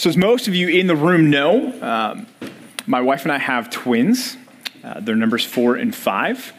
So, 0.00 0.08
as 0.08 0.16
most 0.16 0.48
of 0.48 0.54
you 0.54 0.68
in 0.68 0.86
the 0.86 0.96
room 0.96 1.28
know, 1.28 1.78
um, 1.82 2.26
my 2.86 3.02
wife 3.02 3.24
and 3.24 3.32
I 3.32 3.36
have 3.36 3.68
twins. 3.68 4.34
Uh, 4.82 4.98
their 4.98 5.14
numbers 5.14 5.44
four 5.44 5.76
and 5.76 5.94
five. 5.94 6.54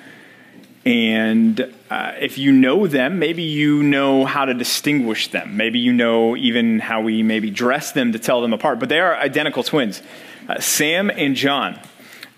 And 0.85 1.59
uh, 1.89 2.11
if 2.19 2.37
you 2.37 2.51
know 2.51 2.85
them, 2.85 3.17
maybe 3.17 3.41
you 3.41 3.81
know 3.81 4.25
how 4.25 4.45
to 4.45 4.53
distinguish 4.53 5.29
them. 5.29 5.57
Maybe 5.57 5.79
you 5.79 5.91
know 5.91 6.37
even 6.37 6.77
how 6.77 7.01
we 7.01 7.23
maybe 7.23 7.49
dress 7.49 7.93
them 7.93 8.11
to 8.11 8.19
tell 8.19 8.43
them 8.43 8.53
apart. 8.53 8.77
But 8.77 8.89
they 8.89 8.99
are 8.99 9.15
identical 9.15 9.63
twins, 9.63 10.03
uh, 10.47 10.59
Sam 10.59 11.09
and 11.09 11.35
John. 11.35 11.79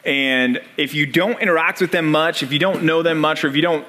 And 0.06 0.62
if 0.78 0.94
you 0.94 1.06
don't 1.06 1.38
interact 1.42 1.82
with 1.82 1.92
them 1.92 2.12
much, 2.12 2.44
if 2.44 2.54
you 2.54 2.60
don't 2.60 2.84
know 2.84 3.04
them 3.04 3.20
much, 3.20 3.44
or 3.44 3.50
if 3.50 3.58
you 3.58 3.62
don't 3.62 3.86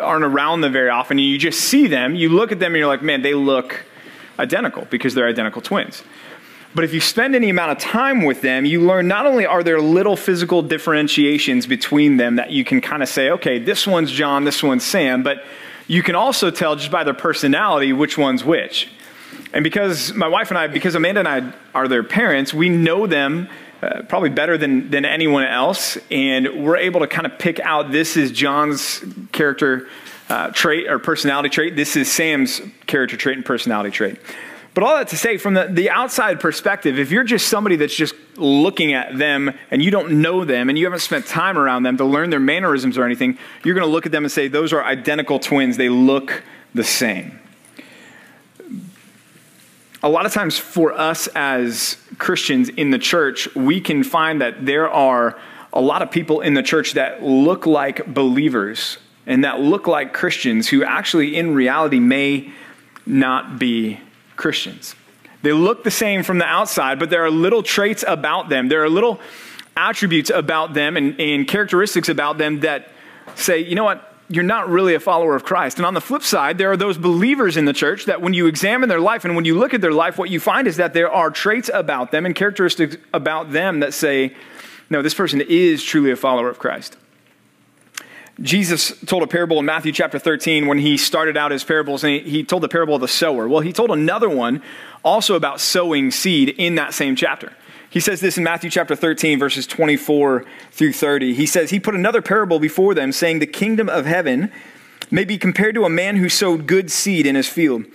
aren't 0.00 0.24
around 0.24 0.62
them 0.62 0.72
very 0.72 0.90
often, 0.90 1.20
and 1.20 1.24
you 1.28 1.38
just 1.38 1.60
see 1.60 1.86
them, 1.86 2.16
you 2.16 2.28
look 2.28 2.50
at 2.50 2.58
them 2.58 2.72
and 2.72 2.80
you're 2.80 2.88
like, 2.88 3.02
man, 3.02 3.22
they 3.22 3.34
look 3.34 3.84
identical 4.38 4.86
because 4.90 5.14
they're 5.14 5.28
identical 5.28 5.62
twins. 5.62 6.02
But 6.74 6.84
if 6.84 6.92
you 6.92 7.00
spend 7.00 7.34
any 7.34 7.48
amount 7.48 7.72
of 7.72 7.78
time 7.78 8.22
with 8.22 8.42
them, 8.42 8.64
you 8.64 8.82
learn 8.82 9.08
not 9.08 9.26
only 9.26 9.46
are 9.46 9.62
there 9.62 9.80
little 9.80 10.16
physical 10.16 10.62
differentiations 10.62 11.66
between 11.66 12.18
them 12.18 12.36
that 12.36 12.50
you 12.50 12.64
can 12.64 12.80
kind 12.80 13.02
of 13.02 13.08
say, 13.08 13.30
okay, 13.30 13.58
this 13.58 13.86
one's 13.86 14.12
John, 14.12 14.44
this 14.44 14.62
one's 14.62 14.84
Sam, 14.84 15.22
but 15.22 15.42
you 15.86 16.02
can 16.02 16.14
also 16.14 16.50
tell 16.50 16.76
just 16.76 16.90
by 16.90 17.04
their 17.04 17.14
personality 17.14 17.92
which 17.92 18.18
one's 18.18 18.44
which. 18.44 18.88
And 19.52 19.64
because 19.64 20.12
my 20.12 20.28
wife 20.28 20.50
and 20.50 20.58
I, 20.58 20.66
because 20.66 20.94
Amanda 20.94 21.20
and 21.20 21.28
I 21.28 21.52
are 21.74 21.88
their 21.88 22.04
parents, 22.04 22.52
we 22.52 22.68
know 22.68 23.06
them 23.06 23.48
uh, 23.80 24.02
probably 24.02 24.28
better 24.28 24.58
than, 24.58 24.90
than 24.90 25.04
anyone 25.04 25.44
else. 25.44 25.96
And 26.10 26.64
we're 26.64 26.76
able 26.76 27.00
to 27.00 27.06
kind 27.06 27.26
of 27.26 27.38
pick 27.38 27.60
out 27.60 27.90
this 27.90 28.16
is 28.16 28.30
John's 28.30 29.02
character 29.32 29.88
uh, 30.28 30.50
trait 30.50 30.88
or 30.88 30.98
personality 30.98 31.48
trait. 31.48 31.76
This 31.76 31.96
is 31.96 32.10
Sam's 32.10 32.60
character 32.86 33.16
trait 33.16 33.36
and 33.36 33.44
personality 33.44 33.90
trait. 33.90 34.18
But 34.74 34.84
all 34.84 34.96
that 34.96 35.08
to 35.08 35.16
say, 35.16 35.38
from 35.38 35.54
the, 35.54 35.66
the 35.68 35.90
outside 35.90 36.38
perspective, 36.38 36.98
if 36.98 37.10
you're 37.10 37.24
just 37.24 37.48
somebody 37.48 37.76
that's 37.76 37.96
just 37.96 38.14
looking 38.36 38.92
at 38.92 39.18
them 39.18 39.52
and 39.70 39.82
you 39.82 39.90
don't 39.90 40.22
know 40.22 40.44
them 40.44 40.68
and 40.68 40.78
you 40.78 40.84
haven't 40.84 41.00
spent 41.00 41.26
time 41.26 41.58
around 41.58 41.82
them 41.82 41.96
to 41.96 42.04
learn 42.04 42.30
their 42.30 42.38
mannerisms 42.38 42.96
or 42.96 43.04
anything, 43.04 43.38
you're 43.64 43.74
going 43.74 43.86
to 43.86 43.90
look 43.90 44.06
at 44.06 44.12
them 44.12 44.24
and 44.24 44.30
say, 44.30 44.46
those 44.46 44.72
are 44.72 44.84
identical 44.84 45.40
twins. 45.40 45.76
They 45.76 45.88
look 45.88 46.44
the 46.74 46.84
same. 46.84 47.40
A 50.00 50.08
lot 50.08 50.26
of 50.26 50.32
times 50.32 50.58
for 50.58 50.92
us 50.92 51.26
as 51.34 51.96
Christians 52.18 52.68
in 52.68 52.92
the 52.92 53.00
church, 53.00 53.52
we 53.56 53.80
can 53.80 54.04
find 54.04 54.40
that 54.42 54.64
there 54.64 54.88
are 54.88 55.36
a 55.72 55.80
lot 55.80 56.02
of 56.02 56.12
people 56.12 56.40
in 56.40 56.54
the 56.54 56.62
church 56.62 56.92
that 56.92 57.20
look 57.20 57.66
like 57.66 58.06
believers 58.14 58.98
and 59.28 59.44
that 59.44 59.60
look 59.60 59.86
like 59.86 60.12
Christians 60.12 60.68
who 60.68 60.82
actually, 60.82 61.36
in 61.36 61.54
reality, 61.54 62.00
may 62.00 62.50
not 63.06 63.58
be 63.58 64.00
Christians. 64.36 64.96
They 65.42 65.52
look 65.52 65.84
the 65.84 65.90
same 65.90 66.24
from 66.24 66.38
the 66.38 66.46
outside, 66.46 66.98
but 66.98 67.10
there 67.10 67.24
are 67.24 67.30
little 67.30 67.62
traits 67.62 68.04
about 68.08 68.48
them. 68.48 68.68
There 68.68 68.82
are 68.82 68.88
little 68.88 69.20
attributes 69.76 70.30
about 70.30 70.74
them 70.74 70.96
and, 70.96 71.20
and 71.20 71.46
characteristics 71.46 72.08
about 72.08 72.38
them 72.38 72.60
that 72.60 72.88
say, 73.36 73.60
you 73.60 73.76
know 73.76 73.84
what, 73.84 74.14
you're 74.30 74.42
not 74.42 74.68
really 74.68 74.94
a 74.94 75.00
follower 75.00 75.36
of 75.36 75.44
Christ. 75.44 75.76
And 75.76 75.86
on 75.86 75.94
the 75.94 76.00
flip 76.00 76.22
side, 76.22 76.58
there 76.58 76.72
are 76.72 76.76
those 76.76 76.98
believers 76.98 77.56
in 77.56 77.66
the 77.66 77.72
church 77.72 78.06
that 78.06 78.20
when 78.20 78.34
you 78.34 78.46
examine 78.46 78.88
their 78.88 79.00
life 79.00 79.24
and 79.24 79.36
when 79.36 79.44
you 79.44 79.58
look 79.58 79.74
at 79.74 79.80
their 79.80 79.92
life, 79.92 80.18
what 80.18 80.30
you 80.30 80.40
find 80.40 80.66
is 80.66 80.76
that 80.78 80.94
there 80.94 81.10
are 81.10 81.30
traits 81.30 81.70
about 81.72 82.10
them 82.10 82.26
and 82.26 82.34
characteristics 82.34 82.96
about 83.12 83.52
them 83.52 83.80
that 83.80 83.94
say, 83.94 84.34
no, 84.90 85.02
this 85.02 85.14
person 85.14 85.42
is 85.42 85.84
truly 85.84 86.10
a 86.10 86.16
follower 86.16 86.48
of 86.48 86.58
Christ. 86.58 86.96
Jesus 88.40 88.92
told 89.06 89.24
a 89.24 89.26
parable 89.26 89.58
in 89.58 89.64
Matthew 89.64 89.90
chapter 89.90 90.18
13 90.18 90.68
when 90.68 90.78
he 90.78 90.96
started 90.96 91.36
out 91.36 91.50
his 91.50 91.64
parables, 91.64 92.04
and 92.04 92.24
he 92.24 92.44
told 92.44 92.62
the 92.62 92.68
parable 92.68 92.94
of 92.94 93.00
the 93.00 93.08
sower. 93.08 93.48
Well, 93.48 93.60
he 93.60 93.72
told 93.72 93.90
another 93.90 94.28
one 94.28 94.62
also 95.04 95.34
about 95.34 95.60
sowing 95.60 96.12
seed 96.12 96.50
in 96.50 96.76
that 96.76 96.94
same 96.94 97.16
chapter. 97.16 97.52
He 97.90 98.00
says 98.00 98.20
this 98.20 98.38
in 98.38 98.44
Matthew 98.44 98.70
chapter 98.70 98.94
13, 98.94 99.38
verses 99.38 99.66
24 99.66 100.44
through 100.70 100.92
30. 100.92 101.34
He 101.34 101.46
says, 101.46 101.70
He 101.70 101.80
put 101.80 101.94
another 101.94 102.22
parable 102.22 102.60
before 102.60 102.94
them, 102.94 103.10
saying, 103.10 103.40
The 103.40 103.46
kingdom 103.46 103.88
of 103.88 104.06
heaven 104.06 104.52
may 105.10 105.24
be 105.24 105.38
compared 105.38 105.74
to 105.74 105.84
a 105.84 105.90
man 105.90 106.16
who 106.16 106.28
sowed 106.28 106.66
good 106.66 106.90
seed 106.92 107.26
in 107.26 107.34
his 107.34 107.48
field. 107.48 107.86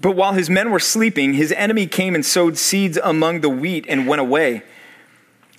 But 0.00 0.12
while 0.12 0.32
his 0.32 0.48
men 0.48 0.70
were 0.70 0.78
sleeping, 0.78 1.34
his 1.34 1.52
enemy 1.52 1.86
came 1.86 2.14
and 2.14 2.24
sowed 2.24 2.56
seeds 2.56 2.98
among 3.02 3.40
the 3.40 3.48
wheat 3.50 3.84
and 3.88 4.06
went 4.06 4.20
away. 4.20 4.62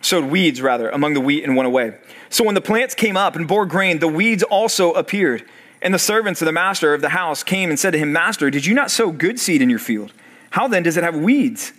Sowed 0.02 0.26
weeds, 0.26 0.62
rather, 0.62 0.90
among 0.90 1.14
the 1.14 1.22
wheat 1.22 1.44
and 1.44 1.56
went 1.56 1.68
away. 1.68 1.98
So 2.34 2.44
when 2.44 2.56
the 2.56 2.62
plants 2.62 2.96
came 2.96 3.16
up 3.16 3.36
and 3.36 3.48
bore 3.48 3.68
grain, 3.68 4.00
the 4.00 4.08
weeds 4.08 4.42
also 4.42 4.92
appeared. 4.94 5.46
And 5.84 5.94
the 5.94 6.00
servants 6.00 6.42
of 6.42 6.48
the 6.48 6.52
master 6.52 6.96
of 6.96 7.02
the 7.02 7.10
house 7.10 7.44
came 7.44 7.70
and 7.70 7.80
said 7.80 7.92
to 7.92 8.00
him, 8.00 8.12
Master, 8.12 8.50
did 8.50 8.66
you 8.66 8.74
not 8.74 8.90
sow 8.90 9.12
good 9.12 9.40
seed 9.40 9.62
in 9.62 9.70
your 9.70 9.78
field? 9.78 10.12
How 10.50 10.68
then 10.68 10.82
does 10.82 10.98
it 10.98 11.04
have 11.04 11.16
weeds? 11.16 11.74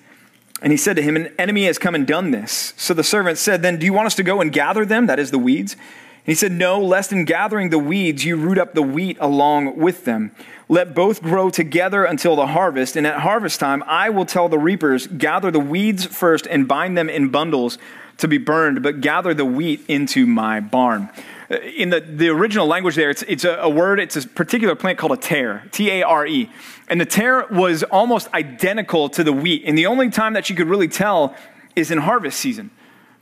And 0.62 0.70
he 0.70 0.76
said 0.76 0.94
to 0.94 1.02
him, 1.02 1.16
An 1.16 1.34
enemy 1.40 1.64
has 1.64 1.76
come 1.76 1.96
and 1.96 2.06
done 2.06 2.30
this. 2.30 2.72
So 2.76 2.94
the 2.94 3.02
servant 3.02 3.38
said, 3.38 3.62
Then 3.62 3.80
do 3.80 3.84
you 3.84 3.92
want 3.92 4.06
us 4.06 4.14
to 4.14 4.22
go 4.22 4.40
and 4.40 4.52
gather 4.52 4.84
them? 4.84 5.08
That 5.08 5.18
is 5.18 5.32
the 5.32 5.40
weeds. 5.40 5.72
And 5.72 6.26
he 6.26 6.34
said, 6.36 6.52
No, 6.52 6.80
lest 6.80 7.10
in 7.10 7.24
gathering 7.24 7.70
the 7.70 7.78
weeds 7.80 8.24
you 8.24 8.36
root 8.36 8.56
up 8.56 8.74
the 8.74 8.82
wheat 8.82 9.16
along 9.20 9.76
with 9.76 10.04
them. 10.04 10.30
Let 10.68 10.94
both 10.94 11.20
grow 11.20 11.50
together 11.50 12.04
until 12.04 12.36
the 12.36 12.46
harvest. 12.46 12.94
And 12.94 13.08
at 13.08 13.18
harvest 13.22 13.58
time, 13.58 13.82
I 13.88 14.08
will 14.08 14.24
tell 14.24 14.48
the 14.48 14.60
reapers, 14.60 15.08
Gather 15.08 15.50
the 15.50 15.58
weeds 15.58 16.06
first 16.06 16.46
and 16.46 16.68
bind 16.68 16.96
them 16.96 17.10
in 17.10 17.30
bundles 17.30 17.76
to 18.18 18.28
be 18.28 18.38
burned, 18.38 18.82
but 18.82 19.00
gather 19.00 19.34
the 19.34 19.44
wheat 19.44 19.84
into 19.88 20.26
my 20.26 20.60
barn. 20.60 21.08
Uh, 21.50 21.56
in 21.56 21.90
the, 21.90 22.00
the 22.00 22.28
original 22.28 22.66
language 22.66 22.94
there, 22.94 23.10
it's, 23.10 23.22
it's 23.22 23.44
a, 23.44 23.56
a 23.60 23.68
word, 23.68 24.00
it's 24.00 24.16
a 24.16 24.26
particular 24.26 24.74
plant 24.74 24.98
called 24.98 25.12
a 25.12 25.16
tare, 25.16 25.68
T 25.72 25.90
A 25.90 26.02
R 26.02 26.26
E. 26.26 26.50
And 26.88 27.00
the 27.00 27.06
tare 27.06 27.46
was 27.50 27.82
almost 27.82 28.32
identical 28.32 29.08
to 29.10 29.24
the 29.24 29.32
wheat. 29.32 29.62
And 29.66 29.76
the 29.76 29.86
only 29.86 30.10
time 30.10 30.34
that 30.34 30.48
you 30.48 30.56
could 30.56 30.68
really 30.68 30.88
tell 30.88 31.34
is 31.74 31.90
in 31.90 31.98
harvest 31.98 32.38
season 32.38 32.70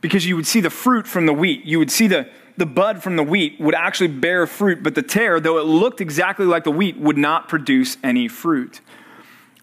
because 0.01 0.25
you 0.25 0.35
would 0.35 0.47
see 0.47 0.61
the 0.61 0.69
fruit 0.69 1.07
from 1.07 1.25
the 1.25 1.33
wheat. 1.33 1.65
You 1.65 1.79
would 1.79 1.91
see 1.91 2.07
the, 2.07 2.29
the 2.57 2.65
bud 2.65 3.01
from 3.01 3.15
the 3.15 3.23
wheat 3.23 3.59
would 3.59 3.73
actually 3.73 4.09
bear 4.09 4.45
fruit, 4.45 4.83
but 4.83 4.95
the 4.95 5.01
tare, 5.01 5.39
though 5.39 5.57
it 5.57 5.65
looked 5.65 6.01
exactly 6.01 6.45
like 6.45 6.65
the 6.65 6.71
wheat, 6.71 6.97
would 6.97 7.17
not 7.17 7.49
produce 7.49 7.97
any 8.03 8.27
fruit. 8.27 8.79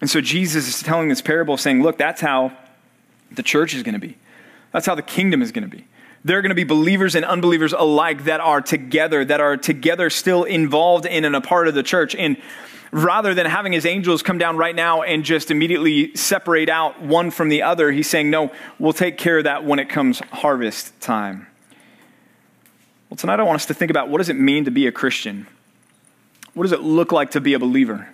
And 0.01 0.11
so 0.11 0.21
Jesus 0.21 0.67
is 0.67 0.83
telling 0.83 1.09
this 1.09 1.23
parable 1.23 1.57
saying, 1.57 1.83
look, 1.83 1.99
that's 1.99 2.21
how 2.21 2.57
the 3.31 3.43
church 3.43 3.75
is 3.75 3.83
going 3.83 3.93
to 3.93 4.01
be. 4.01 4.17
That's 4.73 4.87
how 4.87 4.95
the 4.95 5.03
kingdom 5.03 5.43
is 5.43 5.53
going 5.53 5.69
to 5.69 5.77
be. 5.77 5.87
There 6.25 6.39
are 6.39 6.43
going 6.43 6.51
to 6.51 6.55
be 6.55 6.65
believers 6.65 7.15
and 7.15 7.25
unbelievers 7.25 7.73
alike 7.73 8.25
that 8.25 8.41
are 8.41 8.61
together, 8.61 9.25
that 9.25 9.41
are 9.41 9.57
together 9.57 10.11
still 10.11 10.45
involved 10.45 11.07
in 11.07 11.25
and 11.25 11.35
a 11.35 11.41
part 11.41 11.67
of 11.67 11.75
the 11.75 11.83
church. 11.83 12.15
And 12.15 12.37
rather 12.93 13.35
than 13.35 13.47
having 13.47 13.73
his 13.73 13.87
angels 13.87 14.23
come 14.23 14.37
down 14.37 14.57
right 14.57 14.75
now 14.75 15.03
and 15.03 15.25
just 15.25 15.51
immediately 15.51 16.15
separate 16.15 16.69
out 16.69 17.01
one 17.01 17.31
from 17.31 17.49
the 17.49 17.63
other, 17.63 17.91
he's 17.91 18.09
saying, 18.09 18.29
no, 18.29 18.53
we'll 18.79 18.93
take 18.93 19.17
care 19.17 19.39
of 19.39 19.45
that 19.45 19.65
when 19.65 19.79
it 19.79 19.89
comes 19.89 20.21
harvest 20.31 20.99
time. 21.01 21.47
Well, 23.09 23.17
tonight 23.17 23.41
I 23.41 23.43
want 23.43 23.57
us 23.57 23.67
to 23.67 23.75
think 23.75 23.91
about 23.91 24.09
what 24.09 24.19
does 24.19 24.29
it 24.29 24.37
mean 24.37 24.67
to 24.67 24.71
be 24.71 24.87
a 24.87 24.93
Christian? 24.93 25.47
What 26.55 26.65
does 26.65 26.73
it 26.73 26.83
look 26.83 27.13
like 27.13 27.31
to 27.33 27.41
be 27.41 27.55
a 27.55 27.59
believer? 27.59 28.09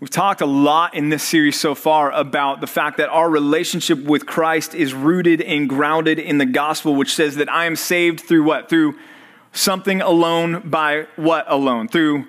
We've 0.00 0.08
talked 0.08 0.40
a 0.40 0.46
lot 0.46 0.94
in 0.94 1.10
this 1.10 1.22
series 1.22 1.60
so 1.60 1.74
far 1.74 2.10
about 2.10 2.62
the 2.62 2.66
fact 2.66 2.96
that 2.96 3.10
our 3.10 3.28
relationship 3.28 4.02
with 4.02 4.24
Christ 4.24 4.74
is 4.74 4.94
rooted 4.94 5.42
and 5.42 5.68
grounded 5.68 6.18
in 6.18 6.38
the 6.38 6.46
gospel, 6.46 6.94
which 6.94 7.14
says 7.14 7.36
that 7.36 7.50
I 7.50 7.66
am 7.66 7.76
saved 7.76 8.20
through 8.20 8.44
what? 8.44 8.70
Through 8.70 8.98
something 9.52 10.00
alone 10.00 10.70
by 10.70 11.06
what 11.16 11.44
alone? 11.48 11.86
Through 11.86 12.24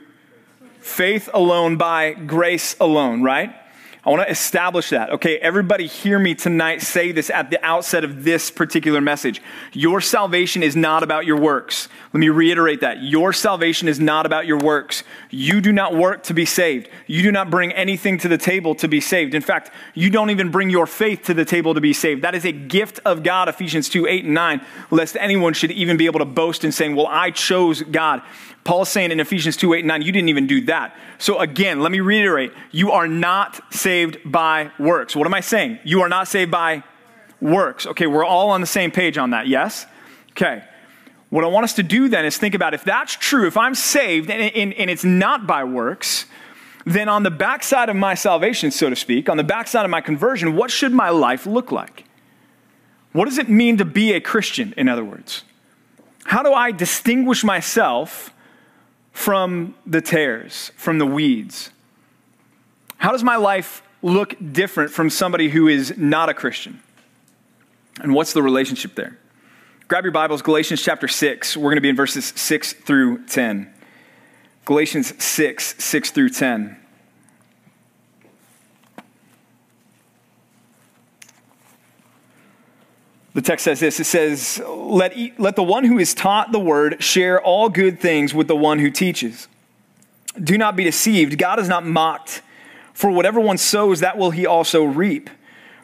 faith 0.82 1.30
alone 1.34 1.78
by 1.78 2.12
grace 2.12 2.76
alone, 2.78 3.24
right? 3.24 3.56
I 4.04 4.10
want 4.10 4.24
to 4.24 4.32
establish 4.32 4.90
that. 4.90 5.12
Okay, 5.12 5.38
everybody 5.38 5.86
hear 5.86 6.18
me 6.18 6.34
tonight 6.34 6.82
say 6.82 7.12
this 7.12 7.30
at 7.30 7.52
the 7.52 7.64
outset 7.64 8.04
of 8.04 8.24
this 8.24 8.50
particular 8.50 9.00
message. 9.00 9.44
Your 9.74 10.02
salvation 10.02 10.64
is 10.64 10.76
not 10.76 11.04
about 11.04 11.28
your 11.28 11.40
works. 11.40 11.88
Let 12.12 12.20
me 12.20 12.30
reiterate 12.30 12.82
that. 12.82 13.04
Your 13.04 13.32
salvation 13.32 13.88
is 13.88 14.00
not 14.00 14.26
about 14.26 14.48
your 14.48 14.58
works. 14.58 15.04
You 15.30 15.62
do 15.62 15.72
not 15.72 15.96
work 15.96 16.24
to 16.24 16.34
be 16.34 16.46
saved. 16.46 16.90
You 17.06 17.22
do 17.22 17.32
not 17.32 17.52
bring 17.52 17.74
anything 17.74 18.18
to 18.20 18.28
the 18.28 18.40
table 18.40 18.74
to 18.76 18.88
be 18.88 19.02
saved. 19.02 19.36
In 19.36 19.42
fact, 19.44 19.70
you 19.94 20.10
don't 20.10 20.32
even 20.32 20.50
bring 20.50 20.72
your 20.72 20.88
faith 20.88 21.22
to 21.26 21.36
the 21.36 21.46
table 21.46 21.76
to 21.76 21.82
be 21.82 21.94
saved. 21.94 22.24
That 22.24 22.34
is 22.34 22.44
a 22.44 22.52
gift 22.52 23.00
of 23.06 23.22
God, 23.22 23.50
Ephesians 23.50 23.88
2 23.88 24.08
8 24.08 24.26
and 24.26 24.34
9, 24.34 24.66
lest 24.90 25.16
anyone 25.20 25.54
should 25.54 25.72
even 25.72 25.98
be 25.98 26.08
able 26.08 26.20
to 26.20 26.26
boast 26.26 26.64
in 26.64 26.72
saying, 26.72 26.96
Well, 26.96 27.08
I 27.08 27.30
chose 27.30 27.84
God. 27.84 28.24
Paul 28.64 28.84
is 28.84 28.90
saying 28.90 29.12
in 29.12 29.20
Ephesians 29.20 29.58
2 29.58 29.74
8 29.74 29.80
and 29.80 29.88
9, 29.88 30.02
you 30.02 30.12
didn't 30.12 30.30
even 30.30 30.48
do 30.48 30.62
that. 30.66 30.96
So 31.18 31.40
again, 31.40 31.80
let 31.80 31.92
me 31.92 32.00
reiterate 32.00 32.54
you 32.72 32.92
are 32.92 33.08
not 33.08 33.60
saved 33.74 34.18
by 34.24 34.72
works. 34.78 35.16
What 35.16 35.26
am 35.26 35.34
I 35.34 35.42
saying? 35.42 35.80
You 35.84 36.02
are 36.02 36.10
not 36.10 36.28
saved 36.28 36.52
by 36.52 36.84
works. 37.40 37.88
Okay, 37.88 38.08
we're 38.08 38.26
all 38.26 38.52
on 38.52 38.62
the 38.62 38.68
same 38.68 38.92
page 38.92 39.18
on 39.18 39.32
that, 39.32 39.48
yes? 39.48 39.86
Okay. 40.32 40.64
What 41.30 41.44
I 41.44 41.48
want 41.48 41.64
us 41.64 41.74
to 41.76 41.84
do 41.84 42.10
then 42.10 42.26
is 42.26 42.38
think 42.38 42.56
about 42.56 42.74
if 42.74 42.84
that's 42.84 43.16
true, 43.16 43.48
if 43.48 43.56
I'm 43.56 43.74
saved 43.74 44.30
and, 44.30 44.54
and, 44.54 44.74
and 44.74 44.90
it's 44.90 45.06
not 45.06 45.48
by 45.48 45.64
works, 45.64 46.26
then 46.86 47.10
on 47.10 47.24
the 47.24 47.32
backside 47.32 47.90
of 47.90 47.96
my 47.96 48.16
salvation, 48.16 48.70
so 48.70 48.90
to 48.90 48.96
speak, 48.96 49.30
on 49.30 49.38
the 49.38 49.44
backside 49.44 49.86
of 49.86 49.92
my 49.92 50.02
conversion, 50.02 50.56
what 50.56 50.70
should 50.72 50.92
my 50.92 51.10
life 51.10 51.46
look 51.46 51.72
like? 51.72 52.04
What 53.14 53.26
does 53.26 53.38
it 53.38 53.50
mean 53.50 53.78
to 53.78 53.86
be 53.86 54.14
a 54.14 54.22
Christian, 54.22 54.74
in 54.78 54.88
other 54.90 55.04
words? 55.04 55.44
How 56.26 56.44
do 56.44 56.54
I 56.54 56.72
distinguish 56.72 57.44
myself 57.44 58.34
from 59.12 59.76
the 59.86 60.02
tares, 60.02 60.72
from 60.76 60.98
the 60.98 61.06
weeds? 61.06 61.70
How 62.98 63.12
does 63.12 63.24
my 63.24 63.36
life 63.36 63.84
look 64.02 64.36
different 64.52 64.92
from 64.92 65.10
somebody 65.10 65.50
who 65.50 65.68
is 65.68 65.98
not 65.98 66.30
a 66.30 66.34
Christian? 66.34 66.82
And 68.02 68.14
what's 68.14 68.34
the 68.34 68.42
relationship 68.42 68.96
there? 68.96 69.18
Grab 69.88 70.06
your 70.06 70.14
Bibles, 70.14 70.42
Galatians 70.42 70.82
chapter 70.82 71.08
6. 71.08 71.58
We're 71.58 71.64
going 71.64 71.76
to 71.76 71.82
be 71.82 71.90
in 71.90 71.96
verses 71.96 72.34
6 72.36 72.74
through 72.74 73.26
10. 73.26 73.72
Galatians 74.66 75.24
6, 75.24 75.84
6 75.84 76.12
through 76.12 76.30
10. 76.30 76.78
The 83.34 83.42
text 83.42 83.64
says 83.64 83.80
this 83.80 84.00
it 84.00 84.06
says, 84.06 84.62
let, 84.68 85.16
let 85.40 85.56
the 85.56 85.64
one 85.64 85.86
who 85.86 85.98
is 86.00 86.14
taught 86.14 86.52
the 86.52 86.60
word 86.60 87.02
share 87.02 87.42
all 87.42 87.70
good 87.70 88.00
things 88.00 88.34
with 88.34 88.48
the 88.48 88.56
one 88.56 88.80
who 88.80 88.92
teaches. 88.92 89.48
Do 90.42 90.58
not 90.58 90.76
be 90.76 90.84
deceived. 90.84 91.38
God 91.38 91.60
is 91.60 91.68
not 91.68 91.86
mocked. 91.86 92.42
For 92.94 93.10
whatever 93.10 93.40
one 93.40 93.58
sows, 93.58 94.02
that 94.02 94.18
will 94.18 94.32
he 94.32 94.46
also 94.46 94.84
reap. 94.84 95.30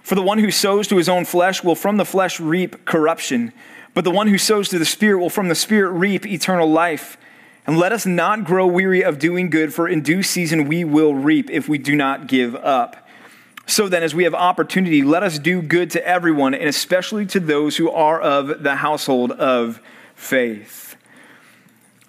For 0.04 0.16
the 0.16 0.22
one 0.22 0.40
who 0.40 0.52
sows 0.52 0.88
to 0.88 0.98
his 0.98 1.10
own 1.10 1.26
flesh 1.26 1.64
will 1.64 1.76
from 1.76 1.98
the 1.98 2.06
flesh 2.06 2.40
reap 2.40 2.86
corruption, 2.86 3.52
but 3.94 4.04
the 4.04 4.12
one 4.12 4.28
who 4.28 4.38
sows 4.38 4.70
to 4.70 4.80
the 4.80 4.86
Spirit 4.86 5.20
will 5.20 5.30
from 5.30 5.50
the 5.50 5.56
Spirit 5.56 5.92
reap 5.92 6.26
eternal 6.26 6.70
life. 6.70 7.18
And 7.66 7.78
let 7.78 7.92
us 7.92 8.06
not 8.06 8.46
grow 8.46 8.66
weary 8.66 9.04
of 9.04 9.20
doing 9.20 9.50
good, 9.50 9.74
for 9.74 9.90
in 9.90 10.02
due 10.02 10.24
season 10.24 10.68
we 10.68 10.86
will 10.86 11.14
reap 11.14 11.50
if 11.50 11.68
we 11.68 11.78
do 11.78 11.96
not 11.96 12.28
give 12.28 12.56
up. 12.56 13.07
So 13.68 13.90
then, 13.90 14.02
as 14.02 14.16
we 14.16 14.24
have 14.24 14.34
opportunity, 14.34 15.04
let 15.04 15.24
us 15.24 15.38
do 15.38 15.62
good 15.62 15.92
to 15.92 16.08
everyone, 16.08 16.54
and 16.54 16.70
especially 16.70 17.26
to 17.28 17.40
those 17.42 17.76
who 17.76 17.92
are 17.92 18.20
of 18.20 18.64
the 18.64 18.76
household 18.78 19.34
of 19.34 19.82
faith. 20.16 20.96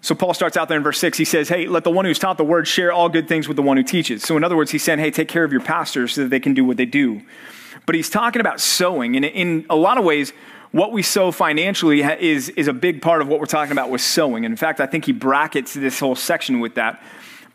So 0.00 0.14
Paul 0.14 0.34
starts 0.34 0.56
out 0.56 0.68
there 0.68 0.76
in 0.76 0.84
verse 0.84 1.00
6. 1.00 1.18
He 1.18 1.24
says, 1.24 1.48
Hey, 1.48 1.66
let 1.66 1.82
the 1.82 1.90
one 1.90 2.04
who's 2.04 2.20
taught 2.20 2.38
the 2.38 2.44
word 2.44 2.68
share 2.68 2.92
all 2.92 3.08
good 3.08 3.26
things 3.26 3.48
with 3.48 3.56
the 3.56 3.62
one 3.62 3.76
who 3.76 3.82
teaches. 3.82 4.22
So, 4.22 4.36
in 4.36 4.44
other 4.44 4.56
words, 4.56 4.70
he's 4.70 4.84
saying, 4.84 5.00
Hey, 5.00 5.10
take 5.10 5.26
care 5.26 5.42
of 5.42 5.50
your 5.50 5.60
pastors 5.60 6.12
so 6.12 6.22
that 6.22 6.28
they 6.28 6.40
can 6.40 6.54
do 6.54 6.64
what 6.64 6.76
they 6.76 6.86
do. 6.86 7.22
But 7.86 7.96
he's 7.96 8.08
talking 8.08 8.40
about 8.40 8.60
sowing. 8.60 9.16
And 9.16 9.24
in 9.24 9.66
a 9.68 9.76
lot 9.76 9.98
of 9.98 10.04
ways, 10.04 10.32
what 10.70 10.92
we 10.92 11.02
sow 11.02 11.32
financially 11.32 12.02
is, 12.02 12.50
is 12.50 12.68
a 12.68 12.72
big 12.72 13.02
part 13.02 13.20
of 13.20 13.26
what 13.26 13.40
we're 13.40 13.46
talking 13.46 13.72
about 13.72 13.90
with 13.90 14.00
sowing. 14.00 14.44
And 14.44 14.52
in 14.52 14.56
fact, 14.56 14.80
I 14.80 14.86
think 14.86 15.06
he 15.06 15.12
brackets 15.12 15.74
this 15.74 15.98
whole 15.98 16.14
section 16.14 16.60
with 16.60 16.76
that 16.76 17.02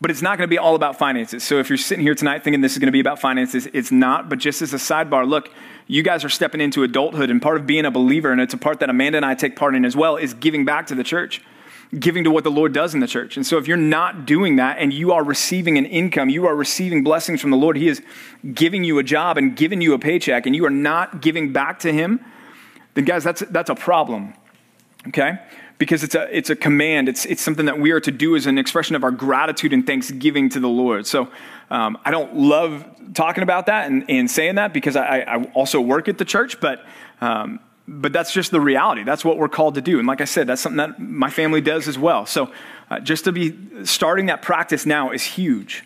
but 0.00 0.10
it's 0.10 0.22
not 0.22 0.38
going 0.38 0.48
to 0.48 0.50
be 0.50 0.58
all 0.58 0.74
about 0.74 0.98
finances. 0.98 1.42
So 1.42 1.58
if 1.58 1.68
you're 1.68 1.78
sitting 1.78 2.04
here 2.04 2.14
tonight 2.14 2.44
thinking 2.44 2.60
this 2.60 2.72
is 2.72 2.78
going 2.78 2.88
to 2.88 2.92
be 2.92 3.00
about 3.00 3.20
finances, 3.20 3.68
it's 3.72 3.92
not. 3.92 4.28
But 4.28 4.38
just 4.38 4.60
as 4.62 4.74
a 4.74 4.76
sidebar, 4.76 5.28
look, 5.28 5.50
you 5.86 6.02
guys 6.02 6.24
are 6.24 6.28
stepping 6.28 6.60
into 6.60 6.82
adulthood, 6.82 7.30
and 7.30 7.40
part 7.40 7.56
of 7.56 7.66
being 7.66 7.84
a 7.84 7.90
believer, 7.90 8.32
and 8.32 8.40
it's 8.40 8.54
a 8.54 8.58
part 8.58 8.80
that 8.80 8.90
Amanda 8.90 9.16
and 9.16 9.26
I 9.26 9.34
take 9.34 9.56
part 9.56 9.74
in 9.74 9.84
as 9.84 9.96
well, 9.96 10.16
is 10.16 10.34
giving 10.34 10.64
back 10.64 10.86
to 10.88 10.94
the 10.94 11.04
church. 11.04 11.42
Giving 11.98 12.24
to 12.24 12.30
what 12.30 12.42
the 12.42 12.50
Lord 12.50 12.72
does 12.72 12.92
in 12.94 12.98
the 12.98 13.06
church. 13.06 13.36
And 13.36 13.46
so, 13.46 13.56
if 13.56 13.68
you're 13.68 13.76
not 13.76 14.26
doing 14.26 14.56
that 14.56 14.78
and 14.78 14.92
you 14.92 15.12
are 15.12 15.22
receiving 15.22 15.78
an 15.78 15.86
income, 15.86 16.28
you 16.28 16.46
are 16.46 16.56
receiving 16.56 17.04
blessings 17.04 17.40
from 17.40 17.50
the 17.52 17.56
Lord, 17.56 17.76
He 17.76 17.86
is 17.86 18.02
giving 18.52 18.82
you 18.82 18.98
a 18.98 19.04
job 19.04 19.38
and 19.38 19.54
giving 19.54 19.80
you 19.80 19.92
a 19.94 19.98
paycheck, 19.98 20.44
and 20.46 20.56
you 20.56 20.64
are 20.64 20.70
not 20.70 21.20
giving 21.22 21.52
back 21.52 21.78
to 21.80 21.92
Him, 21.92 22.24
then, 22.94 23.04
guys, 23.04 23.22
that's, 23.22 23.42
that's 23.50 23.70
a 23.70 23.74
problem. 23.74 24.34
Okay? 25.08 25.38
Because 25.78 26.04
it's 26.04 26.14
a, 26.14 26.36
it's 26.36 26.50
a 26.50 26.56
command. 26.56 27.08
It's, 27.08 27.24
it's 27.26 27.42
something 27.42 27.66
that 27.66 27.78
we 27.78 27.90
are 27.90 28.00
to 28.00 28.10
do 28.10 28.36
as 28.36 28.46
an 28.46 28.58
expression 28.58 28.96
of 28.96 29.04
our 29.04 29.10
gratitude 29.10 29.72
and 29.72 29.86
thanksgiving 29.86 30.48
to 30.50 30.60
the 30.60 30.68
Lord. 30.68 31.06
So 31.06 31.28
um, 31.70 31.98
I 32.04 32.10
don't 32.10 32.36
love 32.36 32.84
talking 33.14 33.42
about 33.42 33.66
that 33.66 33.90
and, 33.90 34.04
and 34.08 34.30
saying 34.30 34.54
that 34.56 34.72
because 34.72 34.96
I, 34.96 35.20
I 35.20 35.44
also 35.54 35.80
work 35.80 36.08
at 36.08 36.18
the 36.18 36.24
church, 36.24 36.60
but, 36.60 36.84
um, 37.20 37.60
but 37.88 38.12
that's 38.12 38.32
just 38.32 38.50
the 38.50 38.60
reality. 38.60 39.02
That's 39.02 39.24
what 39.24 39.36
we're 39.36 39.48
called 39.48 39.74
to 39.74 39.82
do. 39.82 39.98
And 39.98 40.06
like 40.06 40.20
I 40.20 40.26
said, 40.26 40.46
that's 40.46 40.62
something 40.62 40.78
that 40.78 40.98
my 41.00 41.30
family 41.30 41.60
does 41.60 41.88
as 41.88 41.98
well. 41.98 42.24
So 42.26 42.52
uh, 42.90 43.00
just 43.00 43.24
to 43.24 43.32
be 43.32 43.84
starting 43.84 44.26
that 44.26 44.42
practice 44.42 44.86
now 44.86 45.10
is 45.10 45.22
huge 45.22 45.84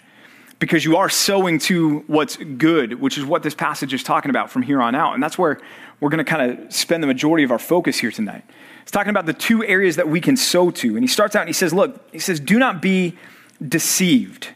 because 0.58 0.85
you 0.85 0.96
are 0.96 1.08
sowing 1.08 1.58
to 1.61 2.00
what's 2.08 2.37
good, 2.37 3.00
which 3.00 3.17
is 3.17 3.25
what 3.25 3.43
this 3.43 3.55
passage 3.55 3.94
is 3.94 4.02
talking 4.02 4.31
about 4.31 4.50
from 4.50 4.62
here 4.62 4.82
on 4.82 4.94
out. 4.94 5.14
And 5.14 5.23
that's 5.23 5.38
where 5.38 5.61
we're 6.00 6.08
going 6.08 6.25
to 6.25 6.31
kind 6.31 6.50
of 6.50 6.73
spend 6.73 7.02
the 7.02 7.06
majority 7.06 7.44
of 7.44 7.50
our 7.50 7.58
focus 7.58 7.99
here 7.99 8.11
tonight. 8.11 8.44
He's 8.88 8.93
talking 8.93 9.11
about 9.11 9.26
the 9.26 9.35
two 9.35 9.62
areas 9.62 9.96
that 9.96 10.08
we 10.08 10.19
can 10.19 10.35
sow 10.35 10.70
to. 10.70 10.96
And 10.96 11.00
he 11.00 11.08
starts 11.08 11.37
out 11.37 11.40
and 11.40 11.49
he 11.50 11.52
says, 11.52 11.75
Look, 11.75 12.11
he 12.11 12.19
says, 12.19 12.40
do 12.40 12.58
not 12.58 12.81
be 12.81 13.19
deceived. 13.61 14.49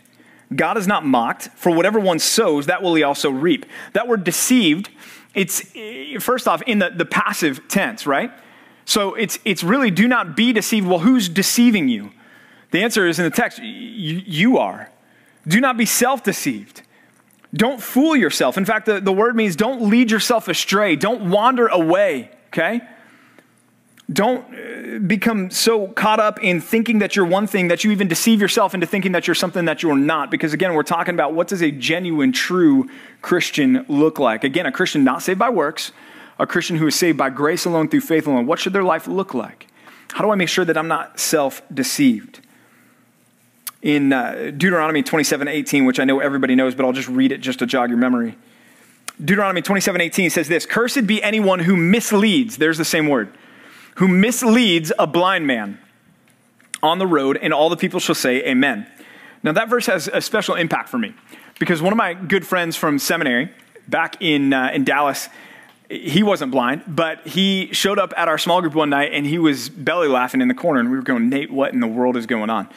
God 0.56 0.78
is 0.78 0.86
not 0.86 1.04
mocked, 1.04 1.50
for 1.54 1.70
whatever 1.70 2.00
one 2.00 2.18
sows, 2.18 2.64
that 2.64 2.82
will 2.82 2.94
he 2.94 3.02
also 3.02 3.28
reap. 3.28 3.66
That 3.92 4.08
word 4.08 4.24
deceived, 4.24 4.88
it's 5.34 5.60
first 6.24 6.48
off 6.48 6.62
in 6.62 6.78
the, 6.78 6.88
the 6.88 7.04
passive 7.04 7.68
tense, 7.68 8.06
right? 8.06 8.32
So 8.86 9.14
it's, 9.16 9.38
it's 9.44 9.62
really 9.62 9.90
do 9.90 10.08
not 10.08 10.34
be 10.34 10.54
deceived. 10.54 10.86
Well, 10.86 11.00
who's 11.00 11.28
deceiving 11.28 11.88
you? 11.88 12.10
The 12.70 12.82
answer 12.82 13.06
is 13.06 13.18
in 13.18 13.26
the 13.26 13.30
text, 13.30 13.58
you, 13.58 14.22
you 14.24 14.56
are. 14.56 14.90
Do 15.46 15.60
not 15.60 15.76
be 15.76 15.84
self 15.84 16.24
deceived. 16.24 16.80
Don't 17.52 17.82
fool 17.82 18.16
yourself. 18.16 18.56
In 18.56 18.64
fact, 18.64 18.86
the, 18.86 18.98
the 18.98 19.12
word 19.12 19.36
means 19.36 19.56
don't 19.56 19.90
lead 19.90 20.10
yourself 20.10 20.48
astray, 20.48 20.96
don't 20.96 21.28
wander 21.28 21.66
away, 21.66 22.30
okay? 22.46 22.80
Don't 24.12 24.44
uh, 24.52 24.98
become 24.98 25.50
so 25.50 25.88
caught 25.88 26.20
up 26.20 26.42
in 26.42 26.60
thinking 26.60 26.98
that 26.98 27.14
you're 27.14 27.24
one 27.24 27.46
thing 27.46 27.68
that 27.68 27.84
you 27.84 27.92
even 27.92 28.08
deceive 28.08 28.40
yourself 28.40 28.74
into 28.74 28.86
thinking 28.86 29.12
that 29.12 29.26
you're 29.26 29.34
something 29.34 29.64
that 29.66 29.82
you're 29.82 29.96
not. 29.96 30.30
Because 30.30 30.52
again, 30.52 30.74
we're 30.74 30.82
talking 30.82 31.14
about 31.14 31.34
what 31.34 31.48
does 31.48 31.62
a 31.62 31.70
genuine, 31.70 32.32
true 32.32 32.90
Christian 33.20 33.84
look 33.88 34.18
like? 34.18 34.44
Again, 34.44 34.66
a 34.66 34.72
Christian 34.72 35.04
not 35.04 35.22
saved 35.22 35.38
by 35.38 35.50
works, 35.50 35.92
a 36.38 36.46
Christian 36.46 36.76
who 36.76 36.86
is 36.88 36.94
saved 36.94 37.16
by 37.16 37.30
grace 37.30 37.64
alone 37.64 37.88
through 37.88 38.00
faith 38.00 38.26
alone. 38.26 38.46
What 38.46 38.58
should 38.58 38.72
their 38.72 38.82
life 38.82 39.06
look 39.06 39.34
like? 39.34 39.68
How 40.12 40.24
do 40.24 40.30
I 40.30 40.34
make 40.34 40.48
sure 40.48 40.64
that 40.64 40.76
I'm 40.76 40.88
not 40.88 41.18
self 41.18 41.62
deceived? 41.72 42.40
In 43.82 44.12
uh, 44.12 44.52
Deuteronomy 44.56 45.02
27 45.02 45.48
18, 45.48 45.84
which 45.84 46.00
I 46.00 46.04
know 46.04 46.20
everybody 46.20 46.54
knows, 46.54 46.74
but 46.74 46.84
I'll 46.84 46.92
just 46.92 47.08
read 47.08 47.32
it 47.32 47.38
just 47.38 47.60
to 47.60 47.66
jog 47.66 47.88
your 47.88 47.98
memory. 47.98 48.36
Deuteronomy 49.22 49.62
27 49.62 50.00
18 50.00 50.30
says 50.30 50.48
this 50.48 50.66
Cursed 50.66 51.06
be 51.06 51.22
anyone 51.22 51.60
who 51.60 51.76
misleads, 51.76 52.58
there's 52.58 52.78
the 52.78 52.84
same 52.84 53.08
word 53.08 53.32
who 53.96 54.08
misleads 54.08 54.92
a 54.98 55.06
blind 55.06 55.46
man 55.46 55.78
on 56.82 56.98
the 56.98 57.06
road, 57.06 57.38
and 57.40 57.52
all 57.52 57.68
the 57.68 57.76
people 57.76 58.00
shall 58.00 58.14
say, 58.14 58.44
Amen. 58.44 58.86
Now, 59.42 59.52
that 59.52 59.68
verse 59.68 59.86
has 59.86 60.08
a 60.08 60.20
special 60.20 60.54
impact 60.54 60.88
for 60.88 60.98
me 60.98 61.14
because 61.58 61.82
one 61.82 61.92
of 61.92 61.96
my 61.96 62.14
good 62.14 62.46
friends 62.46 62.76
from 62.76 62.98
seminary 62.98 63.50
back 63.88 64.16
in, 64.20 64.52
uh, 64.52 64.70
in 64.72 64.84
Dallas, 64.84 65.28
he 65.90 66.22
wasn't 66.22 66.52
blind, 66.52 66.84
but 66.86 67.26
he 67.26 67.72
showed 67.72 67.98
up 67.98 68.14
at 68.16 68.28
our 68.28 68.38
small 68.38 68.60
group 68.60 68.74
one 68.74 68.90
night 68.90 69.12
and 69.12 69.26
he 69.26 69.38
was 69.38 69.68
belly 69.68 70.08
laughing 70.08 70.40
in 70.40 70.48
the 70.48 70.54
corner, 70.54 70.80
and 70.80 70.90
we 70.90 70.96
were 70.96 71.02
going, 71.02 71.28
Nate, 71.28 71.50
what 71.50 71.72
in 71.72 71.80
the 71.80 71.86
world 71.86 72.16
is 72.16 72.26
going 72.26 72.50
on? 72.50 72.68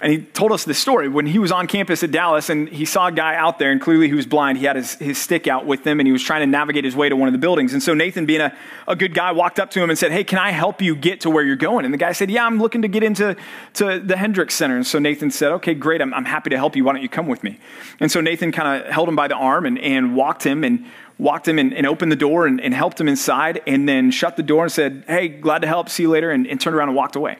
And 0.00 0.12
he 0.12 0.18
told 0.18 0.52
us 0.52 0.64
this 0.64 0.78
story. 0.78 1.08
When 1.08 1.26
he 1.26 1.40
was 1.40 1.50
on 1.50 1.66
campus 1.66 2.04
at 2.04 2.12
Dallas 2.12 2.50
and 2.50 2.68
he 2.68 2.84
saw 2.84 3.08
a 3.08 3.12
guy 3.12 3.34
out 3.34 3.58
there, 3.58 3.72
and 3.72 3.80
clearly 3.80 4.06
he 4.06 4.14
was 4.14 4.26
blind, 4.26 4.58
he 4.58 4.64
had 4.64 4.76
his, 4.76 4.94
his 4.94 5.18
stick 5.18 5.48
out 5.48 5.66
with 5.66 5.84
him 5.84 5.98
and 5.98 6.06
he 6.06 6.12
was 6.12 6.22
trying 6.22 6.40
to 6.40 6.46
navigate 6.46 6.84
his 6.84 6.94
way 6.94 7.08
to 7.08 7.16
one 7.16 7.26
of 7.26 7.32
the 7.32 7.38
buildings. 7.38 7.72
And 7.72 7.82
so 7.82 7.94
Nathan, 7.94 8.24
being 8.24 8.40
a, 8.40 8.56
a 8.86 8.94
good 8.94 9.12
guy, 9.12 9.32
walked 9.32 9.58
up 9.58 9.72
to 9.72 9.82
him 9.82 9.90
and 9.90 9.98
said, 9.98 10.12
Hey, 10.12 10.22
can 10.22 10.38
I 10.38 10.52
help 10.52 10.80
you 10.80 10.94
get 10.94 11.22
to 11.22 11.30
where 11.30 11.42
you're 11.42 11.56
going? 11.56 11.84
And 11.84 11.92
the 11.92 11.98
guy 11.98 12.12
said, 12.12 12.30
Yeah, 12.30 12.46
I'm 12.46 12.60
looking 12.60 12.82
to 12.82 12.88
get 12.88 13.02
into 13.02 13.36
to 13.74 13.98
the 13.98 14.16
Hendricks 14.16 14.54
Center. 14.54 14.76
And 14.76 14.86
so 14.86 15.00
Nathan 15.00 15.32
said, 15.32 15.50
Okay, 15.52 15.74
great. 15.74 16.00
I'm, 16.00 16.14
I'm 16.14 16.26
happy 16.26 16.50
to 16.50 16.56
help 16.56 16.76
you. 16.76 16.84
Why 16.84 16.92
don't 16.92 17.02
you 17.02 17.08
come 17.08 17.26
with 17.26 17.42
me? 17.42 17.58
And 17.98 18.10
so 18.10 18.20
Nathan 18.20 18.52
kind 18.52 18.80
of 18.80 18.92
held 18.92 19.08
him 19.08 19.16
by 19.16 19.26
the 19.26 19.34
arm 19.34 19.66
and, 19.66 19.80
and 19.80 20.14
walked 20.14 20.44
him 20.44 20.62
and 20.62 20.86
walked 21.18 21.48
him 21.48 21.58
and, 21.58 21.74
and 21.74 21.84
opened 21.88 22.12
the 22.12 22.16
door 22.16 22.46
and, 22.46 22.60
and, 22.60 22.72
helped 22.72 23.00
him 23.00 23.08
inside 23.08 23.60
and 23.66 23.88
then 23.88 24.12
shut 24.12 24.36
the 24.36 24.42
door 24.44 24.62
and 24.62 24.72
said, 24.72 25.02
Hey, 25.08 25.26
glad 25.26 25.62
to 25.62 25.66
help. 25.66 25.88
See 25.88 26.04
you 26.04 26.10
later. 26.10 26.30
And, 26.30 26.46
and 26.46 26.60
turned 26.60 26.76
around 26.76 26.90
and 26.90 26.96
walked 26.96 27.16
away. 27.16 27.38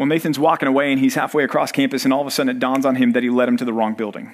Well, 0.00 0.06
Nathan's 0.06 0.38
walking 0.38 0.66
away 0.66 0.92
and 0.92 0.98
he's 0.98 1.14
halfway 1.14 1.44
across 1.44 1.72
campus, 1.72 2.06
and 2.06 2.14
all 2.14 2.22
of 2.22 2.26
a 2.26 2.30
sudden 2.30 2.48
it 2.48 2.58
dawns 2.58 2.86
on 2.86 2.96
him 2.96 3.12
that 3.12 3.22
he 3.22 3.28
led 3.28 3.48
him 3.48 3.58
to 3.58 3.66
the 3.66 3.72
wrong 3.74 3.92
building. 3.92 4.32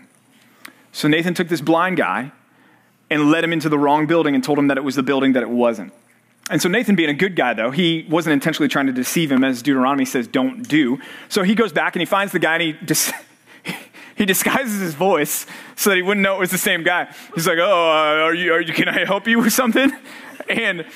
So 0.93 1.09
Nathan 1.09 1.35
took 1.35 1.49
this 1.49 1.61
blind 1.61 1.97
guy 1.97 2.31
and 3.11 3.33
led 3.33 3.43
him 3.43 3.53
into 3.53 3.69
the 3.69 3.77
wrong 3.77 4.07
building 4.07 4.37
and 4.37 4.45
told 4.45 4.61
him 4.61 4.69
that 4.69 4.79
it 4.79 4.85
was 4.85 4.95
the 4.95 5.03
building 5.03 5.33
that 5.33 5.43
it 5.43 5.51
wasn't. 5.51 5.93
And 6.51 6.63
so 6.63 6.69
Nathan, 6.69 6.95
being 6.95 7.11
a 7.11 7.15
good 7.15 7.35
guy, 7.35 7.53
though, 7.53 7.73
he 7.73 8.07
wasn't 8.09 8.35
intentionally 8.35 8.69
trying 8.69 8.87
to 8.87 8.93
deceive 8.93 9.33
him, 9.33 9.43
as 9.43 9.61
Deuteronomy 9.61 10.05
says, 10.05 10.29
don't 10.29 10.63
do. 10.69 11.01
So 11.29 11.43
he 11.43 11.57
goes 11.57 11.73
back 11.73 11.97
and 11.97 12.01
he 12.01 12.07
finds 12.07 12.33
the 12.33 12.39
guy 12.39 12.55
and 12.55 12.63
he 12.63 12.73
dis- 12.85 13.13
he 14.15 14.25
disguises 14.25 14.79
his 14.79 14.95
voice 14.95 15.47
so 15.75 15.91
that 15.91 15.97
he 15.97 16.03
wouldn't 16.03 16.23
know 16.23 16.37
it 16.37 16.39
was 16.39 16.53
the 16.53 16.59
same 16.59 16.85
guy. 16.85 17.13
He's 17.35 17.49
like, 17.49 17.59
"Oh, 17.59 17.65
are, 17.65 18.33
you, 18.33 18.53
are 18.53 18.61
you? 18.61 18.73
Can 18.73 18.89
I 18.89 19.05
help 19.05 19.27
you 19.27 19.41
with 19.41 19.53
something?" 19.53 19.91
And 20.49 20.87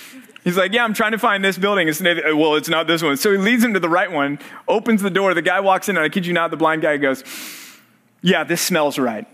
He's 0.50 0.56
like, 0.56 0.72
Yeah, 0.72 0.82
I'm 0.82 0.94
trying 0.94 1.12
to 1.12 1.18
find 1.18 1.44
this 1.44 1.56
building. 1.56 1.86
It's, 1.86 2.00
uh, 2.00 2.32
well, 2.34 2.56
it's 2.56 2.68
not 2.68 2.88
this 2.88 3.04
one. 3.04 3.16
So 3.16 3.30
he 3.30 3.38
leads 3.38 3.62
him 3.62 3.74
to 3.74 3.78
the 3.78 3.88
right 3.88 4.10
one, 4.10 4.40
opens 4.66 5.00
the 5.00 5.08
door. 5.08 5.32
The 5.32 5.42
guy 5.42 5.60
walks 5.60 5.88
in, 5.88 5.96
and 5.96 6.04
I 6.04 6.08
kid 6.08 6.26
you 6.26 6.32
not, 6.32 6.50
the 6.50 6.56
blind 6.56 6.82
guy 6.82 6.96
goes, 6.96 7.22
Yeah, 8.20 8.42
this 8.42 8.60
smells 8.60 8.98
right. 8.98 9.28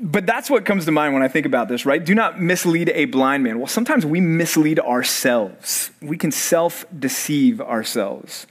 But 0.00 0.26
that's 0.26 0.48
what 0.48 0.64
comes 0.64 0.84
to 0.84 0.92
mind 0.92 1.12
when 1.12 1.24
I 1.24 1.28
think 1.28 1.44
about 1.44 1.68
this, 1.68 1.84
right? 1.84 2.04
Do 2.04 2.14
not 2.14 2.40
mislead 2.40 2.90
a 2.90 3.06
blind 3.06 3.42
man. 3.42 3.58
Well, 3.58 3.66
sometimes 3.66 4.06
we 4.06 4.20
mislead 4.20 4.78
ourselves, 4.78 5.90
we 6.00 6.16
can 6.16 6.30
self 6.30 6.84
deceive 6.96 7.60
ourselves. 7.60 8.46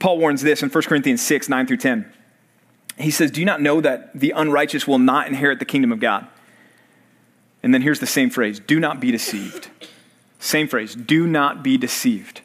Paul 0.00 0.18
warns 0.18 0.42
this 0.42 0.64
in 0.64 0.68
1 0.68 0.82
Corinthians 0.82 1.22
6 1.22 1.48
9 1.48 1.66
through 1.68 1.76
10. 1.76 2.12
He 2.98 3.12
says, 3.12 3.30
Do 3.30 3.40
you 3.40 3.46
not 3.46 3.60
know 3.62 3.80
that 3.80 4.18
the 4.18 4.32
unrighteous 4.32 4.88
will 4.88 4.98
not 4.98 5.28
inherit 5.28 5.60
the 5.60 5.64
kingdom 5.64 5.92
of 5.92 6.00
God? 6.00 6.26
And 7.66 7.74
then 7.74 7.82
here's 7.82 7.98
the 7.98 8.06
same 8.06 8.30
phrase 8.30 8.60
do 8.60 8.78
not 8.78 9.00
be 9.00 9.10
deceived. 9.10 9.70
Same 10.38 10.68
phrase 10.68 10.94
do 10.94 11.26
not 11.26 11.64
be 11.64 11.76
deceived. 11.76 12.42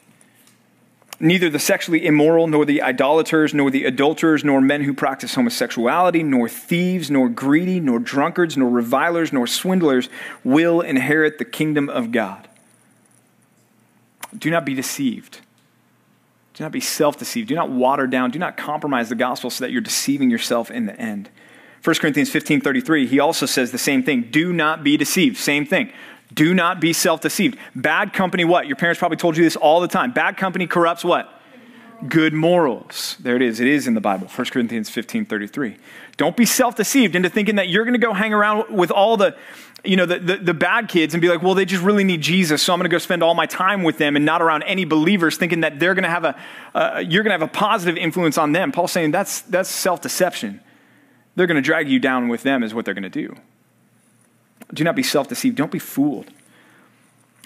neither 1.20 1.48
the 1.48 1.60
sexually 1.60 2.04
immoral, 2.08 2.48
nor 2.48 2.66
the 2.66 2.82
idolaters, 2.82 3.54
nor 3.54 3.70
the 3.70 3.86
adulterers, 3.86 4.44
nor 4.44 4.60
men 4.62 4.82
who 4.82 4.96
practice 4.96 5.36
homosexuality, 5.36 6.24
nor 6.24 6.50
thieves, 6.50 7.12
nor 7.12 7.30
greedy, 7.30 7.80
nor 7.80 8.00
drunkards, 8.00 8.58
nor 8.58 8.68
revilers, 8.68 9.32
nor 9.32 9.46
swindlers 9.46 10.10
will 10.44 10.82
inherit 10.82 11.38
the 11.38 11.46
kingdom 11.46 11.88
of 11.88 12.12
God. 12.12 12.48
Do 14.36 14.50
not 14.50 14.66
be 14.66 14.74
deceived. 14.74 15.42
Do 16.56 16.64
not 16.64 16.72
be 16.72 16.80
self 16.80 17.20
deceived. 17.20 17.48
Do 17.48 17.54
not 17.54 17.70
water 17.70 18.08
down. 18.08 18.32
Do 18.32 18.40
not 18.40 18.58
compromise 18.58 19.10
the 19.10 19.16
gospel 19.16 19.52
so 19.52 19.64
that 19.64 19.72
you're 19.72 19.82
deceiving 19.82 20.32
yourself 20.32 20.72
in 20.72 20.88
the 20.88 21.00
end. 21.00 21.30
1 21.84 21.96
Corinthians 21.96 22.30
15 22.30 22.62
33, 22.62 23.08
he 23.08 23.20
also 23.20 23.46
says 23.46 23.72
the 23.72 23.78
same 23.78 24.04
thing. 24.04 24.28
Do 24.30 24.54
not 24.54 24.84
be 24.84 24.98
deceived. 24.98 25.38
Same 25.38 25.66
thing. 25.66 25.92
Do 26.34 26.54
not 26.54 26.80
be 26.80 26.94
self 26.94 27.22
deceived. 27.22 27.58
Bad 27.76 28.14
company, 28.14 28.46
what? 28.46 28.68
Your 28.68 28.76
parents 28.76 29.00
probably 29.00 29.18
told 29.18 29.36
you 29.36 29.44
this 29.44 29.56
all 29.56 29.82
the 29.82 29.88
time. 29.88 30.12
Bad 30.12 30.38
company 30.38 30.68
corrupts 30.68 31.04
what? 31.04 31.42
Good 32.08 32.34
morals. 32.34 33.18
There 33.20 33.36
it 33.36 33.42
is. 33.42 33.60
It 33.60 33.68
is 33.68 33.88
in 33.88 33.94
the 33.94 34.02
Bible. 34.02 34.28
1 34.28 34.48
Corinthians 34.48 34.90
15 34.90 35.26
33. 35.26 35.78
Don't 36.18 36.38
be 36.38 36.46
self 36.46 36.76
deceived 36.76 37.16
into 37.16 37.30
thinking 37.30 37.56
that 37.56 37.70
you're 37.70 37.84
going 37.84 38.00
to 38.00 38.06
go 38.06 38.14
hang 38.14 38.34
around 38.34 38.76
with 38.76 38.92
all 38.92 39.18
the, 39.18 39.36
you 39.84 39.96
know, 39.96 40.06
the, 40.06 40.20
the, 40.20 40.38
the, 40.38 40.54
bad 40.54 40.88
kids 40.88 41.14
and 41.14 41.22
be 41.22 41.30
like, 41.30 41.42
well, 41.42 41.56
they 41.56 41.66
just 41.66 41.84
really 41.84 42.04
need 42.04 42.22
Jesus, 42.22 42.62
so 42.62 42.74
I'm 42.74 42.80
going 42.80 42.90
to 42.90 42.94
go 42.94 43.00
spend 43.00 43.24
all 43.24 43.34
my 43.34 43.48
time 43.48 43.84
with 43.84 43.98
them 43.98 44.16
and 44.16 44.24
not 44.24 44.42
around 44.42 44.64
any 44.64 44.86
believers, 44.86 45.38
thinking 45.38 45.62
that 45.62 45.80
they're 45.80 45.96
going 45.96 46.04
to 46.04 46.10
have 46.10 46.26
a, 46.26 46.40
uh, 46.76 47.04
you're 47.06 47.24
going 47.24 47.38
to 47.38 47.40
have 47.40 47.50
a 47.50 47.52
positive 47.52 47.98
influence 47.98 48.38
on 48.38 48.52
them. 48.52 48.72
Paul's 48.72 48.92
saying 48.92 49.12
that's, 49.12 49.42
that's 49.42 49.70
self 49.70 50.02
deception. 50.02 50.62
They're 51.36 51.48
going 51.48 51.56
to 51.56 51.62
drag 51.62 51.90
you 51.90 52.00
down 52.00 52.28
with 52.28 52.44
them, 52.44 52.64
is 52.64 52.74
what 52.74 52.86
they're 52.86 52.94
going 52.94 53.04
to 53.04 53.10
do. 53.10 53.36
Do 54.74 54.84
not 54.84 54.96
be 54.96 55.04
self 55.04 55.28
deceived. 55.28 55.56
Don't 55.56 55.72
be 55.72 55.80
fooled. 55.80 56.30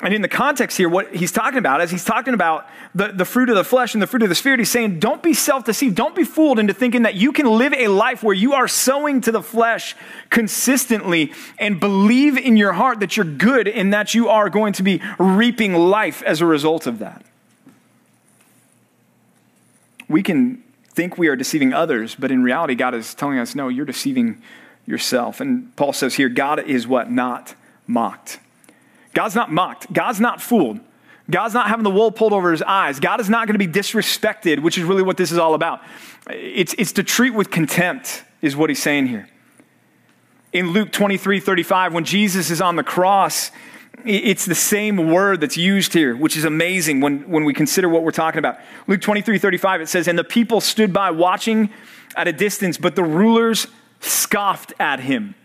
And 0.01 0.13
in 0.13 0.21
the 0.21 0.27
context 0.27 0.77
here, 0.77 0.89
what 0.89 1.15
he's 1.15 1.31
talking 1.31 1.57
about 1.57 1.79
is 1.79 1.89
he's 1.89 2.03
talking 2.03 2.33
about 2.33 2.67
the, 2.93 3.13
the 3.13 3.23
fruit 3.23 3.49
of 3.49 3.55
the 3.55 3.63
flesh 3.63 3.93
and 3.93 4.03
the 4.03 4.07
fruit 4.07 4.23
of 4.23 4.29
the 4.29 4.35
spirit. 4.35 4.59
He's 4.59 4.69
saying, 4.69 4.99
don't 4.99 5.23
be 5.23 5.33
self 5.33 5.63
deceived. 5.63 5.95
Don't 5.95 6.13
be 6.13 6.25
fooled 6.25 6.59
into 6.59 6.73
thinking 6.73 7.03
that 7.03 7.15
you 7.15 7.31
can 7.31 7.45
live 7.45 7.73
a 7.73 7.87
life 7.87 8.21
where 8.21 8.35
you 8.35 8.53
are 8.53 8.67
sowing 8.67 9.21
to 9.21 9.31
the 9.31 9.41
flesh 9.41 9.95
consistently 10.29 11.31
and 11.57 11.79
believe 11.79 12.37
in 12.37 12.57
your 12.57 12.73
heart 12.73 12.99
that 12.99 13.15
you're 13.15 13.25
good 13.25 13.69
and 13.69 13.93
that 13.93 14.13
you 14.13 14.27
are 14.27 14.49
going 14.49 14.73
to 14.73 14.83
be 14.83 15.01
reaping 15.17 15.73
life 15.73 16.21
as 16.23 16.41
a 16.41 16.45
result 16.45 16.87
of 16.87 16.99
that. 16.99 17.23
We 20.09 20.23
can 20.23 20.61
think 20.95 21.17
we 21.17 21.27
are 21.27 21.35
deceiving 21.35 21.73
others, 21.73 22.15
but 22.15 22.31
in 22.31 22.41
reality, 22.41 22.73
God 22.73 22.95
is 22.95 23.13
telling 23.13 23.37
us, 23.37 23.53
no, 23.53 23.67
you're 23.67 23.85
deceiving 23.85 24.41
yourself. 24.85 25.41
And 25.41 25.75
Paul 25.75 25.93
says 25.93 26.15
here, 26.15 26.29
God 26.29 26.59
is 26.59 26.87
what? 26.87 27.11
Not 27.11 27.53
mocked. 27.85 28.39
God's 29.13 29.35
not 29.35 29.51
mocked. 29.51 29.91
God's 29.91 30.19
not 30.19 30.41
fooled. 30.41 30.79
God's 31.29 31.53
not 31.53 31.67
having 31.67 31.83
the 31.83 31.89
wool 31.89 32.11
pulled 32.11 32.33
over 32.33 32.51
his 32.51 32.61
eyes. 32.61 32.99
God 32.99 33.19
is 33.19 33.29
not 33.29 33.47
going 33.47 33.59
to 33.59 33.65
be 33.65 33.71
disrespected, 33.71 34.59
which 34.61 34.77
is 34.77 34.83
really 34.83 35.03
what 35.03 35.17
this 35.17 35.31
is 35.31 35.37
all 35.37 35.53
about. 35.53 35.81
It's, 36.29 36.75
it's 36.77 36.93
to 36.93 37.03
treat 37.03 37.33
with 37.33 37.49
contempt, 37.49 38.23
is 38.41 38.55
what 38.55 38.69
he's 38.69 38.81
saying 38.81 39.07
here. 39.07 39.27
In 40.53 40.71
Luke 40.71 40.91
23 40.91 41.39
35, 41.39 41.93
when 41.93 42.05
Jesus 42.05 42.49
is 42.51 42.61
on 42.61 42.75
the 42.75 42.83
cross, 42.83 43.51
it's 44.03 44.45
the 44.45 44.55
same 44.55 45.11
word 45.11 45.41
that's 45.41 45.57
used 45.57 45.93
here, 45.93 46.15
which 46.15 46.35
is 46.35 46.43
amazing 46.43 47.01
when, 47.01 47.29
when 47.29 47.45
we 47.45 47.53
consider 47.53 47.87
what 47.87 48.03
we're 48.03 48.11
talking 48.11 48.39
about. 48.39 48.59
Luke 48.87 49.01
23 49.01 49.39
35, 49.39 49.81
it 49.81 49.89
says, 49.89 50.07
And 50.07 50.17
the 50.17 50.23
people 50.23 50.61
stood 50.61 50.91
by 50.91 51.11
watching 51.11 51.69
at 52.15 52.27
a 52.27 52.33
distance, 52.33 52.77
but 52.77 52.95
the 52.95 53.03
rulers 53.03 53.67
scoffed 54.01 54.73
at 54.79 54.99
him. 54.99 55.35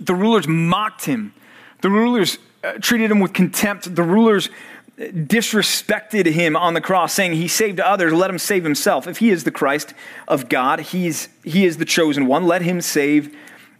The 0.00 0.14
rulers 0.14 0.48
mocked 0.48 1.04
him. 1.04 1.34
The 1.80 1.90
rulers 1.90 2.38
uh, 2.64 2.74
treated 2.80 3.10
him 3.10 3.20
with 3.20 3.32
contempt. 3.32 3.94
The 3.94 4.02
rulers 4.02 4.50
disrespected 4.98 6.26
him 6.26 6.56
on 6.56 6.74
the 6.74 6.80
cross, 6.80 7.12
saying, 7.12 7.34
He 7.34 7.48
saved 7.48 7.78
others, 7.80 8.12
let 8.12 8.30
him 8.30 8.38
save 8.38 8.64
himself. 8.64 9.06
If 9.06 9.18
he 9.18 9.30
is 9.30 9.44
the 9.44 9.50
Christ 9.50 9.94
of 10.26 10.48
God, 10.48 10.80
he's, 10.80 11.28
he 11.44 11.64
is 11.64 11.76
the 11.76 11.84
chosen 11.84 12.26
one, 12.26 12.46
let 12.46 12.62
him 12.62 12.80
save 12.80 13.34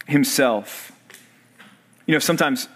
himself. 0.06 0.92
You 2.06 2.14
know, 2.14 2.20
sometimes, 2.20 2.68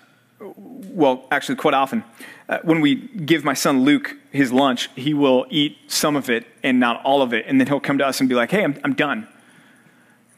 well, 0.92 1.26
actually, 1.30 1.56
quite 1.56 1.74
often, 1.74 2.04
uh, 2.48 2.58
when 2.62 2.80
we 2.80 2.96
give 2.96 3.44
my 3.44 3.54
son 3.54 3.84
Luke 3.84 4.16
his 4.30 4.52
lunch, 4.52 4.90
he 4.94 5.14
will 5.14 5.46
eat 5.50 5.78
some 5.88 6.16
of 6.16 6.30
it 6.30 6.46
and 6.62 6.78
not 6.78 7.02
all 7.04 7.22
of 7.22 7.32
it. 7.32 7.46
And 7.46 7.60
then 7.60 7.66
he'll 7.66 7.80
come 7.80 7.98
to 7.98 8.06
us 8.06 8.20
and 8.20 8.28
be 8.28 8.34
like, 8.34 8.50
Hey, 8.50 8.62
I'm, 8.62 8.78
I'm 8.84 8.94
done. 8.94 9.26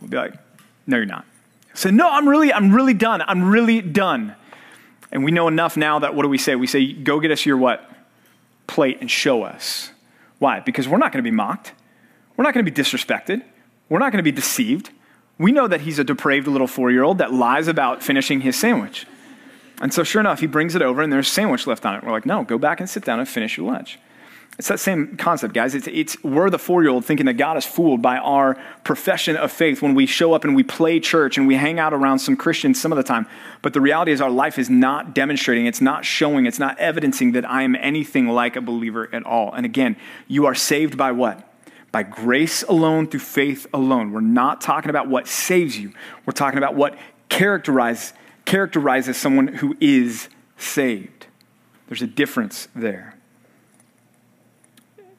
We'll 0.01 0.11
be 0.11 0.17
like, 0.17 0.35
No, 0.87 0.97
you're 0.97 1.07
not. 1.07 1.25
Said, 1.75 1.95
No, 1.95 2.09
I'm 2.09 2.29
really, 2.29 2.53
I'm 2.53 2.75
really 2.75 2.95
done. 2.95 3.23
I'm 3.27 3.45
really 3.45 3.81
done. 3.81 4.37
And 5.15 5.23
we 5.23 5.31
know 5.31 5.47
enough 5.47 5.77
now 5.77 6.01
that 6.01 6.15
what 6.15 6.25
do 6.25 6.29
we 6.29 6.39
say? 6.39 6.57
We 6.57 6.67
say, 6.67 6.93
go 6.93 7.21
get 7.21 7.31
us 7.31 7.47
your 7.47 7.57
what? 7.57 7.89
Plate 8.67 8.99
and 9.01 9.09
show 9.09 9.45
us. 9.45 9.93
Why? 10.41 10.59
Because 10.59 10.89
we're 10.89 10.99
not 10.99 11.13
going 11.13 11.23
to 11.23 11.31
be 11.31 11.35
mocked. 11.35 11.73
We're 12.37 12.43
not 12.43 12.53
going 12.53 12.67
to 12.67 12.71
be 12.71 12.83
disrespected. 12.83 13.43
We're 13.89 14.01
not 14.01 14.11
going 14.11 14.19
to 14.19 14.25
be 14.25 14.33
deceived. 14.33 14.91
We 15.39 15.53
know 15.53 15.69
that 15.69 15.83
he's 15.83 16.01
a 16.01 16.05
depraved 16.05 16.49
little 16.49 16.67
four 16.67 16.91
year 16.91 17.05
old 17.05 17.19
that 17.19 17.33
lies 17.33 17.69
about 17.69 18.03
finishing 18.03 18.41
his 18.41 18.59
sandwich. 18.59 19.07
And 19.81 19.93
so, 19.93 20.05
sure 20.05 20.21
enough, 20.21 20.41
he 20.41 20.47
brings 20.47 20.75
it 20.75 20.83
over 20.83 21.03
and 21.03 21.13
there's 21.13 21.29
a 21.29 21.31
sandwich 21.31 21.67
left 21.67 21.85
on 21.85 21.97
it. 21.97 22.05
We're 22.05 22.13
like, 22.13 22.27
no, 22.27 22.45
go 22.45 22.59
back 22.59 22.81
and 22.81 22.89
sit 22.89 23.05
down 23.05 23.19
and 23.19 23.29
finish 23.29 23.57
your 23.57 23.67
lunch. 23.67 23.99
It's 24.57 24.69
that 24.69 24.79
same 24.79 25.17
concept, 25.17 25.53
guys. 25.53 25.75
It's, 25.75 25.89
it's, 25.89 26.23
we're 26.23 26.49
the 26.49 26.61
four 26.61 26.83
year 26.83 26.93
old 26.93 27.05
thinking 27.05 27.27
that 27.27 27.35
God 27.35 27.57
is 27.57 27.67
fooled 27.67 28.01
by 28.01 28.19
our 28.19 28.57
profession 28.85 29.37
of 29.37 29.51
faith 29.51 29.83
when 29.83 29.95
we 29.95 30.07
show 30.07 30.33
up 30.33 30.45
and 30.45 30.55
we 30.55 30.63
play 30.63 31.01
church 31.01 31.37
and 31.37 31.49
we 31.49 31.57
hang 31.57 31.81
out 31.81 31.93
around 31.93 32.21
some 32.21 32.37
Christians 32.37 32.81
some 32.81 32.93
of 32.93 32.97
the 32.97 33.03
time. 33.03 33.27
But 33.63 33.73
the 33.73 33.81
reality 33.81 34.13
is, 34.13 34.21
our 34.21 34.31
life 34.31 34.57
is 34.59 34.71
not 34.71 35.13
demonstrating, 35.13 35.67
it's 35.67 35.81
not 35.81 36.05
showing, 36.05 36.47
it's 36.47 36.61
not 36.61 36.79
evidencing 36.79 37.33
that 37.33 37.49
I 37.51 37.63
am 37.63 37.75
anything 37.75 38.29
like 38.29 38.55
a 38.55 38.61
believer 38.61 39.13
at 39.13 39.25
all. 39.25 39.53
And 39.53 39.67
again, 39.67 39.97
you 40.29 40.47
are 40.47 40.55
saved 40.55 40.97
by 40.97 41.11
what? 41.11 41.49
By 41.91 42.05
grace 42.05 42.63
alone, 42.63 43.09
through 43.09 43.21
faith 43.21 43.67
alone. 43.75 44.13
We're 44.13 44.21
not 44.21 44.61
talking 44.61 44.91
about 44.91 45.09
what 45.09 45.27
saves 45.27 45.77
you, 45.77 45.93
we're 46.27 46.33
talking 46.33 46.59
about 46.59 46.77
what 46.77 46.97
characterize, 48.45 49.07
characterizes 49.07 49.17
someone 49.17 49.49
who 49.49 49.77
is 49.81 50.29
saved. 50.57 51.27
There's 51.89 52.03
a 52.03 52.07
difference 52.07 52.69
there. 52.75 53.17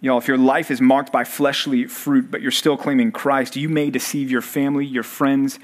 Know, 0.02 0.18
if 0.18 0.28
your 0.28 0.38
life 0.38 0.70
is 0.70 0.80
marked 0.82 1.12
by 1.12 1.24
fleshly 1.24 1.88
fruit, 1.88 2.30
but 2.30 2.42
you're 2.42 2.52
still 2.52 2.78
claiming 2.78 3.12
Christ, 3.12 3.56
you 3.56 3.70
may 3.70 3.90
deceive 3.90 4.30
your 4.30 4.42
family, 4.42 4.86
your 4.86 5.02
friends, 5.02 5.58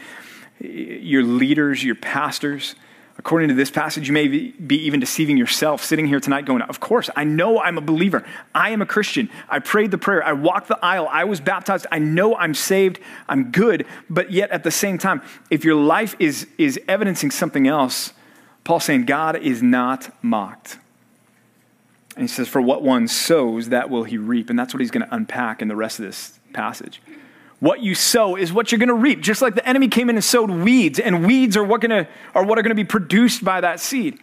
your 0.60 1.22
leaders, 1.22 1.84
your 1.84 1.96
pastors. 1.96 2.74
According 3.18 3.50
to 3.50 3.53
this 3.53 3.70
passage, 3.70 4.08
you 4.08 4.13
may 4.13 4.27
be 4.27 4.75
even 4.75 5.00
deceiving 5.00 5.38
yourself, 5.38 5.84
sitting 5.84 6.08
here 6.08 6.20
tonight 6.20 6.46
going, 6.46 6.62
Of 6.63 6.80
course, 6.80 7.10
I 7.15 7.24
know 7.24 7.62
I'm 7.62 7.77
a 7.77 7.82
believer. 7.82 8.25
I 8.56 8.72
am 8.72 8.82
a 8.82 8.86
Christian. 8.86 9.30
I 9.50 9.60
prayed 9.60 9.91
the 9.91 9.98
prayer. 9.98 10.24
I 10.24 10.34
walked 10.34 10.70
the 10.70 10.80
aisle. 10.84 11.08
I 11.10 11.25
was 11.25 11.41
baptized. 11.41 11.86
I 11.91 12.00
know 12.00 12.36
I'm 12.36 12.53
saved. 12.53 13.00
I'm 13.27 13.51
good. 13.51 13.86
But 14.10 14.32
yet, 14.32 14.50
at 14.51 14.63
the 14.63 14.72
same 14.72 14.98
time, 14.98 15.22
if 15.50 15.63
your 15.65 15.75
life 15.75 16.15
is, 16.20 16.48
is 16.58 16.80
evidencing 16.88 17.32
something 17.32 17.68
else, 17.68 18.13
Paul's 18.63 18.86
saying 18.86 19.06
God 19.06 19.36
is 19.36 19.62
not 19.62 20.15
mocked. 20.24 20.77
And 22.15 22.24
he 22.24 22.27
says, 22.27 22.48
For 22.48 22.62
what 22.62 22.82
one 22.82 23.08
sows, 23.08 23.70
that 23.70 23.89
will 23.89 24.03
he 24.03 24.18
reap. 24.18 24.50
And 24.50 24.58
that's 24.58 24.74
what 24.74 24.82
he's 24.82 24.91
going 24.91 25.06
to 25.06 25.13
unpack 25.13 25.62
in 25.62 25.68
the 25.68 25.75
rest 25.75 26.00
of 26.00 26.06
this 26.06 26.39
passage. 26.53 27.01
What 27.62 27.82
you 27.82 27.94
sow 27.94 28.36
is 28.36 28.51
what 28.51 28.72
you're 28.72 28.80
going 28.80 28.89
to 28.89 28.96
reap. 28.96 29.22
Just 29.22 29.41
like 29.41 29.53
the 29.53 29.68
enemy 29.70 29.88
came 29.88 30.10
in 30.10 30.15
and 30.15 30.24
sowed 30.24 30.50
weeds, 30.50 31.00
and 31.00 31.25
weeds 31.25 31.56
are 31.56 31.63
what, 31.63 31.80
gonna, 31.80 32.08
are 32.34 32.44
what 32.44 32.58
are 32.58 32.63
going 32.63 32.72
to 32.72 32.75
be 32.75 32.84
produced 32.84 33.46
by 33.46 33.62
that 33.62 33.80
seed. 33.80 34.20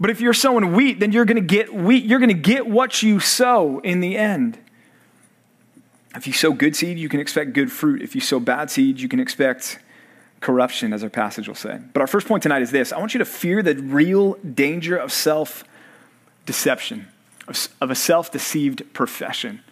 But 0.00 0.08
if 0.08 0.22
you're 0.22 0.32
sowing 0.32 0.72
wheat, 0.72 0.98
then 0.98 1.12
you're 1.12 1.26
going 1.26 1.36
to 1.36 1.42
get 1.42 1.72
wheat. 1.72 2.04
You're 2.04 2.18
going 2.18 2.30
to 2.30 2.34
get 2.34 2.66
what 2.66 3.02
you 3.02 3.20
sow 3.20 3.80
in 3.80 4.00
the 4.00 4.16
end. 4.16 4.58
If 6.16 6.26
you 6.26 6.32
sow 6.32 6.52
good 6.52 6.74
seed, 6.74 6.98
you 6.98 7.10
can 7.10 7.20
expect 7.20 7.52
good 7.52 7.70
fruit. 7.70 8.00
If 8.00 8.14
you 8.14 8.22
sow 8.22 8.40
bad 8.40 8.70
seed, 8.70 9.00
you 9.00 9.08
can 9.08 9.20
expect 9.20 9.78
corruption, 10.40 10.94
as 10.94 11.04
our 11.04 11.10
passage 11.10 11.46
will 11.46 11.54
say. 11.54 11.78
But 11.92 12.00
our 12.00 12.06
first 12.06 12.26
point 12.26 12.42
tonight 12.42 12.62
is 12.62 12.70
this 12.70 12.90
I 12.90 12.98
want 12.98 13.12
you 13.12 13.18
to 13.18 13.26
fear 13.26 13.62
the 13.62 13.74
real 13.74 14.34
danger 14.34 14.96
of 14.96 15.12
self 15.12 15.62
deception 16.46 17.08
of 17.80 17.90
a 17.90 17.94
self 17.94 18.30
deceived 18.30 18.82
profession. 18.92 19.62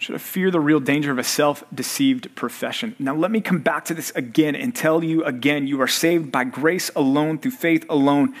Should 0.00 0.14
I 0.14 0.18
fear 0.18 0.50
the 0.50 0.60
real 0.60 0.80
danger 0.80 1.12
of 1.12 1.18
a 1.18 1.22
self 1.22 1.62
deceived 1.74 2.34
profession? 2.34 2.96
Now, 2.98 3.14
let 3.14 3.30
me 3.30 3.42
come 3.42 3.58
back 3.58 3.84
to 3.84 3.94
this 3.94 4.10
again 4.12 4.56
and 4.56 4.74
tell 4.74 5.04
you 5.04 5.22
again 5.24 5.66
you 5.66 5.78
are 5.82 5.86
saved 5.86 6.32
by 6.32 6.44
grace 6.44 6.90
alone, 6.96 7.38
through 7.38 7.50
faith 7.50 7.84
alone, 7.90 8.34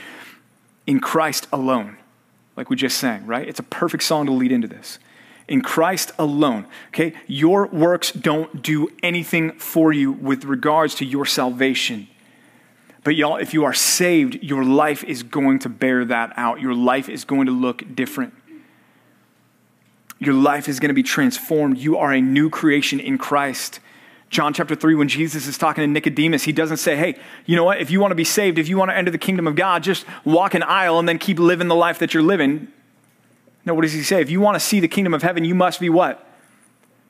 in 0.86 1.00
Christ 1.00 1.46
alone, 1.52 1.98
like 2.56 2.70
we 2.70 2.76
just 2.76 2.96
sang, 2.96 3.26
right? 3.26 3.46
It's 3.46 3.60
a 3.60 3.64
perfect 3.64 4.04
song 4.04 4.24
to 4.24 4.32
lead 4.32 4.52
into 4.52 4.68
this. 4.68 4.98
In 5.48 5.60
Christ 5.60 6.12
alone, 6.18 6.66
okay? 6.88 7.12
Your 7.26 7.66
works 7.66 8.10
don't 8.10 8.62
do 8.62 8.88
anything 9.02 9.52
for 9.52 9.92
you 9.92 10.12
with 10.12 10.44
regards 10.44 10.94
to 10.96 11.04
your 11.04 11.26
salvation. 11.26 12.08
But 13.04 13.16
y'all, 13.16 13.36
if 13.36 13.52
you 13.52 13.64
are 13.64 13.74
saved, 13.74 14.42
your 14.42 14.64
life 14.64 15.04
is 15.04 15.22
going 15.22 15.58
to 15.58 15.68
bear 15.68 16.06
that 16.06 16.32
out. 16.38 16.62
Your 16.62 16.74
life 16.74 17.10
is 17.10 17.24
going 17.24 17.46
to 17.46 17.52
look 17.52 17.84
different. 17.94 18.32
Your 20.20 20.34
life 20.34 20.68
is 20.68 20.78
going 20.78 20.90
to 20.90 20.94
be 20.94 21.02
transformed. 21.02 21.78
You 21.78 21.96
are 21.96 22.12
a 22.12 22.20
new 22.20 22.50
creation 22.50 23.00
in 23.00 23.18
Christ. 23.18 23.80
John 24.28 24.54
chapter 24.54 24.76
3, 24.76 24.94
when 24.94 25.08
Jesus 25.08 25.48
is 25.48 25.58
talking 25.58 25.82
to 25.82 25.88
Nicodemus, 25.88 26.44
he 26.44 26.52
doesn't 26.52 26.76
say, 26.76 26.94
hey, 26.94 27.18
you 27.46 27.56
know 27.56 27.64
what? 27.64 27.80
If 27.80 27.90
you 27.90 28.00
want 28.00 28.12
to 28.12 28.16
be 28.16 28.22
saved, 28.22 28.58
if 28.58 28.68
you 28.68 28.78
want 28.78 28.90
to 28.90 28.96
enter 28.96 29.10
the 29.10 29.18
kingdom 29.18 29.48
of 29.48 29.56
God, 29.56 29.82
just 29.82 30.04
walk 30.24 30.54
an 30.54 30.62
aisle 30.62 31.00
and 31.00 31.08
then 31.08 31.18
keep 31.18 31.40
living 31.40 31.66
the 31.66 31.74
life 31.74 31.98
that 31.98 32.14
you're 32.14 32.22
living. 32.22 32.68
No, 33.64 33.74
what 33.74 33.82
does 33.82 33.92
he 33.92 34.02
say? 34.02 34.20
If 34.20 34.30
you 34.30 34.40
want 34.40 34.54
to 34.54 34.60
see 34.60 34.78
the 34.78 34.88
kingdom 34.88 35.14
of 35.14 35.22
heaven, 35.22 35.44
you 35.44 35.54
must 35.54 35.80
be 35.80 35.88
what? 35.88 36.24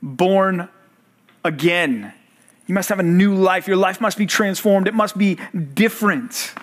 Born 0.00 0.68
again. 1.44 2.14
You 2.66 2.74
must 2.74 2.88
have 2.88 3.00
a 3.00 3.04
new 3.04 3.34
life. 3.34 3.66
Your 3.66 3.76
life 3.76 4.00
must 4.00 4.16
be 4.16 4.26
transformed. 4.26 4.88
It 4.88 4.94
must 4.94 5.18
be 5.18 5.38
different. 5.74 6.54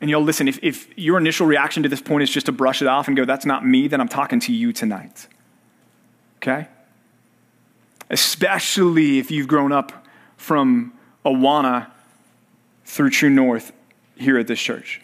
And 0.00 0.08
you'll 0.08 0.22
listen, 0.22 0.48
if, 0.48 0.58
if 0.62 0.96
your 0.96 1.18
initial 1.18 1.46
reaction 1.46 1.82
to 1.82 1.88
this 1.88 2.00
point 2.00 2.22
is 2.22 2.30
just 2.30 2.46
to 2.46 2.52
brush 2.52 2.80
it 2.80 2.88
off 2.88 3.06
and 3.06 3.16
go, 3.16 3.24
that's 3.24 3.44
not 3.44 3.66
me, 3.66 3.86
then 3.86 4.00
I'm 4.00 4.08
talking 4.08 4.40
to 4.40 4.52
you 4.52 4.72
tonight. 4.72 5.26
Okay? 6.38 6.68
Especially 8.08 9.18
if 9.18 9.30
you've 9.30 9.48
grown 9.48 9.72
up 9.72 10.06
from 10.36 10.94
Awana 11.24 11.88
through 12.84 13.10
True 13.10 13.30
North 13.30 13.72
here 14.16 14.38
at 14.38 14.46
this 14.46 14.60
church. 14.60 15.02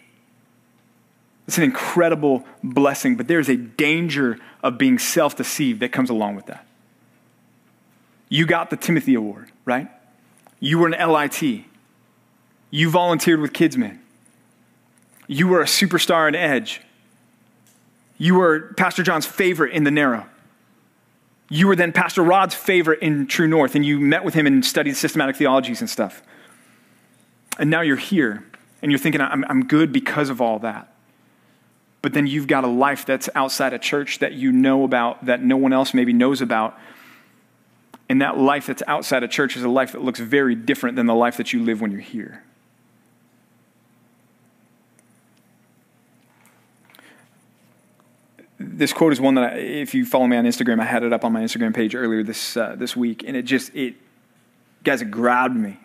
It's 1.47 1.57
an 1.57 1.63
incredible 1.63 2.45
blessing, 2.63 3.15
but 3.15 3.27
there's 3.27 3.49
a 3.49 3.55
danger 3.55 4.37
of 4.61 4.77
being 4.77 4.99
self 4.99 5.35
deceived 5.35 5.79
that 5.79 5.91
comes 5.91 6.09
along 6.09 6.35
with 6.35 6.47
that. 6.47 6.65
You 8.29 8.45
got 8.45 8.69
the 8.69 8.75
Timothy 8.75 9.13
Award, 9.13 9.49
right? 9.63 9.87
You 10.59 10.79
were 10.79 10.87
an 10.87 11.11
LIT. 11.11 11.63
You 12.69 12.89
volunteered 12.89 13.39
with 13.39 13.53
Kidsmen. 13.53 13.99
You 15.27 15.47
were 15.47 15.61
a 15.61 15.65
superstar 15.65 16.27
in 16.27 16.35
Edge. 16.35 16.81
You 18.17 18.35
were 18.35 18.73
Pastor 18.77 19.03
John's 19.03 19.25
favorite 19.25 19.73
in 19.73 19.83
the 19.83 19.91
Narrow. 19.91 20.25
You 21.49 21.67
were 21.67 21.75
then 21.75 21.93
Pastor 21.93 22.23
Rod's 22.23 22.55
favorite 22.55 23.01
in 23.01 23.27
True 23.27 23.47
North, 23.47 23.75
and 23.75 23.85
you 23.85 23.99
met 23.99 24.23
with 24.23 24.33
him 24.33 24.47
and 24.47 24.65
studied 24.65 24.95
systematic 24.95 25.35
theologies 25.35 25.81
and 25.81 25.89
stuff. 25.89 26.21
And 27.59 27.69
now 27.69 27.81
you're 27.81 27.95
here, 27.95 28.43
and 28.81 28.91
you're 28.91 28.99
thinking, 28.99 29.21
I'm, 29.21 29.45
I'm 29.47 29.65
good 29.65 29.93
because 29.93 30.29
of 30.29 30.41
all 30.41 30.59
that. 30.59 30.93
But 32.01 32.13
then 32.13 32.27
you've 32.27 32.47
got 32.47 32.63
a 32.63 32.67
life 32.67 33.05
that's 33.05 33.29
outside 33.35 33.73
a 33.73 33.79
church 33.79 34.19
that 34.19 34.33
you 34.33 34.51
know 34.51 34.83
about, 34.83 35.25
that 35.25 35.41
no 35.41 35.57
one 35.57 35.73
else 35.73 35.93
maybe 35.93 36.13
knows 36.13 36.41
about. 36.41 36.77
And 38.09 38.21
that 38.21 38.37
life 38.37 38.67
that's 38.67 38.83
outside 38.87 39.23
a 39.23 39.27
church 39.27 39.57
is 39.57 39.63
a 39.63 39.69
life 39.69 39.91
that 39.91 40.01
looks 40.01 40.19
very 40.19 40.55
different 40.55 40.95
than 40.95 41.05
the 41.05 41.15
life 41.15 41.37
that 41.37 41.53
you 41.53 41.63
live 41.63 41.81
when 41.81 41.91
you're 41.91 41.99
here. 41.99 42.43
This 48.59 48.93
quote 48.93 49.13
is 49.13 49.21
one 49.21 49.35
that, 49.35 49.53
I, 49.53 49.57
if 49.57 49.93
you 49.93 50.05
follow 50.05 50.27
me 50.27 50.37
on 50.37 50.45
Instagram, 50.45 50.79
I 50.79 50.85
had 50.85 51.03
it 51.03 51.13
up 51.13 51.23
on 51.23 51.31
my 51.31 51.41
Instagram 51.41 51.73
page 51.73 51.95
earlier 51.95 52.23
this 52.23 52.57
uh, 52.57 52.75
this 52.77 52.95
week, 52.95 53.23
and 53.25 53.37
it 53.37 53.43
just 53.43 53.73
it, 53.75 53.95
guys, 54.83 55.01
it 55.01 55.11
grabbed 55.11 55.55
me. 55.55 55.77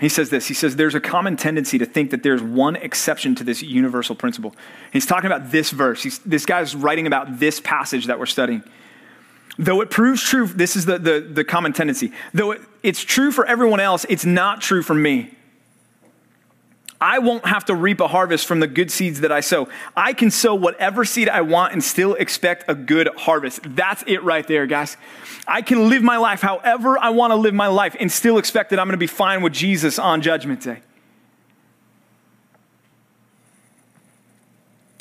He 0.00 0.08
says 0.08 0.30
this. 0.30 0.46
He 0.48 0.54
says 0.54 0.76
there's 0.76 0.94
a 0.94 1.00
common 1.00 1.36
tendency 1.36 1.78
to 1.78 1.86
think 1.86 2.10
that 2.10 2.22
there's 2.22 2.42
one 2.42 2.76
exception 2.76 3.34
to 3.36 3.44
this 3.44 3.62
universal 3.62 4.16
principle. 4.16 4.54
He's 4.92 5.06
talking 5.06 5.30
about 5.30 5.52
this 5.52 5.70
verse. 5.70 6.02
He's, 6.02 6.18
this 6.20 6.44
guy's 6.44 6.74
writing 6.74 7.06
about 7.06 7.38
this 7.38 7.60
passage 7.60 8.06
that 8.06 8.18
we're 8.18 8.26
studying. 8.26 8.64
Though 9.58 9.80
it 9.80 9.90
proves 9.90 10.22
true, 10.22 10.46
this 10.46 10.76
is 10.76 10.86
the, 10.86 10.98
the, 10.98 11.20
the 11.20 11.44
common 11.44 11.72
tendency. 11.72 12.12
Though 12.32 12.52
it, 12.52 12.62
it's 12.82 13.02
true 13.04 13.30
for 13.30 13.46
everyone 13.46 13.80
else, 13.80 14.06
it's 14.08 14.24
not 14.24 14.60
true 14.60 14.82
for 14.82 14.94
me. 14.94 15.30
I 17.02 17.18
won't 17.18 17.44
have 17.44 17.64
to 17.64 17.74
reap 17.74 17.98
a 17.98 18.06
harvest 18.06 18.46
from 18.46 18.60
the 18.60 18.68
good 18.68 18.88
seeds 18.88 19.22
that 19.22 19.32
I 19.32 19.40
sow. 19.40 19.68
I 19.96 20.12
can 20.12 20.30
sow 20.30 20.54
whatever 20.54 21.04
seed 21.04 21.28
I 21.28 21.40
want 21.40 21.72
and 21.72 21.82
still 21.82 22.14
expect 22.14 22.66
a 22.68 22.76
good 22.76 23.08
harvest. 23.16 23.58
That's 23.74 24.04
it 24.06 24.22
right 24.22 24.46
there, 24.46 24.66
guys. 24.66 24.96
I 25.44 25.62
can 25.62 25.88
live 25.88 26.04
my 26.04 26.16
life 26.16 26.42
however 26.42 26.96
I 26.96 27.10
want 27.10 27.32
to 27.32 27.34
live 27.34 27.54
my 27.54 27.66
life 27.66 27.96
and 27.98 28.10
still 28.10 28.38
expect 28.38 28.70
that 28.70 28.78
I'm 28.78 28.86
going 28.86 28.92
to 28.92 28.98
be 28.98 29.08
fine 29.08 29.42
with 29.42 29.52
Jesus 29.52 29.98
on 29.98 30.22
Judgment 30.22 30.60
Day. 30.60 30.80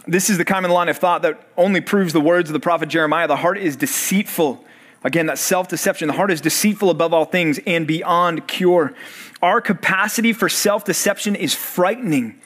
This 0.07 0.31
is 0.31 0.39
the 0.39 0.45
common 0.45 0.71
line 0.71 0.89
of 0.89 0.97
thought 0.97 1.21
that 1.21 1.39
only 1.55 1.81
proves 1.81 2.13
the 2.13 2.21
words 2.21 2.49
of 2.49 2.53
the 2.53 2.59
prophet 2.59 2.89
Jeremiah 2.89 3.27
the 3.27 3.35
heart 3.35 3.59
is 3.59 3.75
deceitful 3.75 4.65
Again, 5.03 5.25
that 5.27 5.39
self 5.39 5.67
deception. 5.67 6.07
The 6.07 6.13
heart 6.13 6.31
is 6.31 6.41
deceitful 6.41 6.89
above 6.89 7.13
all 7.13 7.25
things 7.25 7.59
and 7.65 7.87
beyond 7.87 8.47
cure. 8.47 8.93
Our 9.41 9.61
capacity 9.61 10.33
for 10.33 10.49
self 10.49 10.85
deception 10.85 11.35
is 11.35 11.53
frightening. 11.53 12.39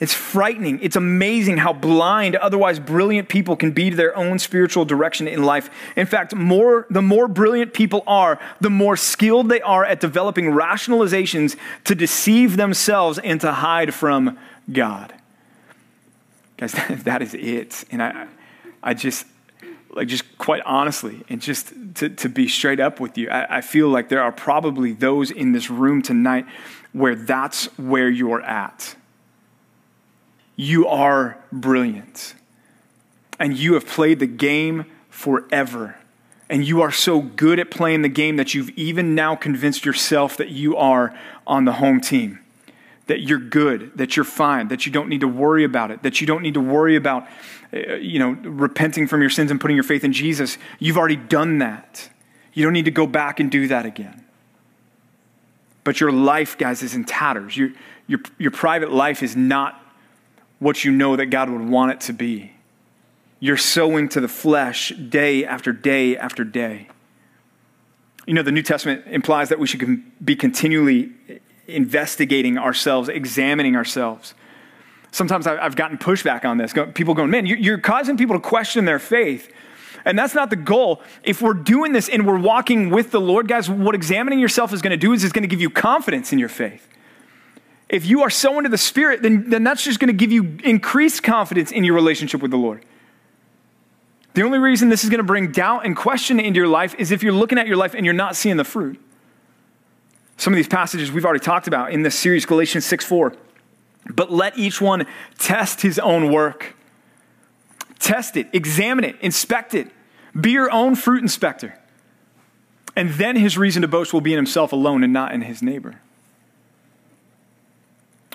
It's 0.00 0.12
frightening. 0.12 0.80
It's 0.82 0.96
amazing 0.96 1.58
how 1.58 1.72
blind 1.72 2.34
otherwise 2.36 2.80
brilliant 2.80 3.28
people 3.28 3.54
can 3.54 3.70
be 3.70 3.90
to 3.90 3.96
their 3.96 4.14
own 4.16 4.40
spiritual 4.40 4.84
direction 4.84 5.28
in 5.28 5.44
life. 5.44 5.70
In 5.96 6.06
fact, 6.06 6.34
more, 6.34 6.86
the 6.90 7.00
more 7.00 7.28
brilliant 7.28 7.72
people 7.72 8.02
are, 8.06 8.40
the 8.60 8.70
more 8.70 8.96
skilled 8.96 9.48
they 9.48 9.60
are 9.62 9.84
at 9.84 10.00
developing 10.00 10.46
rationalizations 10.46 11.56
to 11.84 11.94
deceive 11.94 12.56
themselves 12.56 13.18
and 13.20 13.40
to 13.40 13.52
hide 13.52 13.94
from 13.94 14.36
God. 14.70 15.14
Guys, 16.56 16.72
that 17.04 17.22
is 17.22 17.32
it. 17.34 17.84
And 17.90 18.02
I, 18.02 18.26
I 18.82 18.94
just, 18.94 19.26
like 19.94 20.08
just 20.08 20.38
quite 20.38 20.62
honestly 20.66 21.22
and 21.28 21.40
just 21.40 21.72
to, 21.94 22.08
to 22.08 22.28
be 22.28 22.48
straight 22.48 22.80
up 22.80 23.00
with 23.00 23.16
you 23.16 23.28
I, 23.30 23.58
I, 23.58 23.60
feel 23.60 23.88
like 23.88 24.08
there 24.08 24.22
are 24.22 24.32
probably 24.32 24.92
those 24.92 25.30
in 25.30 25.52
this 25.52 25.70
room 25.70 26.02
tonight 26.02 26.46
where 26.94 27.16
that's 27.16 27.66
where 27.76 28.08
you're 28.08 28.40
at. 28.40 28.96
You 30.56 30.86
are 30.86 31.36
brilliant. 31.52 32.34
And 33.38 33.58
you 33.58 33.74
have 33.74 33.86
played 33.86 34.20
the 34.20 34.28
game 34.28 34.86
forever. 35.10 35.96
And 36.48 36.64
you 36.64 36.80
are 36.82 36.92
so 36.92 37.20
good 37.20 37.58
at 37.58 37.70
playing 37.70 38.02
the 38.02 38.08
game 38.08 38.36
that 38.36 38.54
you've 38.54 38.70
even 38.70 39.14
now 39.16 39.34
convinced 39.34 39.84
yourself 39.84 40.36
that 40.36 40.50
you 40.50 40.76
are 40.76 41.18
on 41.46 41.64
the 41.64 41.72
home 41.72 42.00
team 42.00 42.38
that 43.06 43.20
you're 43.20 43.38
good, 43.38 43.92
that 43.96 44.16
you're 44.16 44.24
fine, 44.24 44.68
that 44.68 44.86
you 44.86 44.92
don't 44.92 45.08
need 45.08 45.20
to 45.20 45.28
worry 45.28 45.64
about 45.64 45.90
it, 45.90 46.02
that 46.02 46.20
you 46.20 46.26
don't 46.26 46.42
need 46.42 46.54
to 46.54 46.60
worry 46.60 46.96
about 46.96 47.28
Uh, 47.74 47.94
you 47.94 48.18
know, 48.18 48.30
repenting 48.42 49.08
from 49.08 49.20
your 49.20 49.30
sins 49.30 49.50
and 49.50 49.60
putting 49.60 49.76
your 49.76 49.84
faith 49.84 50.04
in 50.04 50.12
Jesus, 50.12 50.58
you've 50.78 50.96
already 50.96 51.16
done 51.16 51.58
that. 51.58 52.08
You 52.52 52.62
don't 52.62 52.72
need 52.72 52.84
to 52.84 52.90
go 52.90 53.06
back 53.06 53.40
and 53.40 53.50
do 53.50 53.66
that 53.68 53.84
again. 53.84 54.24
But 55.82 56.00
your 56.00 56.12
life, 56.12 56.56
guys, 56.56 56.82
is 56.82 56.94
in 56.94 57.04
tatters. 57.04 57.56
Your, 57.56 57.70
your, 58.06 58.20
your 58.38 58.50
private 58.52 58.92
life 58.92 59.22
is 59.22 59.34
not 59.34 59.80
what 60.58 60.84
you 60.84 60.92
know 60.92 61.16
that 61.16 61.26
God 61.26 61.50
would 61.50 61.68
want 61.68 61.92
it 61.92 62.00
to 62.02 62.12
be. 62.12 62.52
You're 63.40 63.56
sowing 63.56 64.08
to 64.10 64.20
the 64.20 64.28
flesh 64.28 64.90
day 64.90 65.44
after 65.44 65.72
day 65.72 66.16
after 66.16 66.44
day. 66.44 66.88
You 68.26 68.34
know, 68.34 68.42
the 68.42 68.52
New 68.52 68.62
Testament 68.62 69.04
implies 69.06 69.48
that 69.48 69.58
we 69.58 69.66
should 69.66 70.02
be 70.24 70.36
continually 70.36 71.12
investigating 71.66 72.56
ourselves, 72.56 73.08
examining 73.08 73.74
ourselves 73.74 74.34
sometimes 75.14 75.46
I've 75.46 75.76
gotten 75.76 75.96
pushback 75.96 76.44
on 76.44 76.58
this. 76.58 76.74
People 76.94 77.14
going, 77.14 77.30
man, 77.30 77.46
you're 77.46 77.78
causing 77.78 78.16
people 78.16 78.34
to 78.34 78.40
question 78.40 78.84
their 78.84 78.98
faith. 78.98 79.50
And 80.04 80.18
that's 80.18 80.34
not 80.34 80.50
the 80.50 80.56
goal. 80.56 81.00
If 81.22 81.40
we're 81.40 81.54
doing 81.54 81.92
this 81.92 82.08
and 82.08 82.26
we're 82.26 82.38
walking 82.38 82.90
with 82.90 83.10
the 83.10 83.20
Lord, 83.20 83.48
guys, 83.48 83.70
what 83.70 83.94
examining 83.94 84.40
yourself 84.40 84.72
is 84.72 84.82
going 84.82 84.90
to 84.90 84.96
do 84.96 85.12
is 85.12 85.24
it's 85.24 85.32
going 85.32 85.44
to 85.44 85.48
give 85.48 85.60
you 85.60 85.70
confidence 85.70 86.32
in 86.32 86.38
your 86.38 86.48
faith. 86.48 86.88
If 87.88 88.04
you 88.04 88.22
are 88.22 88.30
so 88.30 88.58
into 88.58 88.68
the 88.68 88.78
Spirit, 88.78 89.22
then, 89.22 89.48
then 89.48 89.62
that's 89.62 89.84
just 89.84 90.00
going 90.00 90.08
to 90.08 90.16
give 90.16 90.32
you 90.32 90.58
increased 90.64 91.22
confidence 91.22 91.70
in 91.70 91.84
your 91.84 91.94
relationship 91.94 92.42
with 92.42 92.50
the 92.50 92.56
Lord. 92.56 92.84
The 94.34 94.42
only 94.42 94.58
reason 94.58 94.88
this 94.88 95.04
is 95.04 95.10
going 95.10 95.18
to 95.18 95.24
bring 95.24 95.52
doubt 95.52 95.86
and 95.86 95.96
question 95.96 96.40
into 96.40 96.58
your 96.58 96.68
life 96.68 96.94
is 96.98 97.12
if 97.12 97.22
you're 97.22 97.32
looking 97.32 97.56
at 97.56 97.68
your 97.68 97.76
life 97.76 97.94
and 97.94 98.04
you're 98.04 98.14
not 98.14 98.34
seeing 98.34 98.56
the 98.56 98.64
fruit. 98.64 99.00
Some 100.36 100.52
of 100.52 100.56
these 100.56 100.66
passages 100.66 101.12
we've 101.12 101.24
already 101.24 101.44
talked 101.44 101.68
about 101.68 101.92
in 101.92 102.02
this 102.02 102.18
series, 102.18 102.44
Galatians 102.44 102.84
6 102.84 103.04
4. 103.04 103.32
But 104.06 104.30
let 104.30 104.58
each 104.58 104.80
one 104.80 105.06
test 105.38 105.82
his 105.82 105.98
own 105.98 106.32
work. 106.32 106.76
Test 107.98 108.36
it, 108.36 108.48
examine 108.52 109.04
it, 109.04 109.16
inspect 109.20 109.74
it. 109.74 109.90
Be 110.38 110.50
your 110.50 110.70
own 110.70 110.94
fruit 110.94 111.22
inspector. 111.22 111.78
And 112.96 113.10
then 113.10 113.36
his 113.36 113.56
reason 113.56 113.82
to 113.82 113.88
boast 113.88 114.12
will 114.12 114.20
be 114.20 114.32
in 114.32 114.36
himself 114.36 114.72
alone 114.72 115.02
and 115.02 115.12
not 115.12 115.32
in 115.32 115.42
his 115.42 115.62
neighbor. 115.62 116.00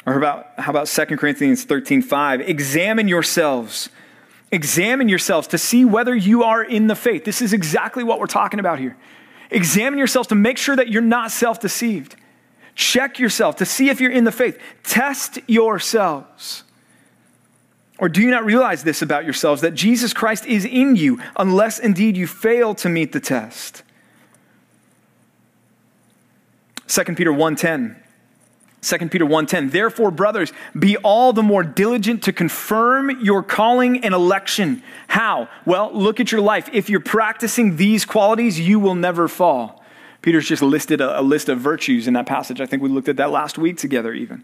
Or 0.05 0.17
about, 0.17 0.47
how 0.58 0.71
about 0.71 0.88
2 0.88 1.05
Corinthians 1.17 1.63
13 1.65 2.01
5? 2.01 2.41
Examine 2.41 3.08
yourselves. 3.08 3.89
Examine 4.51 5.08
yourselves 5.08 5.47
to 5.49 5.58
see 5.58 5.86
whether 5.86 6.15
you 6.15 6.43
are 6.43 6.63
in 6.63 6.88
the 6.88 6.95
faith. 6.95 7.23
This 7.23 7.41
is 7.41 7.53
exactly 7.53 8.03
what 8.03 8.19
we're 8.19 8.25
talking 8.25 8.60
about 8.60 8.79
here. 8.79 8.97
Examine 9.51 9.99
yourselves 9.99 10.27
to 10.29 10.36
make 10.36 10.58
sure 10.58 10.75
that 10.75 10.89
you're 10.89 11.01
not 11.01 11.32
self 11.32 11.60
deceived. 11.60 12.15
Check 12.80 13.20
yourself 13.20 13.58
to 13.58 13.65
see 13.65 13.89
if 13.89 14.00
you're 14.00 14.10
in 14.10 14.24
the 14.24 14.32
faith. 14.32 14.58
Test 14.84 15.38
yourselves. 15.48 16.63
Or 17.98 18.08
do 18.08 18.22
you 18.22 18.32
not 18.32 18.46
realize 18.46 18.86
this 18.86 19.02
about 19.02 19.26
yourselves 19.26 19.63
that 19.63 19.72
Jesus 19.72 20.13
Christ 20.13 20.46
is 20.46 20.63
in 20.63 20.96
you, 20.96 21.20
unless 21.36 21.78
indeed 21.78 22.15
you 22.15 22.26
fail 22.26 22.74
to 22.76 22.88
meet 22.88 23.12
the 23.12 23.20
test? 23.20 23.84
2 26.88 27.04
Peter 27.18 27.34
1:10 27.34 27.98
2 28.82 29.10
Peter 29.10 29.26
1:10 29.26 29.72
Therefore 29.72 30.10
brothers 30.10 30.54
be 30.74 30.96
all 30.96 31.34
the 31.34 31.44
more 31.44 31.63
diligent 31.63 32.24
to 32.24 32.32
confirm 32.32 33.10
your 33.22 33.44
calling 33.44 34.06
and 34.06 34.13
election. 34.13 34.82
How? 35.10 35.50
Well, 35.65 35.92
look 35.94 36.22
at 36.22 36.32
your 36.32 36.39
life. 36.39 36.70
If 36.72 36.89
you're 36.89 37.02
practicing 37.02 37.76
these 37.76 38.06
qualities, 38.06 38.58
you 38.58 38.80
will 38.80 38.96
never 38.96 39.28
fall. 39.28 39.79
Peter's 40.21 40.47
just 40.47 40.62
listed 40.62 41.01
a, 41.01 41.19
a 41.19 41.23
list 41.23 41.49
of 41.49 41.60
virtues 41.60 42.08
in 42.08 42.13
that 42.13 42.25
passage. 42.25 42.60
I 42.62 42.65
think 42.65 42.84
we 42.84 42.89
looked 42.89 43.10
at 43.10 43.17
that 43.17 43.32
last 43.32 43.58
week 43.58 43.77
together, 43.77 44.13
even. 44.13 44.36
And 44.36 44.43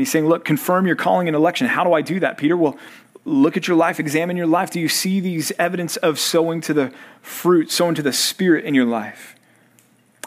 he's 0.00 0.10
saying, 0.10 0.26
Look, 0.26 0.44
confirm 0.44 0.86
your 0.86 0.96
calling 0.96 1.28
and 1.28 1.36
election. 1.36 1.66
How 1.66 1.84
do 1.84 1.92
I 1.92 2.02
do 2.02 2.20
that, 2.20 2.38
Peter? 2.38 2.56
Well, 2.56 2.78
look 3.24 3.56
at 3.56 3.68
your 3.68 3.76
life, 3.76 4.00
examine 4.00 4.36
your 4.36 4.46
life. 4.46 4.70
Do 4.70 4.80
you 4.80 4.88
see 4.88 5.20
these 5.20 5.52
evidence 5.58 5.96
of 5.98 6.18
sowing 6.18 6.60
to 6.62 6.74
the 6.74 6.92
fruit, 7.20 7.70
sowing 7.70 7.94
to 7.96 8.02
the 8.02 8.12
spirit 8.12 8.64
in 8.64 8.74
your 8.74 8.86
life? 8.86 9.36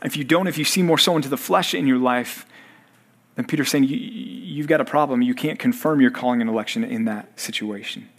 If 0.03 0.17
you 0.17 0.23
don't, 0.23 0.47
if 0.47 0.57
you 0.57 0.65
see 0.65 0.83
more 0.83 0.97
sowing 0.97 1.21
to 1.23 1.29
the 1.29 1.37
flesh 1.37 1.73
in 1.73 1.87
your 1.87 1.97
life, 1.97 2.45
then 3.35 3.45
Peter's 3.45 3.69
saying 3.69 3.85
you, 3.85 3.97
you've 3.97 4.67
got 4.67 4.81
a 4.81 4.85
problem. 4.85 5.21
You 5.21 5.33
can't 5.33 5.57
confirm 5.57 6.01
your 6.01 6.11
calling 6.11 6.41
and 6.41 6.49
election 6.49 6.83
in 6.83 7.05
that 7.05 7.39
situation. 7.39 8.09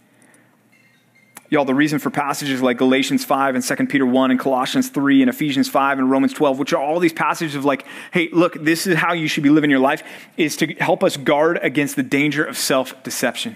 Y'all, 1.49 1.63
the 1.63 1.73
reason 1.73 1.97
for 1.97 2.09
passages 2.09 2.61
like 2.61 2.77
Galatians 2.77 3.23
5 3.23 3.55
and 3.55 3.63
2 3.63 3.75
Peter 3.87 4.05
1 4.05 4.31
and 4.31 4.39
Colossians 4.39 4.89
3 4.89 5.21
and 5.21 5.29
Ephesians 5.29 5.69
5 5.69 5.99
and 5.99 6.11
Romans 6.11 6.33
12, 6.33 6.59
which 6.59 6.73
are 6.73 6.81
all 6.81 6.99
these 6.99 7.13
passages 7.13 7.55
of 7.55 7.63
like, 7.63 7.85
hey, 8.11 8.27
look, 8.33 8.61
this 8.61 8.85
is 8.85 8.97
how 8.97 9.13
you 9.13 9.29
should 9.29 9.43
be 9.43 9.49
living 9.49 9.69
your 9.69 9.79
life, 9.79 10.03
is 10.35 10.57
to 10.57 10.67
help 10.75 11.03
us 11.03 11.15
guard 11.15 11.57
against 11.61 11.95
the 11.95 12.03
danger 12.03 12.43
of 12.43 12.57
self 12.57 13.01
deception. 13.01 13.55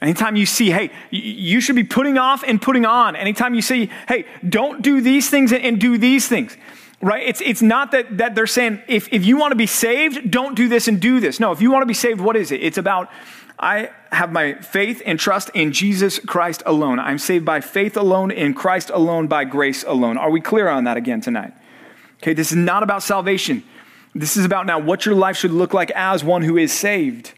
Anytime 0.00 0.36
you 0.36 0.46
see, 0.46 0.70
hey, 0.70 0.90
you 1.10 1.60
should 1.60 1.74
be 1.74 1.82
putting 1.82 2.16
off 2.16 2.44
and 2.46 2.62
putting 2.62 2.86
on. 2.86 3.16
Anytime 3.16 3.54
you 3.54 3.62
see, 3.62 3.90
hey, 4.06 4.26
don't 4.48 4.80
do 4.80 5.00
these 5.00 5.28
things 5.28 5.52
and 5.52 5.80
do 5.80 5.98
these 5.98 6.28
things, 6.28 6.56
right? 7.02 7.26
It's, 7.26 7.40
it's 7.40 7.62
not 7.62 7.90
that, 7.90 8.18
that 8.18 8.36
they're 8.36 8.46
saying, 8.46 8.80
if, 8.86 9.12
if 9.12 9.24
you 9.24 9.36
want 9.36 9.50
to 9.50 9.56
be 9.56 9.66
saved, 9.66 10.30
don't 10.30 10.54
do 10.54 10.68
this 10.68 10.86
and 10.86 11.00
do 11.00 11.18
this. 11.18 11.40
No, 11.40 11.50
if 11.50 11.60
you 11.60 11.72
want 11.72 11.82
to 11.82 11.86
be 11.86 11.94
saved, 11.94 12.20
what 12.20 12.36
is 12.36 12.52
it? 12.52 12.62
It's 12.62 12.78
about 12.78 13.10
I 13.58 13.90
have 14.12 14.30
my 14.30 14.54
faith 14.54 15.02
and 15.04 15.18
trust 15.18 15.50
in 15.52 15.72
Jesus 15.72 16.18
Christ 16.20 16.62
alone. 16.64 16.98
I'm 16.98 17.18
saved 17.18 17.44
by 17.44 17.60
faith 17.60 17.96
alone, 17.96 18.30
in 18.30 18.54
Christ 18.54 18.90
alone, 18.90 19.26
by 19.26 19.44
grace 19.44 19.82
alone. 19.82 20.16
Are 20.16 20.30
we 20.30 20.40
clear 20.40 20.68
on 20.68 20.84
that 20.84 20.96
again 20.96 21.20
tonight? 21.20 21.52
Okay, 22.22 22.34
this 22.34 22.50
is 22.50 22.56
not 22.56 22.82
about 22.82 23.02
salvation. 23.02 23.64
This 24.14 24.36
is 24.36 24.44
about 24.44 24.66
now 24.66 24.78
what 24.78 25.06
your 25.06 25.14
life 25.14 25.36
should 25.36 25.50
look 25.50 25.74
like 25.74 25.90
as 25.92 26.22
one 26.24 26.42
who 26.42 26.56
is 26.56 26.72
saved. 26.72 27.32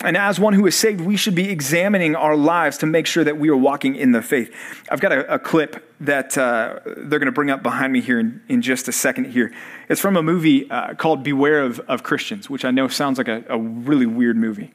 And 0.00 0.16
as 0.16 0.40
one 0.40 0.52
who 0.52 0.66
is 0.66 0.74
saved, 0.74 1.00
we 1.00 1.16
should 1.16 1.36
be 1.36 1.48
examining 1.48 2.16
our 2.16 2.36
lives 2.36 2.78
to 2.78 2.86
make 2.86 3.06
sure 3.06 3.22
that 3.22 3.38
we 3.38 3.48
are 3.50 3.56
walking 3.56 3.94
in 3.94 4.10
the 4.10 4.22
faith. 4.22 4.52
I've 4.90 5.00
got 5.00 5.12
a, 5.12 5.34
a 5.34 5.38
clip 5.38 5.88
that 6.00 6.36
uh, 6.36 6.80
they're 6.84 7.20
going 7.20 7.26
to 7.26 7.32
bring 7.32 7.50
up 7.50 7.62
behind 7.62 7.92
me 7.92 8.00
here 8.00 8.18
in, 8.18 8.42
in, 8.48 8.62
just 8.62 8.88
a 8.88 8.92
second 8.92 9.26
here. 9.26 9.52
It's 9.88 10.00
from 10.00 10.16
a 10.16 10.22
movie 10.22 10.68
uh, 10.68 10.94
called 10.94 11.22
Beware 11.22 11.60
of, 11.60 11.78
of 11.80 12.02
Christians, 12.02 12.50
which 12.50 12.64
I 12.64 12.72
know 12.72 12.88
sounds 12.88 13.18
like 13.18 13.28
a, 13.28 13.44
a 13.48 13.58
really 13.58 14.06
weird 14.06 14.36
movie. 14.36 14.72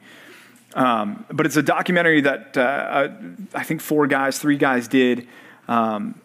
Um, 0.77 1.25
but 1.31 1.47
it's 1.47 1.57
a 1.57 1.63
documentary 1.63 2.21
that 2.21 2.55
uh, 2.55 2.61
uh, 2.61 3.17
I 3.55 3.63
think 3.63 3.81
four 3.81 4.05
guys, 4.05 4.37
three 4.37 4.57
guys 4.57 4.87
did. 4.87 5.27
Um, 5.67 6.21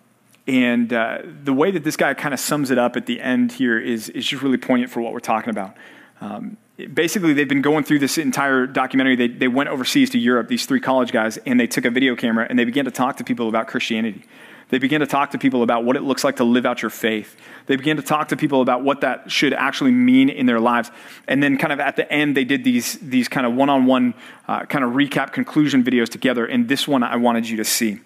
and 0.46 0.92
uh, 0.92 1.20
the 1.44 1.54
way 1.54 1.70
that 1.70 1.84
this 1.84 1.96
guy 1.96 2.12
kind 2.12 2.34
of 2.34 2.40
sums 2.40 2.70
it 2.70 2.76
up 2.76 2.94
at 2.96 3.06
the 3.06 3.18
end 3.20 3.52
here 3.52 3.80
is, 3.80 4.10
is 4.10 4.26
just 4.26 4.42
really 4.42 4.58
poignant 4.58 4.92
for 4.92 5.00
what 5.00 5.14
we're 5.14 5.20
talking 5.20 5.48
about. 5.48 5.74
Um, 6.20 6.58
basically, 6.92 7.32
they've 7.32 7.48
been 7.48 7.62
going 7.62 7.84
through 7.84 8.00
this 8.00 8.18
entire 8.18 8.66
documentary. 8.66 9.16
They, 9.16 9.28
they 9.28 9.48
went 9.48 9.70
overseas 9.70 10.10
to 10.10 10.18
Europe, 10.18 10.48
these 10.48 10.66
three 10.66 10.80
college 10.80 11.12
guys, 11.12 11.38
and 11.38 11.58
they 11.58 11.66
took 11.66 11.86
a 11.86 11.90
video 11.90 12.14
camera 12.14 12.46
and 12.50 12.58
they 12.58 12.64
began 12.64 12.84
to 12.84 12.90
talk 12.90 13.16
to 13.16 13.24
people 13.24 13.48
about 13.48 13.68
Christianity. 13.68 14.24
They 14.72 14.78
began 14.78 15.00
to 15.00 15.06
talk 15.06 15.32
to 15.32 15.38
people 15.38 15.62
about 15.62 15.84
what 15.84 15.96
it 15.96 16.02
looks 16.02 16.24
like 16.24 16.36
to 16.36 16.44
live 16.44 16.64
out 16.64 16.80
your 16.80 16.88
faith. 16.88 17.36
They 17.66 17.76
began 17.76 17.96
to 17.96 18.02
talk 18.02 18.28
to 18.28 18.38
people 18.38 18.62
about 18.62 18.82
what 18.82 19.02
that 19.02 19.30
should 19.30 19.52
actually 19.52 19.90
mean 19.90 20.30
in 20.30 20.46
their 20.46 20.60
lives. 20.60 20.90
And 21.28 21.42
then, 21.42 21.58
kind 21.58 21.74
of 21.74 21.80
at 21.80 21.96
the 21.96 22.10
end, 22.10 22.34
they 22.34 22.44
did 22.44 22.64
these, 22.64 22.98
these 23.00 23.28
kind 23.28 23.44
of 23.46 23.52
one 23.52 23.68
on 23.68 23.84
one 23.84 24.14
kind 24.46 24.82
of 24.82 24.92
recap 24.92 25.34
conclusion 25.34 25.84
videos 25.84 26.08
together. 26.08 26.46
And 26.46 26.70
this 26.70 26.88
one 26.88 27.02
I 27.02 27.16
wanted 27.16 27.46
you 27.46 27.58
to 27.58 27.66
see. 27.66 28.00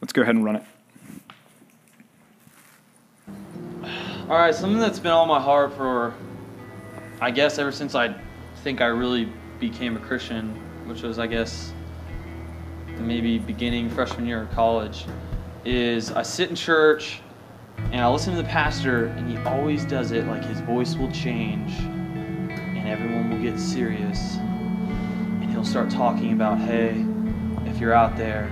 Let's 0.00 0.14
go 0.14 0.22
ahead 0.22 0.34
and 0.34 0.42
run 0.42 0.56
it. 0.56 0.62
All 4.30 4.38
right, 4.38 4.54
something 4.54 4.80
that's 4.80 4.98
been 4.98 5.12
on 5.12 5.28
my 5.28 5.38
heart 5.38 5.74
for, 5.74 6.14
I 7.20 7.30
guess, 7.30 7.58
ever 7.58 7.72
since 7.72 7.94
I 7.94 8.18
think 8.62 8.80
I 8.80 8.86
really 8.86 9.28
became 9.60 9.98
a 9.98 10.00
Christian, 10.00 10.48
which 10.88 11.02
was, 11.02 11.18
I 11.18 11.26
guess, 11.26 11.74
maybe 12.98 13.38
beginning 13.38 13.90
freshman 13.90 14.26
year 14.26 14.44
of 14.44 14.50
college 14.52 15.04
is 15.64 16.12
I 16.12 16.22
sit 16.22 16.50
in 16.50 16.56
church 16.56 17.20
and 17.92 18.00
I 18.00 18.08
listen 18.08 18.34
to 18.34 18.42
the 18.42 18.48
pastor, 18.48 19.06
and 19.06 19.28
he 19.28 19.36
always 19.44 19.84
does 19.84 20.12
it 20.12 20.26
like 20.26 20.44
his 20.44 20.60
voice 20.60 20.94
will 20.96 21.10
change 21.10 21.72
and 21.80 22.88
everyone 22.88 23.30
will 23.30 23.42
get 23.42 23.58
serious. 23.58 24.36
And 24.36 25.50
he'll 25.50 25.64
start 25.64 25.90
talking 25.90 26.32
about, 26.32 26.58
hey, 26.58 27.04
if 27.66 27.78
you're 27.78 27.94
out 27.94 28.16
there 28.16 28.44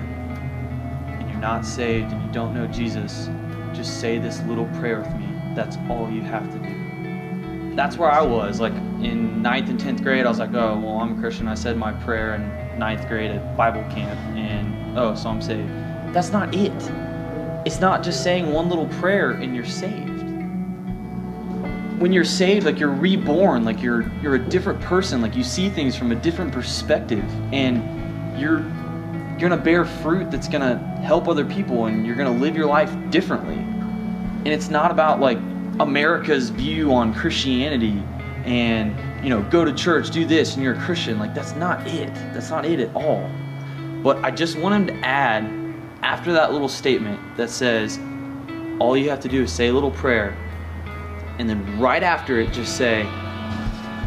and 1.06 1.30
you're 1.30 1.40
not 1.40 1.64
saved 1.64 2.12
and 2.12 2.22
you 2.24 2.32
don't 2.32 2.54
know 2.54 2.66
Jesus, 2.66 3.28
just 3.72 4.00
say 4.00 4.18
this 4.18 4.40
little 4.42 4.66
prayer 4.78 5.00
with 5.00 5.14
me. 5.16 5.28
That's 5.54 5.76
all 5.88 6.10
you 6.10 6.22
have 6.22 6.50
to 6.52 6.58
do. 6.58 7.74
That's 7.76 7.96
where 7.96 8.10
I 8.10 8.22
was. 8.22 8.60
Like 8.60 8.74
in 8.74 9.42
ninth 9.42 9.68
and 9.68 9.78
10th 9.78 10.02
grade, 10.02 10.26
I 10.26 10.28
was 10.28 10.38
like, 10.38 10.54
oh, 10.54 10.78
well, 10.78 10.98
I'm 10.98 11.16
a 11.16 11.20
Christian. 11.20 11.48
I 11.48 11.54
said 11.54 11.76
my 11.76 11.92
prayer 11.92 12.34
in 12.34 12.78
ninth 12.78 13.06
grade 13.08 13.30
at 13.30 13.56
Bible 13.56 13.82
camp, 13.90 14.18
and 14.36 14.98
oh, 14.98 15.14
so 15.14 15.28
I'm 15.28 15.42
saved. 15.42 15.68
That's 16.12 16.30
not 16.30 16.54
it. 16.54 16.72
It's 17.64 17.80
not 17.80 18.02
just 18.02 18.24
saying 18.24 18.52
one 18.52 18.68
little 18.68 18.88
prayer 19.00 19.32
and 19.32 19.54
you're 19.54 19.64
saved. 19.64 20.08
When 22.00 22.12
you're 22.12 22.24
saved, 22.24 22.66
like 22.66 22.80
you're 22.80 22.90
reborn, 22.90 23.64
like 23.64 23.80
you're 23.80 24.10
you're 24.20 24.34
a 24.34 24.48
different 24.48 24.80
person, 24.80 25.22
like 25.22 25.36
you 25.36 25.44
see 25.44 25.68
things 25.68 25.94
from 25.94 26.10
a 26.10 26.16
different 26.16 26.52
perspective 26.52 27.24
and 27.52 28.40
you're 28.40 28.64
you're 29.38 29.48
to 29.48 29.56
bear 29.56 29.84
fruit 29.84 30.30
that's 30.30 30.48
to 30.48 30.76
help 31.02 31.28
other 31.28 31.44
people 31.44 31.86
and 31.86 32.04
you're 32.04 32.16
to 32.32 32.40
live 32.40 32.56
your 32.56 32.66
life 32.66 32.92
differently. 33.10 33.54
And 33.54 34.48
it's 34.48 34.68
not 34.68 34.90
about 34.90 35.20
like 35.20 35.38
America's 35.78 36.50
view 36.50 36.92
on 36.92 37.14
Christianity 37.14 38.02
and, 38.44 38.96
you 39.24 39.30
know, 39.30 39.42
go 39.50 39.64
to 39.64 39.72
church, 39.72 40.10
do 40.10 40.24
this 40.24 40.54
and 40.54 40.64
you're 40.64 40.74
a 40.74 40.80
Christian. 40.80 41.20
Like 41.20 41.34
that's 41.34 41.54
not 41.54 41.86
it. 41.86 42.12
That's 42.34 42.50
not 42.50 42.64
it 42.64 42.80
at 42.80 42.94
all. 42.96 43.30
But 44.02 44.24
I 44.24 44.32
just 44.32 44.58
want 44.58 44.74
him 44.74 44.86
to 44.88 45.06
add 45.06 45.61
after 46.02 46.32
that 46.32 46.52
little 46.52 46.68
statement 46.68 47.20
that 47.36 47.50
says, 47.50 47.98
all 48.80 48.96
you 48.96 49.08
have 49.10 49.20
to 49.20 49.28
do 49.28 49.42
is 49.42 49.52
say 49.52 49.68
a 49.68 49.72
little 49.72 49.90
prayer, 49.90 50.36
and 51.38 51.48
then 51.48 51.78
right 51.78 52.02
after 52.02 52.40
it, 52.40 52.52
just 52.52 52.76
say, 52.76 53.02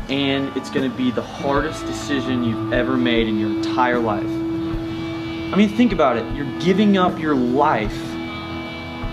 and 0.09 0.55
it's 0.55 0.69
going 0.69 0.89
to 0.89 0.95
be 0.95 1.09
the 1.09 1.21
hardest 1.21 1.85
decision 1.85 2.43
you've 2.43 2.73
ever 2.73 2.95
made 2.95 3.27
in 3.27 3.39
your 3.39 3.49
entire 3.49 3.97
life. 3.97 4.23
I 4.23 5.55
mean, 5.57 5.69
think 5.69 5.93
about 5.93 6.17
it. 6.17 6.35
You're 6.35 6.59
giving 6.59 6.97
up 6.97 7.17
your 7.17 7.35
life 7.35 7.97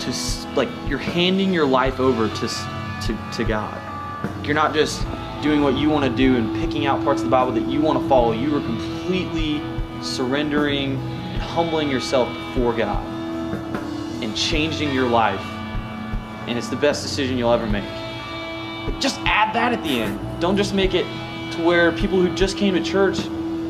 to, 0.00 0.12
like, 0.54 0.68
you're 0.88 0.98
handing 0.98 1.52
your 1.52 1.66
life 1.66 2.00
over 2.00 2.28
to, 2.28 2.48
to, 2.48 3.30
to 3.32 3.44
God. 3.44 3.80
You're 4.44 4.54
not 4.54 4.74
just 4.74 5.06
doing 5.42 5.62
what 5.62 5.74
you 5.74 5.88
want 5.88 6.04
to 6.04 6.10
do 6.14 6.36
and 6.36 6.54
picking 6.60 6.86
out 6.86 7.02
parts 7.04 7.20
of 7.20 7.26
the 7.26 7.30
Bible 7.30 7.52
that 7.52 7.68
you 7.68 7.80
want 7.80 8.02
to 8.02 8.08
follow. 8.08 8.32
You 8.32 8.56
are 8.56 8.60
completely 8.60 9.62
surrendering 10.02 11.00
humbling 11.42 11.90
yourself 11.90 12.28
before 12.28 12.72
God 12.72 13.04
and 14.22 14.36
changing 14.36 14.92
your 14.92 15.08
life. 15.08 15.40
And 16.46 16.56
it's 16.58 16.68
the 16.68 16.76
best 16.76 17.02
decision 17.02 17.38
you'll 17.38 17.52
ever 17.52 17.66
make. 17.66 17.84
But 18.86 19.00
just 19.00 19.20
add 19.20 19.54
that 19.54 19.72
at 19.72 19.82
the 19.82 20.00
end. 20.00 20.40
Don't 20.40 20.56
just 20.56 20.74
make 20.74 20.94
it 20.94 21.04
to 21.52 21.62
where 21.62 21.92
people 21.92 22.20
who 22.20 22.34
just 22.34 22.56
came 22.56 22.74
to 22.74 22.82
church 22.82 23.18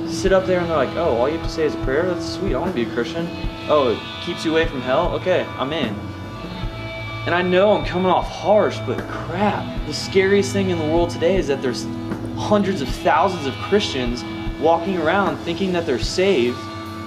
sit 0.08 0.32
up 0.32 0.46
there 0.46 0.60
and 0.60 0.68
they're 0.68 0.76
like, 0.76 0.94
oh, 0.96 1.16
all 1.16 1.28
you 1.28 1.38
have 1.38 1.46
to 1.46 1.52
say 1.52 1.64
is 1.64 1.74
a 1.74 1.84
prayer? 1.84 2.06
That's 2.06 2.26
sweet. 2.26 2.54
I 2.54 2.58
want 2.58 2.70
to 2.70 2.74
be 2.74 2.88
a 2.88 2.94
Christian. 2.94 3.28
Oh, 3.68 3.90
it 3.90 4.24
keeps 4.24 4.44
you 4.44 4.52
away 4.52 4.66
from 4.66 4.80
hell? 4.80 5.12
Okay, 5.14 5.44
I'm 5.58 5.72
in. 5.72 5.94
And 7.24 7.34
I 7.34 7.42
know 7.42 7.72
I'm 7.72 7.84
coming 7.84 8.10
off 8.10 8.28
harsh, 8.28 8.78
but 8.86 8.98
crap. 9.08 9.86
The 9.86 9.94
scariest 9.94 10.52
thing 10.52 10.70
in 10.70 10.78
the 10.78 10.84
world 10.84 11.10
today 11.10 11.36
is 11.36 11.46
that 11.48 11.62
there's 11.62 11.84
hundreds 12.36 12.80
of 12.80 12.88
thousands 12.88 13.46
of 13.46 13.54
Christians 13.54 14.24
walking 14.60 14.98
around 14.98 15.36
thinking 15.38 15.72
that 15.72 15.86
they're 15.86 15.98
saved 15.98 16.58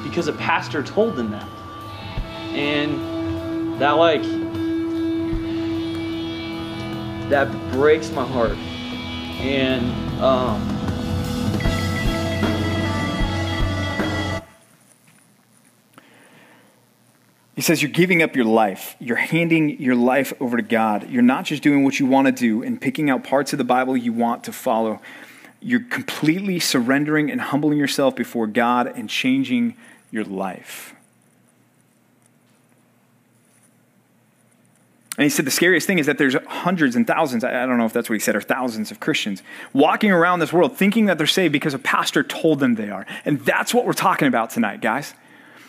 because 0.05 0.27
a 0.27 0.33
pastor 0.33 0.83
told 0.83 1.15
them 1.15 1.31
that. 1.31 1.49
And 2.53 3.81
that, 3.81 3.91
like, 3.91 4.21
that 7.29 7.51
breaks 7.71 8.11
my 8.11 8.25
heart. 8.25 8.57
And, 9.41 9.91
um, 10.21 10.71
He 17.55 17.61
says 17.61 17.81
you're 17.81 17.89
giving 17.89 18.21
up 18.21 18.35
your 18.35 18.45
life. 18.45 18.97
You're 18.99 19.15
handing 19.15 19.81
your 19.81 19.95
life 19.95 20.33
over 20.41 20.57
to 20.57 20.61
God. 20.61 21.09
You're 21.09 21.21
not 21.21 21.45
just 21.45 21.63
doing 21.63 21.85
what 21.85 22.01
you 22.01 22.05
want 22.05 22.27
to 22.27 22.33
do 22.33 22.61
and 22.61 22.79
picking 22.79 23.09
out 23.09 23.23
parts 23.23 23.53
of 23.53 23.57
the 23.57 23.63
Bible 23.63 23.95
you 23.95 24.11
want 24.11 24.43
to 24.43 24.51
follow. 24.51 24.99
You're 25.61 25.85
completely 25.85 26.59
surrendering 26.59 27.31
and 27.31 27.39
humbling 27.39 27.77
yourself 27.77 28.13
before 28.13 28.45
God 28.45 28.87
and 28.87 29.09
changing 29.09 29.77
your 30.15 30.25
life. 30.25 30.95
And 35.17 35.23
he 35.23 35.29
said 35.29 35.45
the 35.45 35.51
scariest 35.51 35.87
thing 35.87 35.97
is 35.97 36.07
that 36.07 36.17
there's 36.17 36.35
hundreds 36.45 36.95
and 36.95 37.07
thousands, 37.07 37.43
I 37.43 37.65
don't 37.65 37.77
know 37.77 37.85
if 37.85 37.93
that's 37.93 38.09
what 38.09 38.15
he 38.15 38.19
said, 38.19 38.35
or 38.35 38.41
thousands 38.41 38.91
of 38.91 38.99
Christians 38.99 39.43
walking 39.71 40.11
around 40.11 40.39
this 40.39 40.51
world 40.51 40.75
thinking 40.75 41.05
that 41.05 41.17
they're 41.17 41.27
saved 41.27 41.53
because 41.53 41.73
a 41.73 41.79
pastor 41.79 42.21
told 42.21 42.59
them 42.59 42.75
they 42.75 42.89
are. 42.89 43.05
And 43.23 43.39
that's 43.41 43.73
what 43.73 43.85
we're 43.85 43.93
talking 43.93 44.27
about 44.27 44.49
tonight, 44.49 44.81
guys. 44.81 45.13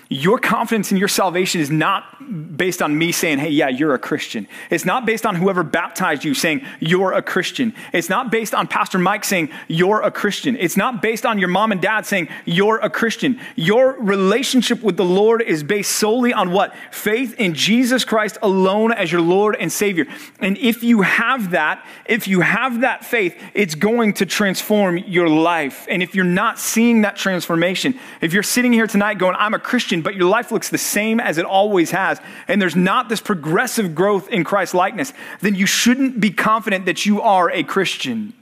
Your 0.09 0.39
confidence 0.39 0.93
in 0.93 0.99
your 0.99 1.09
salvation 1.09 1.61
is 1.61 1.71
not 1.71 2.57
based 2.57 2.81
on 2.81 2.97
me 2.97 3.11
saying, 3.11 3.39
hey, 3.39 3.51
yeah, 3.51 3.69
you're 3.69 3.95
a 3.95 3.99
Christian. 3.99 4.47
It's 4.71 4.85
not 4.85 5.05
based 5.05 5.27
on 5.27 5.35
whoever 5.35 5.65
baptized 5.65 6.25
you 6.25 6.33
saying, 6.33 6.65
you're 6.79 7.13
a 7.13 7.23
Christian. 7.23 7.75
It's 7.93 8.09
not 8.09 8.31
based 8.31 8.55
on 8.55 8.69
Pastor 8.69 8.99
Mike 8.99 9.25
saying, 9.25 9.51
you're 9.67 10.03
a 10.03 10.13
Christian. 10.13 10.57
It's 10.57 10.77
not 10.77 11.03
based 11.03 11.27
on 11.27 11.41
your 11.41 11.49
mom 11.49 11.73
and 11.73 11.81
dad 11.81 12.07
saying, 12.07 12.29
you're 12.45 12.79
a 12.79 12.89
Christian. 12.89 13.41
Your 13.57 14.01
relationship 14.01 14.83
with 14.83 14.97
the 14.97 15.05
Lord 15.05 15.43
is 15.43 15.65
based 15.65 15.93
solely 15.93 16.33
on 16.33 16.53
what? 16.53 16.75
Faith 16.93 17.35
in 17.39 17.55
Jesus 17.55 18.05
Christ 18.05 18.39
alone 18.43 18.93
as 18.93 19.11
your 19.11 19.21
Lord 19.21 19.57
and 19.57 19.73
Savior. 19.73 20.07
And 20.39 20.57
if 20.59 20.85
you 20.85 21.03
have 21.03 21.51
that, 21.51 21.85
if 22.07 22.29
you 22.29 22.43
have 22.43 22.83
that 22.83 23.05
faith, 23.05 23.37
it's 23.55 23.75
going 23.75 24.15
to 24.15 24.27
transform 24.27 24.99
your 24.99 25.29
life. 25.29 25.87
And 25.91 26.03
if 26.03 26.15
you're 26.15 26.25
not 26.25 26.61
seeing 26.61 27.03
that 27.03 27.17
transformation, 27.17 27.99
if 28.21 28.33
you're 28.33 28.45
sitting 28.45 28.73
here 28.73 28.87
tonight 28.87 29.19
going, 29.19 29.35
I'm 29.37 29.55
a 29.55 29.59
Christian, 29.59 29.96
But 30.03 30.15
your 30.17 30.29
life 30.29 30.51
looks 30.53 30.69
the 30.69 30.79
same 30.79 31.21
as 31.21 31.39
it 31.39 31.45
always 31.45 31.91
has, 31.91 32.21
and 32.49 32.61
there's 32.61 32.77
not 32.77 33.09
this 33.09 33.21
progressive 33.21 33.95
growth 33.95 34.29
in 34.29 34.45
Christ 34.45 34.75
likeness, 34.75 35.13
then 35.41 35.55
you 35.55 35.67
shouldn't 35.67 36.21
be 36.21 36.31
confident 36.31 36.87
that 36.87 37.07
you 37.07 37.21
are 37.21 37.51
a 37.51 37.63
Christian. 37.63 38.33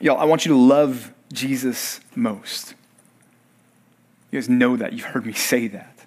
Y'all, 0.00 0.18
I 0.18 0.24
want 0.24 0.44
you 0.44 0.52
to 0.52 0.58
love 0.58 1.12
Jesus 1.32 2.00
most. 2.14 2.74
You 4.30 4.38
guys 4.38 4.48
know 4.48 4.76
that. 4.76 4.92
You've 4.92 5.06
heard 5.06 5.26
me 5.26 5.32
say 5.32 5.68
that. 5.68 5.97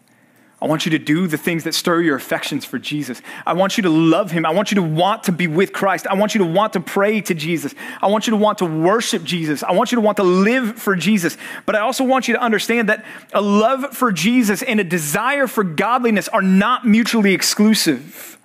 I 0.61 0.67
want 0.67 0.85
you 0.85 0.91
to 0.91 0.99
do 0.99 1.25
the 1.25 1.39
things 1.39 1.63
that 1.63 1.73
stir 1.73 2.01
your 2.01 2.15
affections 2.15 2.65
for 2.65 2.77
Jesus. 2.77 3.19
I 3.47 3.53
want 3.53 3.77
you 3.77 3.83
to 3.83 3.89
love 3.89 4.29
him. 4.29 4.45
I 4.45 4.51
want 4.51 4.69
you 4.71 4.75
to 4.75 4.83
want 4.83 5.23
to 5.23 5.31
be 5.31 5.47
with 5.47 5.73
Christ. 5.73 6.05
I 6.05 6.13
want 6.13 6.35
you 6.35 6.39
to 6.39 6.45
want 6.45 6.73
to 6.73 6.79
pray 6.79 7.19
to 7.21 7.33
Jesus. 7.33 7.73
I 7.99 8.07
want 8.07 8.27
you 8.27 8.31
to 8.31 8.37
want 8.37 8.59
to 8.59 8.65
worship 8.65 9.23
Jesus. 9.23 9.63
I 9.63 9.71
want 9.71 9.91
you 9.91 9.95
to 9.95 10.01
want 10.01 10.17
to 10.17 10.23
live 10.23 10.77
for 10.79 10.95
Jesus. 10.95 11.35
But 11.65 11.75
I 11.75 11.79
also 11.79 12.03
want 12.03 12.27
you 12.27 12.35
to 12.35 12.41
understand 12.41 12.89
that 12.89 13.03
a 13.33 13.41
love 13.41 13.97
for 13.97 14.11
Jesus 14.11 14.61
and 14.61 14.79
a 14.79 14.83
desire 14.83 15.47
for 15.47 15.63
godliness 15.63 16.27
are 16.27 16.43
not 16.43 16.85
mutually 16.85 17.33
exclusive. 17.33 18.37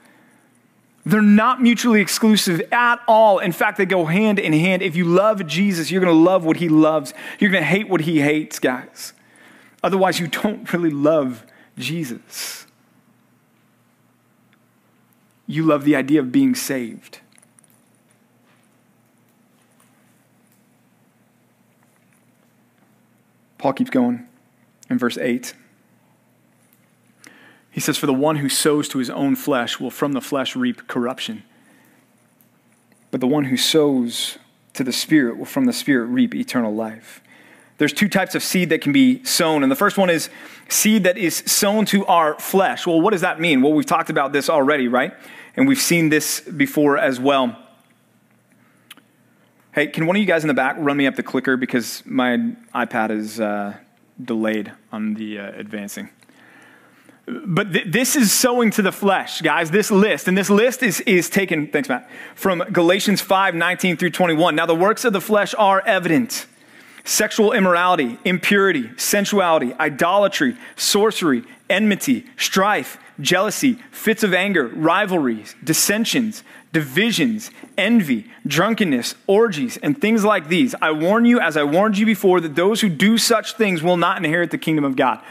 They're 1.04 1.20
not 1.20 1.60
mutually 1.60 2.00
exclusive 2.00 2.62
at 2.72 2.96
all. 3.06 3.40
In 3.40 3.52
fact, 3.52 3.76
they 3.76 3.84
go 3.84 4.06
hand 4.06 4.38
in 4.38 4.54
hand. 4.54 4.80
If 4.80 4.96
you 4.96 5.04
love 5.04 5.46
Jesus, 5.46 5.90
you're 5.90 6.00
going 6.00 6.12
to 6.12 6.18
love 6.18 6.46
what 6.46 6.56
he 6.56 6.70
loves. 6.70 7.12
You're 7.38 7.50
going 7.50 7.62
to 7.62 7.68
hate 7.68 7.90
what 7.90 8.00
he 8.00 8.22
hates, 8.22 8.58
guys. 8.58 9.12
Otherwise, 9.84 10.18
you 10.18 10.28
don't 10.28 10.72
really 10.72 10.90
love 10.90 11.44
Jesus. 11.78 12.66
You 15.46 15.62
love 15.62 15.84
the 15.84 15.94
idea 15.94 16.20
of 16.20 16.32
being 16.32 16.54
saved. 16.54 17.20
Paul 23.58 23.72
keeps 23.72 23.90
going 23.90 24.26
in 24.90 24.98
verse 24.98 25.18
8. 25.18 25.54
He 27.70 27.80
says, 27.80 27.98
For 27.98 28.06
the 28.06 28.12
one 28.12 28.36
who 28.36 28.48
sows 28.48 28.88
to 28.88 28.98
his 28.98 29.10
own 29.10 29.36
flesh 29.36 29.78
will 29.78 29.90
from 29.90 30.12
the 30.12 30.20
flesh 30.20 30.56
reap 30.56 30.88
corruption. 30.88 31.42
But 33.10 33.20
the 33.20 33.26
one 33.26 33.44
who 33.44 33.56
sows 33.56 34.38
to 34.72 34.84
the 34.84 34.92
Spirit 34.92 35.36
will 35.36 35.46
from 35.46 35.66
the 35.66 35.72
Spirit 35.72 36.06
reap 36.06 36.34
eternal 36.34 36.74
life 36.74 37.22
there's 37.78 37.92
two 37.92 38.08
types 38.08 38.34
of 38.34 38.42
seed 38.42 38.70
that 38.70 38.80
can 38.80 38.92
be 38.92 39.22
sown. 39.24 39.62
And 39.62 39.70
the 39.70 39.76
first 39.76 39.98
one 39.98 40.08
is 40.08 40.30
seed 40.68 41.04
that 41.04 41.18
is 41.18 41.36
sown 41.46 41.84
to 41.86 42.06
our 42.06 42.38
flesh. 42.38 42.86
Well, 42.86 43.00
what 43.00 43.10
does 43.10 43.20
that 43.20 43.38
mean? 43.38 43.62
Well, 43.62 43.72
we've 43.72 43.86
talked 43.86 44.10
about 44.10 44.32
this 44.32 44.48
already, 44.48 44.88
right? 44.88 45.12
And 45.56 45.68
we've 45.68 45.80
seen 45.80 46.08
this 46.08 46.40
before 46.40 46.96
as 46.98 47.20
well. 47.20 47.56
Hey, 49.72 49.88
can 49.88 50.06
one 50.06 50.16
of 50.16 50.20
you 50.20 50.26
guys 50.26 50.42
in 50.42 50.48
the 50.48 50.54
back 50.54 50.76
run 50.78 50.96
me 50.96 51.06
up 51.06 51.16
the 51.16 51.22
clicker 51.22 51.58
because 51.58 52.02
my 52.06 52.38
iPad 52.74 53.10
is 53.10 53.40
uh, 53.40 53.76
delayed 54.22 54.72
on 54.90 55.14
the 55.14 55.38
uh, 55.38 55.52
advancing? 55.52 56.08
But 57.26 57.72
th- 57.72 57.86
this 57.88 58.16
is 58.16 58.32
sowing 58.32 58.70
to 58.70 58.82
the 58.82 58.92
flesh, 58.92 59.42
guys, 59.42 59.70
this 59.70 59.90
list. 59.90 60.28
And 60.28 60.38
this 60.38 60.48
list 60.48 60.82
is, 60.82 61.00
is 61.02 61.28
taken, 61.28 61.66
thanks, 61.66 61.90
Matt, 61.90 62.08
from 62.34 62.60
Galatians 62.72 63.20
5 63.20 63.54
19 63.54 63.98
through 63.98 64.10
21. 64.10 64.54
Now, 64.54 64.64
the 64.64 64.74
works 64.74 65.04
of 65.04 65.12
the 65.12 65.20
flesh 65.20 65.54
are 65.58 65.82
evident 65.84 66.46
sexual 67.06 67.52
immorality, 67.52 68.18
impurity, 68.24 68.90
sensuality, 68.98 69.72
idolatry, 69.74 70.56
sorcery, 70.74 71.44
enmity, 71.70 72.26
strife, 72.36 72.98
jealousy, 73.20 73.74
fits 73.90 74.22
of 74.22 74.34
anger, 74.34 74.66
rivalries, 74.68 75.54
dissensions, 75.62 76.42
divisions, 76.72 77.50
envy, 77.78 78.30
drunkenness, 78.46 79.14
orgies, 79.26 79.76
and 79.78 79.98
things 80.00 80.24
like 80.24 80.48
these. 80.48 80.74
I 80.82 80.90
warn 80.90 81.24
you, 81.24 81.40
as 81.40 81.56
I 81.56 81.62
warned 81.62 81.96
you 81.96 82.04
before, 82.04 82.40
that 82.40 82.56
those 82.56 82.80
who 82.80 82.88
do 82.88 83.16
such 83.16 83.54
things 83.54 83.82
will 83.82 83.96
not 83.96 84.18
inherit 84.18 84.50
the 84.50 84.58
kingdom 84.58 84.84
of 84.84 84.96
God. 84.96 85.22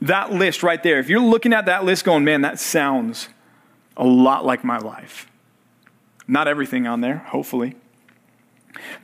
That 0.00 0.32
list 0.32 0.62
right 0.62 0.82
there, 0.82 0.98
if 0.98 1.08
you're 1.08 1.20
looking 1.20 1.52
at 1.52 1.66
that 1.66 1.84
list 1.84 2.04
going, 2.04 2.24
man, 2.24 2.42
that 2.42 2.60
sounds 2.60 3.28
a 3.96 4.04
lot 4.04 4.44
like 4.44 4.62
my 4.62 4.78
life. 4.78 5.26
Not 6.28 6.48
everything 6.48 6.86
on 6.86 7.00
there, 7.00 7.18
hopefully. 7.18 7.76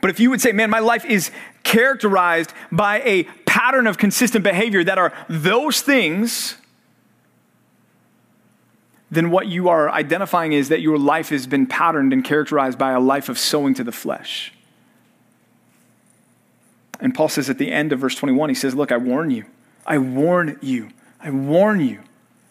But 0.01 0.09
if 0.09 0.19
you 0.19 0.29
would 0.29 0.41
say, 0.41 0.51
man, 0.51 0.69
my 0.69 0.79
life 0.79 1.05
is 1.05 1.31
characterized 1.63 2.53
by 2.71 3.01
a 3.01 3.23
pattern 3.45 3.87
of 3.87 3.97
consistent 3.97 4.43
behavior 4.43 4.83
that 4.83 4.97
are 4.97 5.13
those 5.29 5.81
things, 5.81 6.57
then 9.11 9.29
what 9.29 9.47
you 9.47 9.69
are 9.69 9.89
identifying 9.89 10.53
is 10.53 10.69
that 10.69 10.81
your 10.81 10.97
life 10.97 11.29
has 11.29 11.47
been 11.47 11.67
patterned 11.67 12.13
and 12.13 12.23
characterized 12.23 12.77
by 12.77 12.91
a 12.91 12.99
life 12.99 13.29
of 13.29 13.37
sowing 13.37 13.73
to 13.75 13.83
the 13.83 13.91
flesh. 13.91 14.53
And 16.99 17.13
Paul 17.13 17.29
says 17.29 17.49
at 17.49 17.57
the 17.57 17.71
end 17.71 17.91
of 17.91 17.99
verse 17.99 18.15
21, 18.15 18.49
he 18.49 18.55
says, 18.55 18.75
Look, 18.75 18.91
I 18.91 18.97
warn 18.97 19.29
you. 19.29 19.45
I 19.85 19.97
warn 19.97 20.57
you. 20.61 20.89
I 21.23 21.29
warn 21.29 21.79
you, 21.79 22.01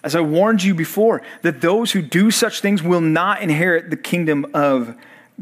as 0.02 0.16
I 0.16 0.20
warned 0.20 0.62
you 0.62 0.74
before, 0.74 1.20
that 1.42 1.60
those 1.60 1.92
who 1.92 2.00
do 2.00 2.30
such 2.30 2.60
things 2.60 2.82
will 2.82 3.02
not 3.02 3.42
inherit 3.42 3.90
the 3.90 3.98
kingdom 3.98 4.46
of 4.54 4.96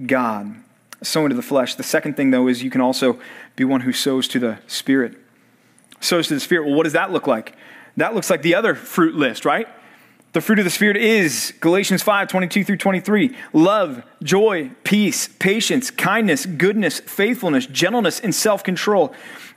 God 0.04 0.56
sowing 1.02 1.30
to 1.30 1.34
the 1.34 1.42
flesh. 1.42 1.74
The 1.74 1.82
second 1.82 2.16
thing, 2.16 2.30
though, 2.30 2.48
is 2.48 2.62
you 2.62 2.70
can 2.70 2.80
also 2.80 3.18
be 3.56 3.64
one 3.64 3.82
who 3.82 3.92
sows 3.92 4.28
to 4.28 4.38
the 4.38 4.58
Spirit. 4.66 5.16
Sows 6.00 6.28
to 6.28 6.34
the 6.34 6.40
Spirit. 6.40 6.66
Well, 6.66 6.74
what 6.74 6.84
does 6.84 6.92
that 6.92 7.12
look 7.12 7.26
like? 7.26 7.56
That 7.96 8.14
looks 8.14 8.30
like 8.30 8.42
the 8.42 8.54
other 8.54 8.74
fruit 8.74 9.14
list, 9.14 9.44
right? 9.44 9.68
The 10.32 10.40
fruit 10.40 10.60
of 10.60 10.64
the 10.64 10.70
Spirit 10.70 10.96
is 10.96 11.52
Galatians 11.58 12.02
5 12.04 12.28
22 12.28 12.62
through 12.62 12.76
23 12.76 13.36
love, 13.52 14.04
joy, 14.22 14.70
peace, 14.84 15.26
patience, 15.26 15.90
kindness, 15.90 16.46
goodness, 16.46 17.00
faithfulness, 17.00 17.66
gentleness, 17.66 18.20
and 18.20 18.32
self 18.32 18.62
control. 18.62 19.12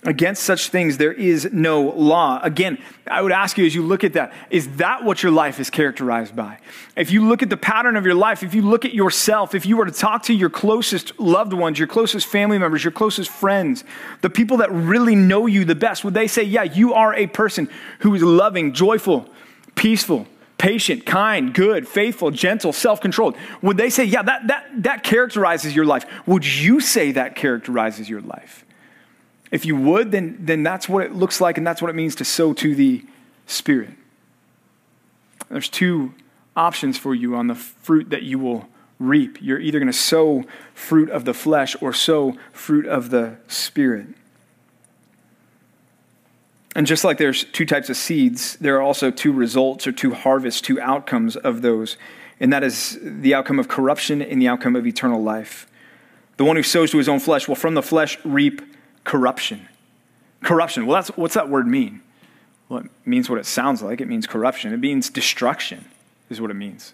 Against 0.06 0.44
such 0.44 0.70
things, 0.70 0.98
there 0.98 1.14
is 1.14 1.48
no 1.54 1.84
law. 1.84 2.42
Again, 2.44 2.80
I 3.08 3.22
would 3.22 3.32
ask 3.32 3.58
you 3.58 3.66
as 3.66 3.74
you 3.74 3.84
look 3.84 4.04
at 4.04 4.14
that, 4.14 4.34
is 4.50 4.78
that 4.78 5.04
what 5.04 5.24
your 5.24 5.32
life 5.32 5.60
is 5.60 5.70
characterized 5.70 6.36
by? 6.36 6.58
If 6.98 7.12
you 7.12 7.26
look 7.26 7.42
at 7.42 7.50
the 7.50 7.56
pattern 7.56 7.96
of 7.96 8.04
your 8.04 8.16
life, 8.16 8.44
if 8.44 8.54
you 8.54 8.64
look 8.64 8.84
at 8.84 8.94
yourself, 8.94 9.56
if 9.56 9.66
you 9.66 9.78
were 9.78 9.86
to 9.86 9.92
talk 9.92 10.24
to 10.24 10.34
your 10.34 10.50
closest 10.50 11.18
loved 11.20 11.54
ones, 11.54 11.80
your 11.80 11.88
closest 11.88 12.28
family 12.28 12.58
members, 12.58 12.84
your 12.84 12.92
closest 12.92 13.30
friends, 13.30 13.86
the 14.22 14.30
people 14.30 14.58
that 14.58 14.72
really 14.72 15.16
know 15.16 15.46
you 15.46 15.64
the 15.64 15.76
best, 15.76 16.04
would 16.04 16.16
they 16.16 16.28
say, 16.28 16.44
yeah, 16.44 16.64
you 16.64 16.96
are 16.96 17.14
a 17.14 17.28
person 17.28 17.70
who 18.00 18.14
is 18.14 18.24
loving, 18.24 18.74
joyful, 18.74 19.30
peaceful, 19.76 20.28
patient, 20.64 21.06
kind, 21.06 21.54
good, 21.54 21.86
faithful, 21.86 22.32
gentle, 22.32 22.72
self 22.72 23.02
controlled? 23.02 23.36
Would 23.62 23.76
they 23.76 23.90
say, 23.90 24.06
yeah, 24.06 24.22
that, 24.22 24.48
that, 24.48 24.84
that 24.84 25.04
characterizes 25.04 25.76
your 25.76 25.84
life? 25.84 26.06
Would 26.26 26.46
you 26.46 26.80
say 26.80 27.12
that 27.12 27.36
characterizes 27.36 28.10
your 28.10 28.22
life? 28.22 28.64
If 29.52 29.66
you 29.66 29.76
would, 29.76 30.14
then, 30.14 30.38
then 30.40 30.64
that's 30.64 30.88
what 30.88 31.04
it 31.04 31.14
looks 31.14 31.42
like, 31.42 31.58
and 31.58 31.68
that's 31.68 31.82
what 31.82 31.90
it 31.90 31.96
means 31.96 32.16
to 32.16 32.24
sow 32.24 32.54
to 32.54 32.76
the 32.76 33.06
Spirit. 33.46 33.90
There's 35.50 35.68
two 35.68 36.14
options 36.56 36.98
for 36.98 37.14
you 37.14 37.36
on 37.36 37.48
the 37.48 37.56
fruit 37.56 38.12
that 38.12 38.24
you 38.24 38.40
will 38.40 38.70
reap. 39.00 39.40
You're 39.42 39.60
either 39.60 39.80
going 39.80 39.92
to 39.92 39.98
sow 39.98 40.46
fruit 40.74 41.10
of 41.10 41.26
the 41.26 41.34
flesh 41.34 41.76
or 41.82 41.92
sow 41.92 42.38
fruit 42.54 42.86
of 42.86 43.10
the 43.10 43.36
Spirit. 43.50 44.08
And 46.76 46.88
just 46.88 47.04
like 47.04 47.18
there's 47.18 47.44
two 47.44 47.66
types 47.66 47.90
of 47.90 47.98
seeds, 47.98 48.56
there 48.58 48.78
are 48.78 48.82
also 48.82 49.12
two 49.12 49.32
results 49.32 49.86
or 49.86 49.92
two 49.92 50.14
harvests, 50.14 50.60
two 50.62 50.82
outcomes 50.82 51.36
of 51.36 51.62
those. 51.62 51.98
And 52.40 52.52
that 52.52 52.64
is 52.64 52.98
the 53.02 53.36
outcome 53.36 53.60
of 53.60 53.68
corruption 53.68 54.22
and 54.22 54.42
the 54.42 54.48
outcome 54.48 54.76
of 54.76 54.88
eternal 54.88 55.22
life. 55.22 55.68
The 56.38 56.44
one 56.44 56.56
who 56.56 56.64
sows 56.64 56.92
to 56.92 56.98
his 56.98 57.08
own 57.08 57.20
flesh 57.20 57.48
will 57.48 57.56
from 57.56 57.76
the 57.76 57.84
flesh 57.84 58.18
reap 58.26 58.62
corruption. 59.04 59.68
Corruption. 60.42 60.88
Well, 60.88 60.96
that's, 60.96 61.10
what's 61.10 61.36
that 61.36 61.48
word 61.48 61.68
mean? 61.68 62.02
Well, 62.70 62.80
it 62.80 62.90
means 63.06 63.30
what 63.30 63.38
it 63.38 63.46
sounds 63.46 63.84
like. 63.84 64.02
It 64.02 64.08
means 64.08 64.26
corruption. 64.26 64.74
It 64.74 64.80
means 64.80 65.10
destruction, 65.10 65.86
is 66.30 66.42
what 66.42 66.50
it 66.50 66.56
means. 66.56 66.94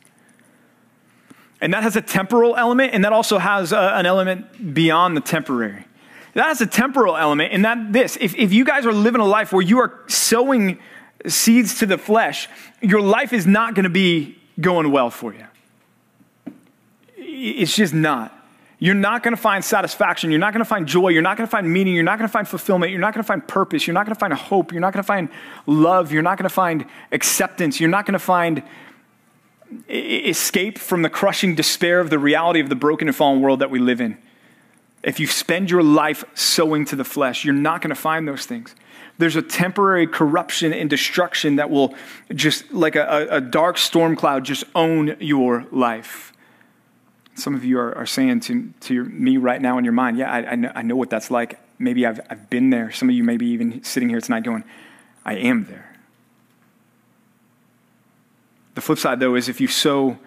And 1.61 1.73
that 1.73 1.83
has 1.83 1.95
a 1.95 2.01
temporal 2.01 2.55
element, 2.55 2.93
and 2.93 3.03
that 3.05 3.13
also 3.13 3.37
has 3.37 3.71
a, 3.71 3.93
an 3.95 4.05
element 4.05 4.73
beyond 4.73 5.15
the 5.15 5.21
temporary. 5.21 5.85
That 6.33 6.47
has 6.47 6.61
a 6.61 6.67
temporal 6.67 7.17
element, 7.17 7.53
and 7.53 7.65
that 7.65 7.91
this 7.91 8.17
if, 8.21 8.35
if 8.35 8.53
you 8.53 8.63
guys 8.63 8.85
are 8.85 8.93
living 8.93 9.21
a 9.21 9.25
life 9.25 9.51
where 9.51 9.61
you 9.61 9.79
are 9.79 9.99
sowing 10.07 10.79
seeds 11.27 11.79
to 11.79 11.85
the 11.85 11.97
flesh, 11.97 12.47
your 12.81 13.01
life 13.01 13.33
is 13.33 13.47
not 13.47 13.75
going 13.75 13.83
to 13.83 13.89
be 13.89 14.37
going 14.59 14.91
well 14.91 15.09
for 15.09 15.33
you. 15.33 15.45
It's 17.17 17.75
just 17.75 17.93
not. 17.93 18.35
You're 18.81 18.95
not 18.95 19.23
going 19.23 19.35
to 19.35 19.41
find 19.41 19.63
satisfaction. 19.63 20.31
You're 20.31 20.39
not 20.39 20.53
going 20.53 20.63
to 20.63 20.69
find 20.69 20.87
joy. 20.87 21.09
You're 21.09 21.21
not 21.21 21.35
going 21.35 21.45
to 21.45 21.51
find 21.51 21.71
meaning. 21.71 21.93
You're 21.95 22.03
not 22.03 22.17
going 22.17 22.27
to 22.27 22.31
find 22.31 22.47
fulfillment. 22.47 22.91
You're 22.91 23.01
not 23.01 23.13
going 23.13 23.23
to 23.23 23.27
find 23.27 23.45
purpose. 23.45 23.85
You're 23.85 23.93
not 23.93 24.05
going 24.05 24.15
to 24.15 24.19
find 24.19 24.33
hope. 24.33 24.71
You're 24.71 24.79
not 24.79 24.93
going 24.93 25.03
to 25.03 25.07
find 25.07 25.27
love. 25.65 26.13
You're 26.13 26.21
not 26.21 26.37
going 26.37 26.47
to 26.47 26.53
find 26.53 26.85
acceptance. 27.11 27.81
You're 27.81 27.89
not 27.89 28.05
going 28.05 28.13
to 28.13 28.19
find 28.19 28.63
escape 29.89 30.77
from 30.77 31.01
the 31.01 31.09
crushing 31.09 31.55
despair 31.55 31.99
of 31.99 32.09
the 32.09 32.17
reality 32.17 32.61
of 32.61 32.69
the 32.69 32.75
broken 32.75 33.07
and 33.09 33.15
fallen 33.15 33.41
world 33.41 33.59
that 33.59 33.69
we 33.69 33.79
live 33.79 33.99
in. 33.99 34.17
If 35.01 35.19
you 35.19 35.27
spend 35.27 35.71
your 35.71 35.83
life 35.83 36.23
sowing 36.33 36.85
to 36.85 36.95
the 36.95 37.03
flesh, 37.03 37.45
you're 37.45 37.53
not 37.53 37.81
going 37.81 37.89
to 37.89 38.01
find 38.01 38.27
those 38.27 38.45
things. 38.45 38.75
There's 39.17 39.35
a 39.35 39.41
temporary 39.41 40.07
corruption 40.07 40.73
and 40.73 40.89
destruction 40.89 41.57
that 41.57 41.69
will 41.69 41.93
just, 42.33 42.71
like 42.71 42.95
a, 42.95 43.27
a 43.29 43.41
dark 43.41 43.77
storm 43.77 44.15
cloud, 44.15 44.45
just 44.45 44.63
own 44.75 45.15
your 45.19 45.65
life. 45.71 46.33
Some 47.35 47.55
of 47.55 47.63
you 47.63 47.79
are, 47.79 47.97
are 47.97 48.05
saying 48.05 48.41
to, 48.41 48.73
to 48.81 48.93
your, 48.93 49.05
me 49.05 49.37
right 49.37 49.61
now 49.61 49.77
in 49.77 49.85
your 49.85 49.93
mind, 49.93 50.17
yeah, 50.17 50.31
I, 50.31 50.51
I, 50.51 50.55
know, 50.55 50.71
I 50.75 50.81
know 50.81 50.95
what 50.95 51.09
that's 51.09 51.31
like. 51.31 51.59
Maybe 51.77 52.05
I've, 52.05 52.19
I've 52.29 52.49
been 52.49 52.69
there. 52.69 52.91
Some 52.91 53.09
of 53.09 53.15
you 53.15 53.23
may 53.23 53.37
be 53.37 53.47
even 53.47 53.83
sitting 53.83 54.09
here 54.09 54.19
tonight 54.19 54.43
going, 54.43 54.65
I 55.25 55.35
am 55.35 55.65
there. 55.65 55.97
The 58.75 58.81
flip 58.81 58.99
side, 58.99 59.19
though, 59.19 59.35
is 59.35 59.47
if 59.47 59.61
you 59.61 59.67
sow 59.67 60.17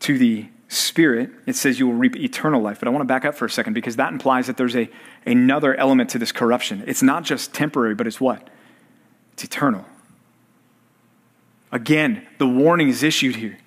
to 0.00 0.18
the 0.18 0.48
Spirit, 0.74 1.30
it 1.46 1.56
says 1.56 1.78
you 1.78 1.86
will 1.86 1.94
reap 1.94 2.16
eternal 2.16 2.60
life. 2.60 2.78
But 2.78 2.88
I 2.88 2.90
want 2.90 3.02
to 3.02 3.06
back 3.06 3.24
up 3.24 3.34
for 3.34 3.44
a 3.44 3.50
second 3.50 3.74
because 3.74 3.96
that 3.96 4.12
implies 4.12 4.46
that 4.46 4.56
there's 4.56 4.76
a, 4.76 4.90
another 5.26 5.74
element 5.74 6.10
to 6.10 6.18
this 6.18 6.32
corruption. 6.32 6.84
It's 6.86 7.02
not 7.02 7.24
just 7.24 7.54
temporary, 7.54 7.94
but 7.94 8.06
it's 8.06 8.20
what? 8.20 8.48
It's 9.32 9.44
eternal. 9.44 9.84
Again, 11.72 12.26
the 12.38 12.46
warning 12.46 12.88
is 12.88 13.02
issued 13.02 13.36
here. 13.36 13.58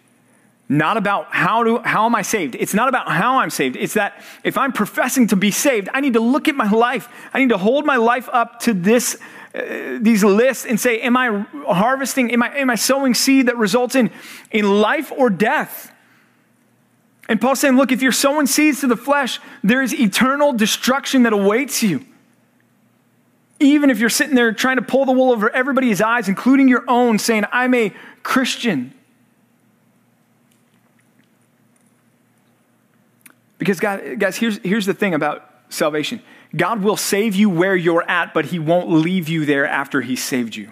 Not 0.70 0.98
about 0.98 1.34
how, 1.34 1.64
do, 1.64 1.78
how 1.80 2.06
am 2.06 2.16
I 2.16 2.22
saved. 2.22 2.56
It's 2.56 2.74
not 2.74 2.90
about 2.90 3.10
how 3.10 3.40
I'm 3.40 3.50
saved. 3.50 3.78
It's 3.78 3.94
that 3.94 4.22
if 4.44 4.58
I'm 4.58 4.74
professing 4.74 5.28
to 5.28 5.36
be 5.36 5.52
saved, 5.52 5.88
I 5.94 6.02
need 6.02 6.14
to 6.14 6.20
look 6.20 6.48
at 6.48 6.56
my 6.56 6.70
life. 6.70 7.08
I 7.34 7.40
need 7.40 7.50
to 7.50 7.58
hold 7.58 7.86
my 7.86 7.96
life 7.96 8.28
up 8.32 8.60
to 8.62 8.74
this, 8.74 9.18
uh, 9.56 9.98
these 10.02 10.24
lists 10.24 10.66
and 10.66 10.78
say, 10.78 11.00
am 11.00 11.16
I 11.16 11.46
harvesting, 11.68 12.32
am 12.34 12.44
I, 12.44 12.58
am 12.58 12.70
I 12.70 12.76
sowing 12.76 13.14
seed 13.14 13.48
that 13.48 13.58
results 13.58 13.96
in, 13.96 14.12
in 14.52 14.82
life 14.82 15.12
or 15.16 15.30
death? 15.30 15.94
And 17.28 17.42
Paul's 17.42 17.60
saying, 17.60 17.76
look, 17.76 17.92
if 17.92 18.02
you're 18.02 18.12
sowing 18.12 18.48
seeds 18.48 18.82
to 18.82 18.88
the 18.88 18.96
flesh, 18.96 19.40
there 19.64 19.82
is 19.82 19.94
eternal 19.94 20.54
destruction 20.54 21.24
that 21.24 21.34
awaits 21.34 21.84
you. 21.84 22.06
Even 23.60 23.90
if 23.90 24.00
you're 24.00 24.10
sitting 24.10 24.36
there 24.36 24.52
trying 24.54 24.78
to 24.78 24.82
pull 24.82 25.06
the 25.06 25.12
wool 25.12 25.32
over 25.32 25.50
everybody's 25.50 26.00
eyes, 26.00 26.30
including 26.30 26.68
your 26.68 26.84
own, 26.88 27.20
saying, 27.20 27.44
I'm 27.52 27.74
a 27.74 27.94
Christian. 28.24 28.94
Because, 33.58 33.80
God, 33.80 34.20
guys, 34.20 34.38
here's, 34.38 34.60
here's 34.60 34.86
the 34.86 34.94
thing 34.94 35.14
about 35.14 35.50
salvation 35.70 36.22
God 36.56 36.82
will 36.82 36.98
save 36.98 37.36
you 37.36 37.50
where 37.50 37.76
you're 37.76 38.10
at, 38.10 38.34
but 38.34 38.46
He 38.46 38.60
won't 38.60 38.90
leave 38.90 39.28
you 39.28 39.46
there 39.46 39.66
after 39.66 40.02
He 40.02 40.16
saved 40.16 40.56
you. 40.56 40.72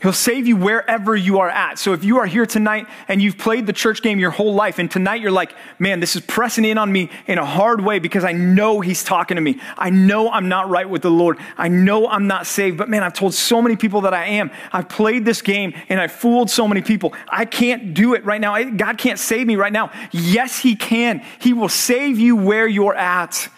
He'll 0.00 0.12
save 0.12 0.46
you 0.46 0.56
wherever 0.56 1.16
you 1.16 1.40
are 1.40 1.50
at. 1.50 1.76
So 1.76 1.92
if 1.92 2.04
you 2.04 2.18
are 2.18 2.26
here 2.26 2.46
tonight 2.46 2.86
and 3.08 3.20
you've 3.20 3.36
played 3.36 3.66
the 3.66 3.72
church 3.72 4.00
game 4.00 4.20
your 4.20 4.30
whole 4.30 4.54
life, 4.54 4.78
and 4.78 4.88
tonight 4.88 5.20
you're 5.20 5.32
like, 5.32 5.52
man, 5.80 5.98
this 5.98 6.14
is 6.14 6.22
pressing 6.22 6.64
in 6.64 6.78
on 6.78 6.92
me 6.92 7.10
in 7.26 7.36
a 7.38 7.44
hard 7.44 7.80
way 7.80 7.98
because 7.98 8.22
I 8.22 8.30
know 8.30 8.80
He's 8.80 9.02
talking 9.02 9.34
to 9.34 9.40
me. 9.40 9.60
I 9.76 9.90
know 9.90 10.30
I'm 10.30 10.48
not 10.48 10.68
right 10.70 10.88
with 10.88 11.02
the 11.02 11.10
Lord. 11.10 11.38
I 11.56 11.66
know 11.66 12.06
I'm 12.06 12.28
not 12.28 12.46
saved, 12.46 12.78
but 12.78 12.88
man, 12.88 13.02
I've 13.02 13.12
told 13.12 13.34
so 13.34 13.60
many 13.60 13.74
people 13.74 14.02
that 14.02 14.14
I 14.14 14.26
am. 14.26 14.52
I've 14.72 14.88
played 14.88 15.24
this 15.24 15.42
game 15.42 15.74
and 15.88 16.00
I've 16.00 16.12
fooled 16.12 16.48
so 16.48 16.68
many 16.68 16.80
people. 16.80 17.12
I 17.28 17.44
can't 17.44 17.92
do 17.92 18.14
it 18.14 18.24
right 18.24 18.40
now. 18.40 18.62
God 18.62 18.98
can't 18.98 19.18
save 19.18 19.48
me 19.48 19.56
right 19.56 19.72
now. 19.72 19.90
Yes, 20.12 20.60
He 20.60 20.76
can. 20.76 21.24
He 21.40 21.52
will 21.52 21.68
save 21.68 22.20
you 22.20 22.36
where 22.36 22.68
you're 22.68 22.94
at. 22.94 23.48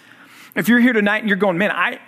If 0.57 0.69
you're 0.69 0.81
here 0.81 0.95
tonight 0.95 1.19
and 1.19 1.29
you're 1.29 1.37
going, 1.37 1.59
man, 1.59 1.71
I, 1.71 2.01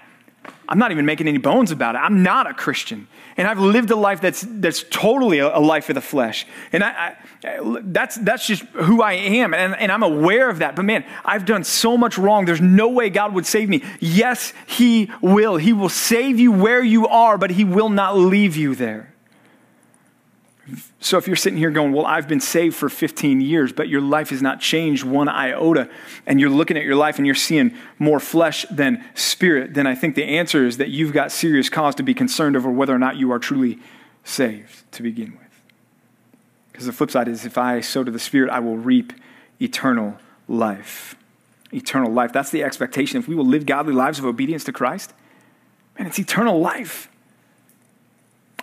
I'm 0.67 0.79
not 0.79 0.91
even 0.91 1.05
making 1.05 1.29
any 1.29 1.37
bones 1.37 1.71
about 1.71 1.97
it. 1.97 1.99
I'm 1.99 2.23
not 2.23 2.51
a 2.51 2.55
Christian. 2.55 3.09
And 3.37 3.49
I've 3.49 3.61
lived 3.61 3.91
a 3.91 3.97
life 3.97 4.21
that's, 4.21 4.45
that's 4.49 4.85
totally 4.91 5.39
a, 5.39 5.57
a 5.57 5.61
life 5.61 5.89
of 5.89 5.95
the 5.95 6.01
flesh. 6.01 6.47
And 6.73 6.85
I, 6.85 7.17
I, 7.45 7.81
that's, 7.83 8.17
that's 8.17 8.47
just 8.47 8.63
who 8.75 9.03
I 9.03 9.15
am. 9.15 9.55
And, 9.55 9.75
and 9.75 9.91
I'm 9.91 10.03
aware 10.03 10.51
of 10.51 10.59
that. 10.59 10.77
But 10.77 10.85
man, 10.85 11.05
I've 11.25 11.45
done 11.45 11.65
so 11.65 11.97
much 11.97 12.19
wrong. 12.19 12.45
There's 12.45 12.61
no 12.61 12.89
way 12.89 13.11
God 13.11 13.35
would 13.35 13.47
save 13.47 13.69
me. 13.69 13.83
Yes, 14.01 14.53
He 14.67 15.11
will. 15.21 15.57
He 15.57 15.73
will 15.73 15.89
save 15.89 16.39
you 16.39 16.53
where 16.53 16.83
you 16.83 17.09
are, 17.09 17.39
but 17.39 17.51
He 17.51 17.65
will 17.65 17.89
not 17.89 18.17
leave 18.17 18.57
you 18.57 18.75
there. 18.75 19.12
So 21.01 21.19
if 21.19 21.27
you're 21.27 21.37
sitting 21.37 21.59
here 21.59 21.71
going, 21.71 21.93
Well, 21.93 22.07
I've 22.07 22.29
been 22.29 22.41
saved 22.41 22.77
for 22.77 22.89
15 22.89 23.41
years, 23.41 23.73
but 23.73 23.89
your 23.89 24.01
life 24.01 24.31
has 24.31 24.41
not 24.41 24.61
changed 24.61 25.03
one 25.05 25.29
iota, 25.29 25.91
and 26.27 26.41
you're 26.41 26.51
looking 26.51 26.77
at 26.77 26.85
your 26.85 26.95
life 26.95 27.19
and 27.19 27.27
you're 27.27 27.35
seeing 27.35 27.77
more 27.99 28.21
flesh 28.21 28.65
than 28.71 29.05
spirit, 29.15 29.75
then 29.75 29.87
I 29.87 29.95
think 29.95 30.15
the 30.15 30.25
answer 30.25 30.65
is 30.65 30.77
that 30.77 30.91
you've 30.91 31.13
got 31.13 31.33
serious 31.33 31.69
cause 31.69 31.95
to 31.97 32.03
be 32.03 32.15
concerned 32.15 32.57
over 32.57 32.71
whether 32.71 32.95
or 32.95 32.99
not 32.99 33.17
you 33.17 33.33
are 33.33 33.41
truly 33.41 33.79
saved 34.25 34.91
to 34.93 35.03
begin 35.03 35.33
with. 35.33 35.41
Because 36.71 36.87
the 36.87 36.93
flip 36.93 37.11
side 37.11 37.29
is 37.29 37.45
if 37.45 37.59
I 37.59 37.81
sow 37.81 38.05
to 38.05 38.11
the 38.11 38.19
spirit, 38.19 38.51
I 38.51 38.61
will 38.61 38.79
reap 38.79 39.13
eternal 39.61 40.17
life. 40.49 41.17
Eternal 41.73 42.13
life. 42.13 42.33
That's 42.33 42.51
the 42.51 42.63
expectation. 42.63 43.19
If 43.19 43.29
we 43.29 43.35
will 43.35 43.47
live 43.47 43.67
godly 43.67 43.95
lives 43.95 44.19
of 44.19 44.25
obedience 44.25 44.65
to 44.65 44.73
Christ, 44.73 45.13
man, 45.99 46.07
it's 46.07 46.19
eternal 46.19 46.61
life. 46.61 47.09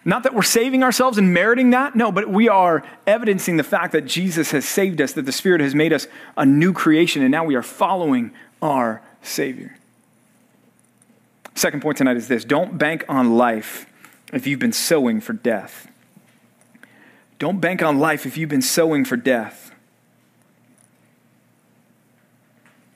Not 0.05 0.23
that 0.23 0.33
we're 0.33 0.43
saving 0.43 0.83
ourselves 0.83 1.17
and 1.17 1.33
meriting 1.33 1.71
that, 1.71 1.95
no, 1.95 2.11
but 2.11 2.29
we 2.29 2.47
are 2.47 2.83
evidencing 3.05 3.57
the 3.57 3.63
fact 3.63 3.91
that 3.91 4.05
Jesus 4.05 4.51
has 4.51 4.65
saved 4.65 5.01
us, 5.01 5.13
that 5.13 5.25
the 5.25 5.31
Spirit 5.31 5.61
has 5.61 5.75
made 5.75 5.91
us 5.91 6.07
a 6.37 6.45
new 6.45 6.71
creation, 6.71 7.21
and 7.21 7.31
now 7.31 7.43
we 7.43 7.55
are 7.55 7.63
following 7.63 8.31
our 8.61 9.01
Savior. 9.21 9.77
Second 11.55 11.81
point 11.81 11.97
tonight 11.97 12.15
is 12.15 12.27
this 12.29 12.45
don't 12.45 12.77
bank 12.77 13.03
on 13.09 13.35
life 13.35 13.85
if 14.31 14.47
you've 14.47 14.59
been 14.59 14.71
sowing 14.71 15.19
for 15.19 15.33
death. 15.33 15.87
Don't 17.37 17.59
bank 17.59 17.81
on 17.81 17.99
life 17.99 18.25
if 18.25 18.37
you've 18.37 18.49
been 18.49 18.61
sowing 18.61 19.03
for 19.03 19.17
death. 19.17 19.71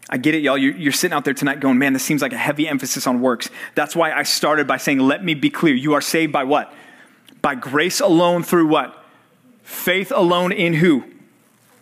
I 0.10 0.18
get 0.18 0.36
it, 0.36 0.44
y'all. 0.44 0.58
You're, 0.58 0.76
you're, 0.76 0.92
sitting 0.92 1.16
out 1.16 1.26
there 1.26 1.34
tonight 1.34 1.60
going, 1.60 1.80
man, 1.80 1.94
this 1.94 2.04
seems 2.04 2.22
like 2.22 2.34
a 2.34 2.38
heavy 2.38 2.68
emphasis 2.68 3.08
on 3.08 3.20
works. 3.20 3.50
That's 3.74 3.96
why 3.96 4.12
I 4.12 4.24
started 4.24 4.68
by 4.68 4.78
saying, 4.78 5.00
let 5.00 5.24
me 5.24 5.34
be 5.34 5.50
clear. 5.50 5.74
You 5.74 5.94
are 5.94 6.02
saved 6.02 6.32
by 6.32 6.44
what? 6.44 6.72
By 7.44 7.56
grace 7.56 8.00
alone 8.00 8.42
through 8.42 8.68
what? 8.68 9.04
Faith 9.64 10.12
alone 10.16 10.54
in 10.54 10.74
who? 10.74 11.04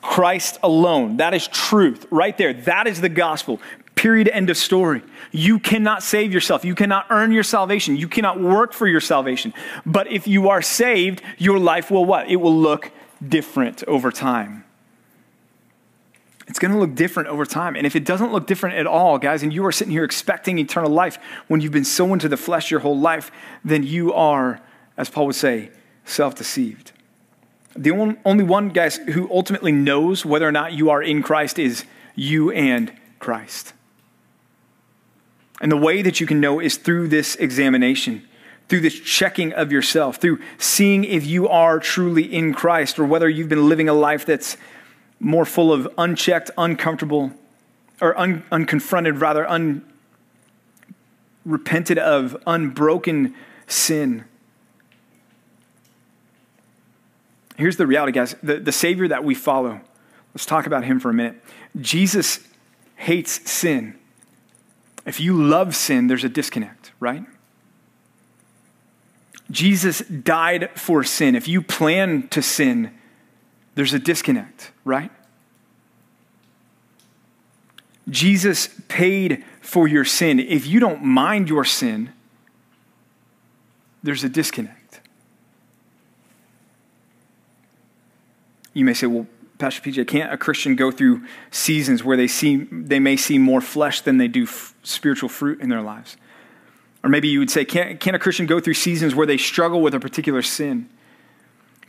Christ 0.02 0.58
alone. 0.64 1.18
That 1.18 1.36
is 1.36 1.48
truth 1.48 2.08
right 2.10 2.36
there. 2.36 2.52
That 2.52 2.88
is 2.88 3.00
the 3.00 3.10
gospel. 3.10 3.62
Period. 3.96 4.28
End 4.28 4.50
of 4.50 4.58
story. 4.58 5.04
You 5.32 5.60
cannot 5.60 6.02
save 6.02 6.34
yourself. 6.34 6.66
You 6.66 6.74
cannot 6.74 7.06
earn 7.12 7.32
your 7.32 7.44
salvation. 7.44 7.96
You 7.96 8.08
cannot 8.08 8.42
work 8.42 8.74
for 8.74 8.88
your 8.88 9.00
salvation. 9.00 9.54
But 9.86 10.12
if 10.12 10.28
you 10.28 10.50
are 10.50 10.64
saved, 10.64 11.22
your 11.38 11.60
life 11.60 11.92
will 11.92 12.06
what? 12.06 12.28
It 12.28 12.38
will 12.38 12.58
look 12.58 12.92
different 13.26 13.84
over 13.84 14.12
time. 14.12 14.64
It's 16.48 16.58
going 16.58 16.72
to 16.72 16.80
look 16.80 16.96
different 16.96 17.30
over 17.30 17.46
time. 17.46 17.76
And 17.76 17.86
if 17.86 17.96
it 17.96 18.04
doesn't 18.04 18.32
look 18.32 18.48
different 18.48 18.78
at 18.78 18.88
all, 18.88 19.20
guys, 19.20 19.44
and 19.44 19.54
you 19.54 19.64
are 19.68 19.72
sitting 19.72 19.92
here 19.92 20.04
expecting 20.04 20.58
eternal 20.58 20.90
life 20.90 21.20
when 21.48 21.62
you've 21.62 21.72
been 21.72 21.86
sown 21.86 22.18
to 22.18 22.28
the 22.28 22.36
flesh 22.36 22.72
your 22.72 22.80
whole 22.80 23.00
life, 23.00 23.32
then 23.64 23.84
you 23.84 24.12
are 24.14 24.60
as 25.02 25.10
Paul 25.10 25.26
would 25.26 25.36
say, 25.36 25.72
self 26.06 26.36
deceived. 26.36 26.92
The 27.76 27.92
only 28.24 28.44
one, 28.44 28.70
guys, 28.70 28.98
who 28.98 29.28
ultimately 29.32 29.72
knows 29.72 30.24
whether 30.24 30.48
or 30.48 30.52
not 30.52 30.74
you 30.74 30.92
are 30.92 31.02
in 31.02 31.24
Christ 31.24 31.58
is 31.58 31.86
you 32.16 32.52
and 32.52 32.94
Christ. 33.18 33.74
And 35.60 35.72
the 35.72 35.78
way 35.78 36.04
that 36.04 36.20
you 36.20 36.28
can 36.28 36.40
know 36.40 36.60
is 36.60 36.78
through 36.78 37.08
this 37.08 37.36
examination, 37.38 38.28
through 38.70 38.82
this 38.82 39.00
checking 39.00 39.54
of 39.54 39.72
yourself, 39.72 40.18
through 40.18 40.40
seeing 40.60 41.04
if 41.04 41.26
you 41.26 41.48
are 41.48 41.80
truly 41.80 42.24
in 42.24 42.54
Christ 42.54 43.00
or 43.00 43.06
whether 43.06 43.28
you've 43.28 43.50
been 43.50 43.68
living 43.68 43.90
a 43.90 43.94
life 43.94 44.26
that's 44.26 44.56
more 45.20 45.46
full 45.46 45.74
of 45.74 45.88
unchecked, 45.98 46.52
uncomfortable, 46.60 47.32
or 48.00 48.16
un, 48.20 48.44
unconfronted, 48.52 49.20
rather, 49.20 49.48
unrepented 51.46 51.98
of, 51.98 52.38
unbroken 52.46 53.34
sin. 53.66 54.26
Here's 57.62 57.78
the 57.78 57.86
reality, 57.86 58.12
guys 58.12 58.36
the, 58.42 58.56
the 58.56 58.72
Savior 58.72 59.08
that 59.10 59.24
we 59.24 59.36
follow, 59.36 59.82
let's 60.34 60.48
talk 60.48 60.66
about 60.66 60.84
him 60.84 61.00
for 61.00 61.12
a 61.12 61.14
minute. 61.14 61.44
Jesus 61.80 62.40
hates 62.96 63.50
sin. 63.50 64.00
If 65.06 65.20
you 65.20 65.40
love 65.40 65.76
sin, 65.76 66.08
there's 66.08 66.24
a 66.24 66.30
disconnect, 66.30 66.92
right? 67.00 67.24
Jesus 69.52 70.00
died 70.00 70.72
for 70.74 71.04
sin. 71.04 71.36
If 71.36 71.48
you 71.48 71.62
plan 71.62 72.28
to 72.30 72.42
sin, 72.42 72.98
there's 73.76 73.94
a 73.94 74.00
disconnect, 74.00 74.72
right? 74.84 75.12
Jesus 78.10 78.70
paid 78.88 79.46
for 79.62 79.88
your 79.88 80.04
sin. 80.04 80.40
If 80.40 80.66
you 80.66 80.80
don't 80.80 81.04
mind 81.04 81.48
your 81.48 81.66
sin, 81.66 82.12
there's 84.02 84.24
a 84.24 84.30
disconnect. 84.30 84.81
You 88.74 88.86
may 88.86 88.94
say, 88.94 89.08
well, 89.08 89.28
Pastor 89.58 89.82
PJ, 89.82 90.08
can't 90.08 90.34
a 90.34 90.38
Christian 90.38 90.76
go 90.76 90.92
through 90.92 91.24
seasons 91.52 92.04
where 92.04 92.18
they 92.18 92.28
see 92.28 92.68
they 92.72 93.00
may 93.00 93.16
see 93.16 93.38
more 93.38 93.62
flesh 93.62 94.02
than 94.02 94.18
they 94.18 94.28
do 94.28 94.44
f- 94.44 94.74
spiritual 94.82 95.30
fruit 95.30 95.62
in 95.62 95.70
their 95.70 95.82
lives? 95.82 96.18
Or 97.04 97.10
maybe 97.10 97.28
you 97.28 97.40
would 97.40 97.50
say, 97.50 97.66
can't, 97.66 98.00
can't 98.00 98.16
a 98.16 98.20
Christian 98.20 98.46
go 98.46 98.60
through 98.60 98.76
seasons 98.76 99.16
where 99.16 99.28
they 99.28 99.38
struggle 99.38 99.82
with 99.82 99.94
a 99.94 100.00
particular 100.00 100.42
sin? 100.42 100.90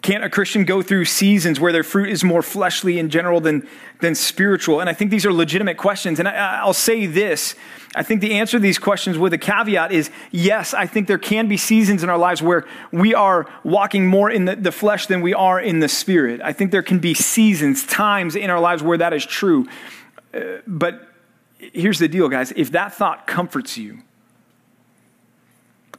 Can't 0.03 0.25
a 0.25 0.29
Christian 0.29 0.65
go 0.65 0.83
through 0.83 1.05
seasons 1.05 1.61
where 1.61 1.73
their 1.73 1.85
fruit 1.85 2.11
is 2.11 2.25
more 2.25 2.43
fleshly 2.43 2.99
in 2.99 3.09
general 3.09 3.41
than, 3.41 3.69
than 4.01 4.17
spiritual? 4.17 4.81
And 4.81 4.91
I 4.91 4.95
think 4.95 5.13
these 5.13 5.25
are 5.25 5.33
legitimate 5.33 5.77
questions. 5.77 6.19
And 6.19 6.27
I, 6.27 6.65
will 6.67 6.73
say 6.73 7.07
this 7.07 7.55
I 7.95 8.03
think 8.03 8.21
the 8.21 8.35
answer 8.35 8.57
to 8.57 8.61
these 8.61 8.79
questions 8.79 9.17
with 9.17 9.33
a 9.33 9.39
caveat 9.39 9.93
is 9.93 10.11
yes, 10.33 10.75
I 10.75 10.87
think 10.87 11.07
there 11.07 11.19
can 11.19 11.47
be 11.47 11.57
seasons 11.57 12.03
in 12.03 12.11
our 12.11 12.19
lives 12.19 12.43
where 12.43 12.67
we 12.91 13.15
are 13.15 13.49
walking 13.63 14.07
more 14.07 14.29
in 14.29 14.47
the, 14.47 14.57
the 14.57 14.73
flesh 14.73 15.07
than 15.07 15.21
we 15.21 15.35
are 15.35 15.61
in 15.61 15.81
the 15.81 15.89
spirit. 15.89 16.41
I 16.43 16.53
think 16.53 16.73
there 16.73 16.83
can 16.83 16.99
be 16.99 17.15
seasons, 17.15 17.87
times 17.87 18.35
in 18.35 18.51
our 18.51 18.61
lives 18.61 18.83
where 18.83 18.99
that 18.99 19.13
is 19.13 19.25
true. 19.25 19.69
Uh, 20.35 20.59
but 20.67 21.07
here's 21.59 22.01
the 22.01 22.09
deal, 22.09 22.29
guys 22.29 22.53
if 22.57 22.73
that 22.73 22.93
thought 22.93 23.29
comforts 23.29 23.79
you, 23.79 24.03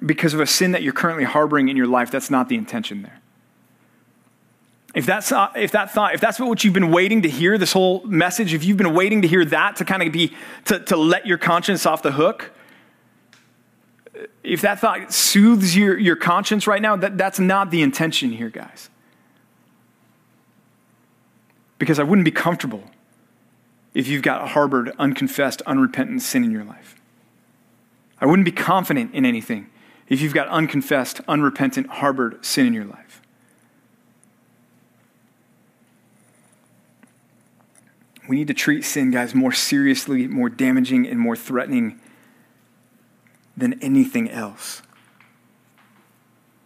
because 0.05 0.33
of 0.33 0.41
a 0.41 0.47
sin 0.47 0.73
that 0.73 0.83
you're 0.83 0.91
currently 0.91 1.23
harboring 1.23 1.69
in 1.69 1.77
your 1.77 1.87
life, 1.87 2.11
that's 2.11 2.29
not 2.29 2.49
the 2.49 2.55
intention 2.55 3.03
there. 3.03 3.22
If 4.93 5.07
that's, 5.07 5.31
uh, 5.31 5.49
if 5.55 5.71
that 5.71 5.91
thought, 5.91 6.13
if 6.13 6.21
that's 6.21 6.39
what 6.39 6.63
you've 6.63 6.73
been 6.73 6.91
waiting 6.91 7.23
to 7.23 7.29
hear, 7.29 7.57
this 7.57 7.73
whole 7.73 8.03
message, 8.05 8.53
if 8.53 8.63
you've 8.63 8.77
been 8.77 8.93
waiting 8.93 9.23
to 9.23 9.27
hear 9.27 9.43
that 9.45 9.77
to 9.77 9.85
kind 9.85 10.03
of 10.03 10.11
be, 10.11 10.35
to, 10.65 10.79
to 10.79 10.97
let 10.97 11.25
your 11.25 11.39
conscience 11.39 11.85
off 11.85 12.03
the 12.03 12.11
hook, 12.11 12.51
if 14.43 14.61
that 14.61 14.79
thought 14.79 15.11
soothes 15.11 15.75
your, 15.75 15.97
your 15.97 16.15
conscience 16.15 16.67
right 16.67 16.81
now, 16.81 16.95
that, 16.95 17.17
that's 17.17 17.39
not 17.39 17.71
the 17.71 17.81
intention 17.81 18.31
here, 18.31 18.49
guys. 18.49 18.89
Because 21.79 21.97
I 21.97 22.03
wouldn't 22.03 22.25
be 22.25 22.31
comfortable 22.31 22.83
if 23.93 24.07
you've 24.07 24.21
got 24.21 24.49
harbored, 24.49 24.93
unconfessed, 24.99 25.61
unrepentant 25.65 26.21
sin 26.21 26.43
in 26.43 26.51
your 26.51 26.63
life. 26.63 26.95
I 28.19 28.25
wouldn't 28.25 28.45
be 28.45 28.51
confident 28.51 29.13
in 29.13 29.25
anything 29.25 29.69
if 30.07 30.21
you've 30.21 30.33
got 30.33 30.47
unconfessed, 30.47 31.21
unrepentant, 31.27 31.87
harbored 31.87 32.43
sin 32.45 32.67
in 32.67 32.73
your 32.73 32.85
life. 32.85 33.12
We 38.27 38.37
need 38.37 38.47
to 38.47 38.53
treat 38.53 38.83
sin, 38.83 39.11
guys, 39.11 39.35
more 39.35 39.51
seriously, 39.51 40.27
more 40.27 40.49
damaging, 40.49 41.07
and 41.07 41.19
more 41.19 41.35
threatening 41.35 41.99
than 43.57 43.81
anything 43.81 44.29
else. 44.29 44.81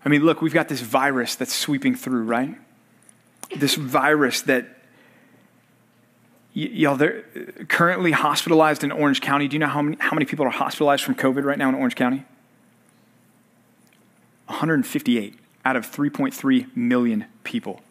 I 0.06 0.10
mean, 0.10 0.24
look, 0.24 0.42
we've 0.42 0.54
got 0.54 0.70
this 0.70 0.82
virus 0.82 1.36
that's 1.36 1.54
sweeping 1.54 1.96
through, 1.96 2.24
right? 2.24 2.56
This 3.56 3.76
virus 3.76 4.42
that, 4.44 4.66
y- 6.56 6.70
y'all, 6.72 6.96
they're 6.96 7.26
uh, 7.36 7.64
currently 7.66 8.12
hospitalized 8.12 8.84
in 8.84 8.92
Orange 8.92 9.20
County. 9.20 9.48
Do 9.48 9.56
you 9.56 9.60
know 9.60 9.68
how 9.68 9.82
many, 9.82 9.98
how 10.00 10.14
many 10.14 10.26
people 10.26 10.46
are 10.46 10.52
hospitalized 10.52 11.04
from 11.04 11.16
COVID 11.16 11.44
right 11.44 11.58
now 11.58 11.70
in 11.70 11.76
Orange 11.76 11.96
County? 11.96 12.24
158 14.46 15.38
out 15.66 15.76
of 15.76 15.86
3.3 15.92 16.76
million 16.76 17.26
people. 17.44 17.82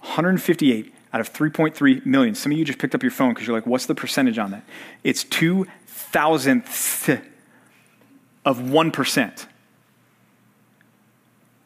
158 0.00 0.94
out 1.12 1.20
of 1.20 1.32
3.3 1.32 2.04
million. 2.04 2.34
Some 2.34 2.52
of 2.52 2.58
you 2.58 2.64
just 2.64 2.78
picked 2.78 2.94
up 2.94 3.02
your 3.02 3.12
phone 3.12 3.32
because 3.32 3.46
you're 3.46 3.56
like, 3.56 3.66
what's 3.66 3.86
the 3.86 3.94
percentage 3.94 4.38
on 4.38 4.50
that? 4.50 4.64
It's 5.04 5.24
two 5.24 5.66
thousandths 5.86 7.08
of 8.44 8.58
1%. 8.58 9.46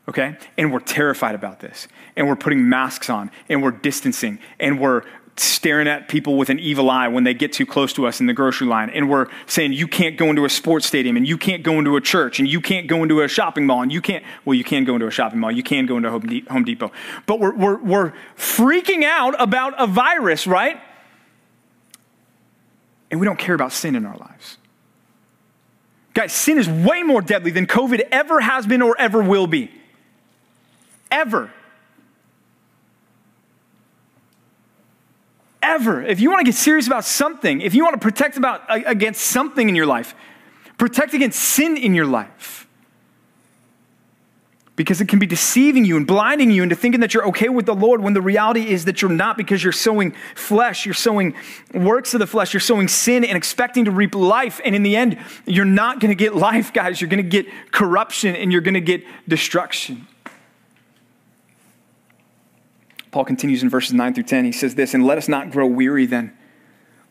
Okay? 0.08 0.36
And 0.58 0.72
we're 0.72 0.80
terrified 0.80 1.34
about 1.34 1.60
this. 1.60 1.86
And 2.16 2.26
we're 2.26 2.36
putting 2.36 2.68
masks 2.68 3.08
on. 3.08 3.30
And 3.48 3.62
we're 3.62 3.70
distancing. 3.70 4.38
And 4.58 4.80
we're 4.80 5.02
staring 5.36 5.88
at 5.88 6.08
people 6.08 6.36
with 6.36 6.50
an 6.50 6.58
evil 6.58 6.90
eye 6.90 7.08
when 7.08 7.24
they 7.24 7.32
get 7.32 7.52
too 7.52 7.64
close 7.64 7.92
to 7.94 8.06
us 8.06 8.20
in 8.20 8.26
the 8.26 8.32
grocery 8.32 8.66
line. 8.66 8.90
And 8.90 9.08
we're 9.08 9.26
saying, 9.46 9.72
you 9.72 9.86
can't 9.86 10.16
go 10.16 10.26
into 10.26 10.44
a 10.44 10.50
sports 10.50 10.86
stadium, 10.86 11.16
and 11.16 11.26
you 11.26 11.38
can't 11.38 11.62
go 11.62 11.78
into 11.78 11.96
a 11.96 12.00
church, 12.00 12.38
and 12.38 12.48
you 12.48 12.60
can't 12.60 12.86
go 12.86 13.02
into 13.02 13.22
a 13.22 13.28
shopping 13.28 13.66
mall, 13.66 13.82
and 13.82 13.92
you 13.92 14.00
can't, 14.00 14.24
well, 14.44 14.54
you 14.54 14.64
can 14.64 14.84
go 14.84 14.94
into 14.94 15.06
a 15.06 15.10
shopping 15.10 15.40
mall, 15.40 15.50
you 15.50 15.62
can 15.62 15.86
go 15.86 15.96
into 15.96 16.08
a 16.08 16.52
Home 16.52 16.64
Depot. 16.64 16.92
But 17.26 17.40
we're, 17.40 17.54
we're, 17.54 17.82
we're 17.82 18.12
freaking 18.36 19.04
out 19.04 19.34
about 19.40 19.74
a 19.78 19.86
virus, 19.86 20.46
right? 20.46 20.80
And 23.10 23.18
we 23.18 23.26
don't 23.26 23.38
care 23.38 23.54
about 23.54 23.72
sin 23.72 23.96
in 23.96 24.06
our 24.06 24.16
lives. 24.16 24.58
Guys, 26.12 26.32
sin 26.32 26.58
is 26.58 26.68
way 26.68 27.02
more 27.02 27.22
deadly 27.22 27.50
than 27.50 27.66
COVID 27.66 28.00
ever 28.10 28.40
has 28.40 28.66
been 28.66 28.82
or 28.82 28.96
ever 28.98 29.22
will 29.22 29.46
be. 29.46 29.70
Ever. 31.10 31.52
Ever. 35.62 36.02
If 36.02 36.20
you 36.20 36.30
want 36.30 36.40
to 36.40 36.44
get 36.44 36.54
serious 36.54 36.86
about 36.86 37.04
something, 37.04 37.60
if 37.60 37.74
you 37.74 37.84
want 37.84 37.94
to 37.94 38.00
protect 38.00 38.36
about 38.36 38.62
against 38.68 39.22
something 39.22 39.68
in 39.68 39.74
your 39.74 39.86
life, 39.86 40.14
protect 40.78 41.14
against 41.14 41.40
sin 41.40 41.76
in 41.76 41.94
your 41.94 42.06
life. 42.06 42.66
Because 44.76 45.02
it 45.02 45.08
can 45.08 45.18
be 45.18 45.26
deceiving 45.26 45.84
you 45.84 45.98
and 45.98 46.06
blinding 46.06 46.50
you 46.50 46.62
into 46.62 46.74
thinking 46.74 47.02
that 47.02 47.12
you're 47.12 47.26
okay 47.28 47.50
with 47.50 47.66
the 47.66 47.74
Lord 47.74 48.00
when 48.00 48.14
the 48.14 48.22
reality 48.22 48.66
is 48.66 48.86
that 48.86 49.02
you're 49.02 49.10
not 49.10 49.36
because 49.36 49.62
you're 49.62 49.74
sowing 49.74 50.14
flesh, 50.34 50.86
you're 50.86 50.94
sowing 50.94 51.34
works 51.74 52.14
of 52.14 52.20
the 52.20 52.26
flesh, 52.26 52.54
you're 52.54 52.62
sowing 52.62 52.88
sin 52.88 53.22
and 53.22 53.36
expecting 53.36 53.84
to 53.84 53.90
reap 53.90 54.14
life. 54.14 54.58
And 54.64 54.74
in 54.74 54.82
the 54.82 54.96
end, 54.96 55.18
you're 55.44 55.66
not 55.66 56.00
going 56.00 56.08
to 56.08 56.14
get 56.14 56.34
life, 56.34 56.72
guys. 56.72 56.98
You're 56.98 57.10
going 57.10 57.22
to 57.22 57.28
get 57.28 57.46
corruption 57.72 58.34
and 58.34 58.50
you're 58.50 58.62
going 58.62 58.74
to 58.74 58.80
get 58.80 59.04
destruction. 59.28 60.06
Paul 63.10 63.24
continues 63.24 63.62
in 63.62 63.68
verses 63.68 63.92
9 63.92 64.14
through 64.14 64.24
10. 64.24 64.44
He 64.44 64.52
says 64.52 64.74
this, 64.74 64.94
and 64.94 65.04
let 65.04 65.18
us 65.18 65.28
not 65.28 65.50
grow 65.50 65.66
weary 65.66 66.06
then. 66.06 66.36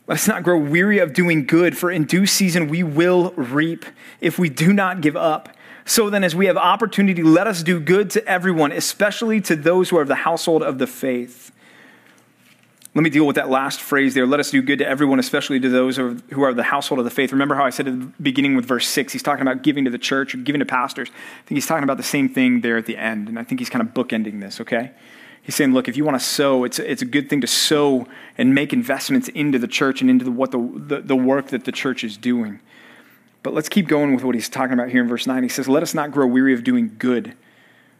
Let 0.06 0.14
us 0.14 0.26
not 0.26 0.42
grow 0.42 0.58
weary 0.58 0.98
of 0.98 1.12
doing 1.12 1.46
good, 1.46 1.76
for 1.76 1.90
in 1.90 2.04
due 2.04 2.26
season 2.26 2.68
we 2.68 2.82
will 2.82 3.32
reap 3.36 3.84
if 4.20 4.38
we 4.38 4.48
do 4.48 4.72
not 4.72 5.02
give 5.02 5.16
up. 5.16 5.50
So 5.84 6.10
then, 6.10 6.24
as 6.24 6.34
we 6.34 6.46
have 6.46 6.56
opportunity, 6.56 7.22
let 7.22 7.46
us 7.46 7.62
do 7.62 7.80
good 7.80 8.10
to 8.10 8.26
everyone, 8.26 8.72
especially 8.72 9.40
to 9.42 9.56
those 9.56 9.90
who 9.90 9.98
are 9.98 10.02
of 10.02 10.08
the 10.08 10.14
household 10.14 10.62
of 10.62 10.78
the 10.78 10.86
faith. 10.86 11.52
Let 12.94 13.02
me 13.02 13.10
deal 13.10 13.24
with 13.24 13.36
that 13.36 13.48
last 13.48 13.80
phrase 13.80 14.14
there. 14.14 14.26
Let 14.26 14.40
us 14.40 14.50
do 14.50 14.62
good 14.62 14.80
to 14.80 14.86
everyone, 14.86 15.20
especially 15.20 15.60
to 15.60 15.68
those 15.68 15.96
who 15.96 16.42
are 16.42 16.48
of 16.48 16.56
the 16.56 16.64
household 16.64 16.98
of 16.98 17.04
the 17.04 17.10
faith. 17.10 17.30
Remember 17.30 17.54
how 17.54 17.64
I 17.64 17.70
said 17.70 17.86
at 17.86 18.00
the 18.00 18.06
beginning 18.20 18.56
with 18.56 18.64
verse 18.64 18.88
6, 18.88 19.12
he's 19.12 19.22
talking 19.22 19.42
about 19.42 19.62
giving 19.62 19.84
to 19.84 19.90
the 19.90 19.98
church 19.98 20.34
or 20.34 20.38
giving 20.38 20.58
to 20.58 20.66
pastors. 20.66 21.08
I 21.08 21.46
think 21.46 21.56
he's 21.56 21.66
talking 21.66 21.84
about 21.84 21.98
the 21.98 22.02
same 22.02 22.28
thing 22.28 22.62
there 22.62 22.76
at 22.76 22.86
the 22.86 22.96
end, 22.96 23.28
and 23.28 23.38
I 23.38 23.44
think 23.44 23.60
he's 23.60 23.70
kind 23.70 23.86
of 23.86 23.94
bookending 23.94 24.40
this, 24.40 24.60
okay? 24.60 24.90
He's 25.50 25.56
saying, 25.56 25.74
look, 25.74 25.88
if 25.88 25.96
you 25.96 26.04
want 26.04 26.16
to 26.16 26.24
sow, 26.24 26.62
it's, 26.62 26.78
it's 26.78 27.02
a 27.02 27.04
good 27.04 27.28
thing 27.28 27.40
to 27.40 27.46
sow 27.48 28.06
and 28.38 28.54
make 28.54 28.72
investments 28.72 29.26
into 29.26 29.58
the 29.58 29.66
church 29.66 30.00
and 30.00 30.08
into 30.08 30.24
the, 30.24 30.30
what 30.30 30.52
the, 30.52 30.58
the, 30.76 31.00
the 31.00 31.16
work 31.16 31.48
that 31.48 31.64
the 31.64 31.72
church 31.72 32.04
is 32.04 32.16
doing. 32.16 32.60
But 33.42 33.52
let's 33.52 33.68
keep 33.68 33.88
going 33.88 34.14
with 34.14 34.22
what 34.22 34.36
he's 34.36 34.48
talking 34.48 34.74
about 34.74 34.90
here 34.90 35.02
in 35.02 35.08
verse 35.08 35.26
9. 35.26 35.42
He 35.42 35.48
says, 35.48 35.68
Let 35.68 35.82
us 35.82 35.92
not 35.92 36.12
grow 36.12 36.28
weary 36.28 36.54
of 36.54 36.62
doing 36.62 36.94
good, 36.98 37.34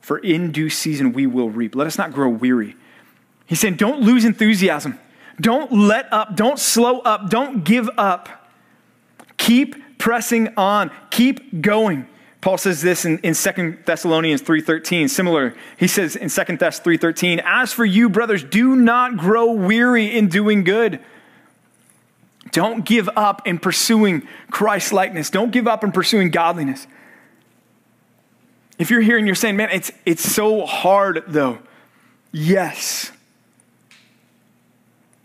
for 0.00 0.18
in 0.18 0.52
due 0.52 0.70
season 0.70 1.12
we 1.12 1.26
will 1.26 1.50
reap. 1.50 1.74
Let 1.74 1.88
us 1.88 1.98
not 1.98 2.12
grow 2.12 2.28
weary. 2.28 2.76
He's 3.46 3.58
saying, 3.58 3.74
Don't 3.74 4.00
lose 4.00 4.24
enthusiasm. 4.24 5.00
Don't 5.40 5.72
let 5.72 6.06
up. 6.12 6.36
Don't 6.36 6.60
slow 6.60 7.00
up. 7.00 7.30
Don't 7.30 7.64
give 7.64 7.90
up. 7.98 8.48
Keep 9.38 9.98
pressing 9.98 10.54
on. 10.56 10.92
Keep 11.10 11.62
going. 11.62 12.06
Paul 12.40 12.56
says 12.56 12.80
this 12.80 13.04
in, 13.04 13.18
in 13.18 13.34
2 13.34 13.78
Thessalonians 13.84 14.42
3.13. 14.42 15.10
Similar, 15.10 15.54
he 15.76 15.86
says 15.86 16.16
in 16.16 16.30
2 16.30 16.56
Thess 16.56 16.80
3.13, 16.80 17.42
As 17.44 17.72
for 17.72 17.84
you, 17.84 18.08
brothers, 18.08 18.42
do 18.42 18.74
not 18.76 19.18
grow 19.18 19.52
weary 19.52 20.06
in 20.06 20.28
doing 20.28 20.64
good. 20.64 21.00
Don't 22.52 22.84
give 22.84 23.08
up 23.14 23.46
in 23.46 23.58
pursuing 23.58 24.26
Christ 24.50 24.92
likeness. 24.92 25.30
Don't 25.30 25.50
give 25.50 25.68
up 25.68 25.84
in 25.84 25.92
pursuing 25.92 26.30
godliness. 26.30 26.86
If 28.78 28.90
you're 28.90 29.02
here 29.02 29.18
and 29.18 29.26
you're 29.26 29.36
saying, 29.36 29.56
man, 29.56 29.68
it's, 29.70 29.92
it's 30.06 30.22
so 30.22 30.64
hard 30.64 31.24
though. 31.28 31.58
Yes. 32.32 33.12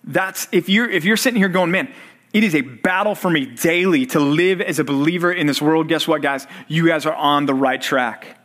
That's 0.03 0.47
if 0.51 0.69
you're 0.69 0.89
if 0.89 1.03
you're 1.03 1.17
sitting 1.17 1.39
here 1.39 1.49
going, 1.49 1.71
man, 1.71 1.91
it 2.35 2.43
is 2.43 2.53
a 2.53 2.59
battle 2.59 3.15
for 3.15 3.29
me 3.29 3.45
daily 3.45 4.05
to 4.07 4.19
live 4.19 4.59
as 4.59 4.77
a 4.77 4.83
believer 4.83 5.31
in 5.31 5.47
this 5.47 5.61
world. 5.61 5.87
Guess 5.87 6.05
what, 6.05 6.21
guys? 6.21 6.45
You 6.67 6.85
guys 6.85 7.05
are 7.05 7.15
on 7.15 7.45
the 7.45 7.53
right 7.53 7.81
track. 7.81 8.37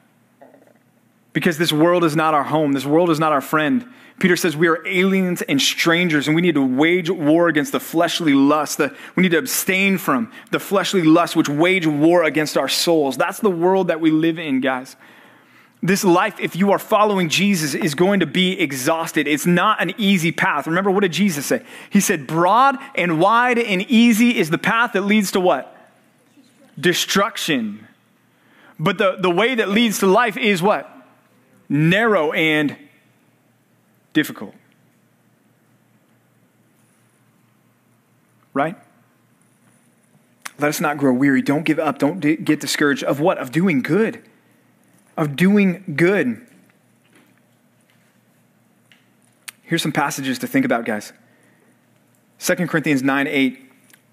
Because 1.33 1.59
this 1.59 1.73
world 1.73 2.05
is 2.05 2.15
not 2.15 2.33
our 2.33 2.45
home, 2.45 2.73
this 2.73 2.87
world 2.87 3.11
is 3.11 3.19
not 3.19 3.33
our 3.33 3.41
friend. 3.41 3.85
Peter 4.21 4.37
says 4.37 4.57
we 4.57 4.69
are 4.69 4.87
aliens 4.87 5.43
and 5.43 5.61
strangers, 5.61 6.29
and 6.29 6.37
we 6.37 6.43
need 6.43 6.55
to 6.55 6.65
wage 6.65 7.11
war 7.11 7.49
against 7.49 7.73
the 7.73 7.81
fleshly 7.81 8.33
lust. 8.33 8.79
We 9.17 9.25
need 9.25 9.33
to 9.33 9.39
abstain 9.39 9.99
from 9.99 10.31
the 10.53 10.61
fleshly 10.61 11.03
lust 11.03 11.35
which 11.35 11.49
wage 11.49 11.87
war 11.89 12.23
against 12.23 12.57
our 12.57 12.69
souls. 12.69 13.17
That's 13.17 13.41
the 13.41 13.51
world 13.51 13.89
that 13.89 14.01
we 14.01 14.13
live 14.13 14.39
in, 14.39 14.61
guys. 14.61 14.95
This 15.83 16.05
life, 16.05 16.39
if 16.39 16.57
you 16.57 16.73
are 16.73 16.79
following 16.79 17.31
Jesus, 17.31 17.75
is 17.75 17.95
going 17.95 18.21
to 18.21 18.27
be 18.27 18.61
exhausted. 18.61 19.27
It's 19.27 19.47
not 19.47 19.81
an 19.81 19.95
easy 19.97 20.31
path. 20.31 20.67
Remember, 20.67 20.91
what 20.91 21.01
did 21.01 21.13
Jesus 21.13 21.47
say? 21.47 21.63
He 21.89 22.01
said, 22.01 22.27
Broad 22.27 22.77
and 22.95 23.19
wide 23.19 23.59
and 23.59 23.83
easy 23.83 24.37
is 24.37 24.51
the 24.51 24.59
path 24.59 24.93
that 24.93 25.03
leads 25.03 25.33
to 25.33 25.41
what? 25.41 25.75
Destruction. 26.79 27.87
But 28.79 28.99
the, 28.99 29.17
the 29.21 29.31
way 29.31 29.55
that 29.55 29.71
leads 29.71 30.01
to 30.01 30.07
life 30.07 30.37
is 30.37 30.61
what? 30.61 30.91
Narrow 31.69 32.33
and 32.33 32.77
difficult. 34.13 34.55
Right? 38.53 38.77
Let 40.59 40.69
us 40.69 40.81
not 40.81 40.99
grow 40.99 41.15
weary. 41.15 41.41
Don't 41.41 41.65
give 41.65 41.79
up. 41.79 41.99
Don't 41.99 42.21
get 42.21 42.61
discouraged. 42.61 43.03
Of 43.03 43.19
what? 43.19 43.39
Of 43.39 43.51
doing 43.51 43.81
good. 43.81 44.23
Of 45.21 45.37
doing 45.37 45.85
good. 45.97 46.47
Here's 49.65 49.83
some 49.83 49.93
passages 49.93 50.39
to 50.39 50.47
think 50.47 50.65
about, 50.65 50.87
guys. 50.87 51.13
2 52.39 52.67
Corinthians 52.67 53.03
9 53.03 53.27
8 53.27 53.71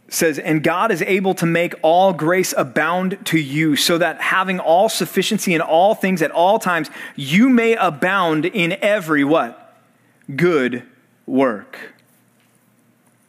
says, 0.09 0.37
And 0.37 0.61
God 0.61 0.91
is 0.91 1.01
able 1.01 1.33
to 1.35 1.45
make 1.45 1.75
all 1.81 2.11
grace 2.11 2.53
abound 2.57 3.25
to 3.27 3.39
you, 3.39 3.77
so 3.77 3.97
that 3.97 4.19
having 4.19 4.59
all 4.59 4.89
sufficiency 4.89 5.53
in 5.53 5.61
all 5.61 5.95
things 5.95 6.21
at 6.21 6.31
all 6.31 6.59
times, 6.59 6.89
you 7.15 7.47
may 7.47 7.75
abound 7.75 8.45
in 8.45 8.73
every 8.81 9.23
what? 9.23 9.77
Good 10.35 10.83
work. 11.25 11.93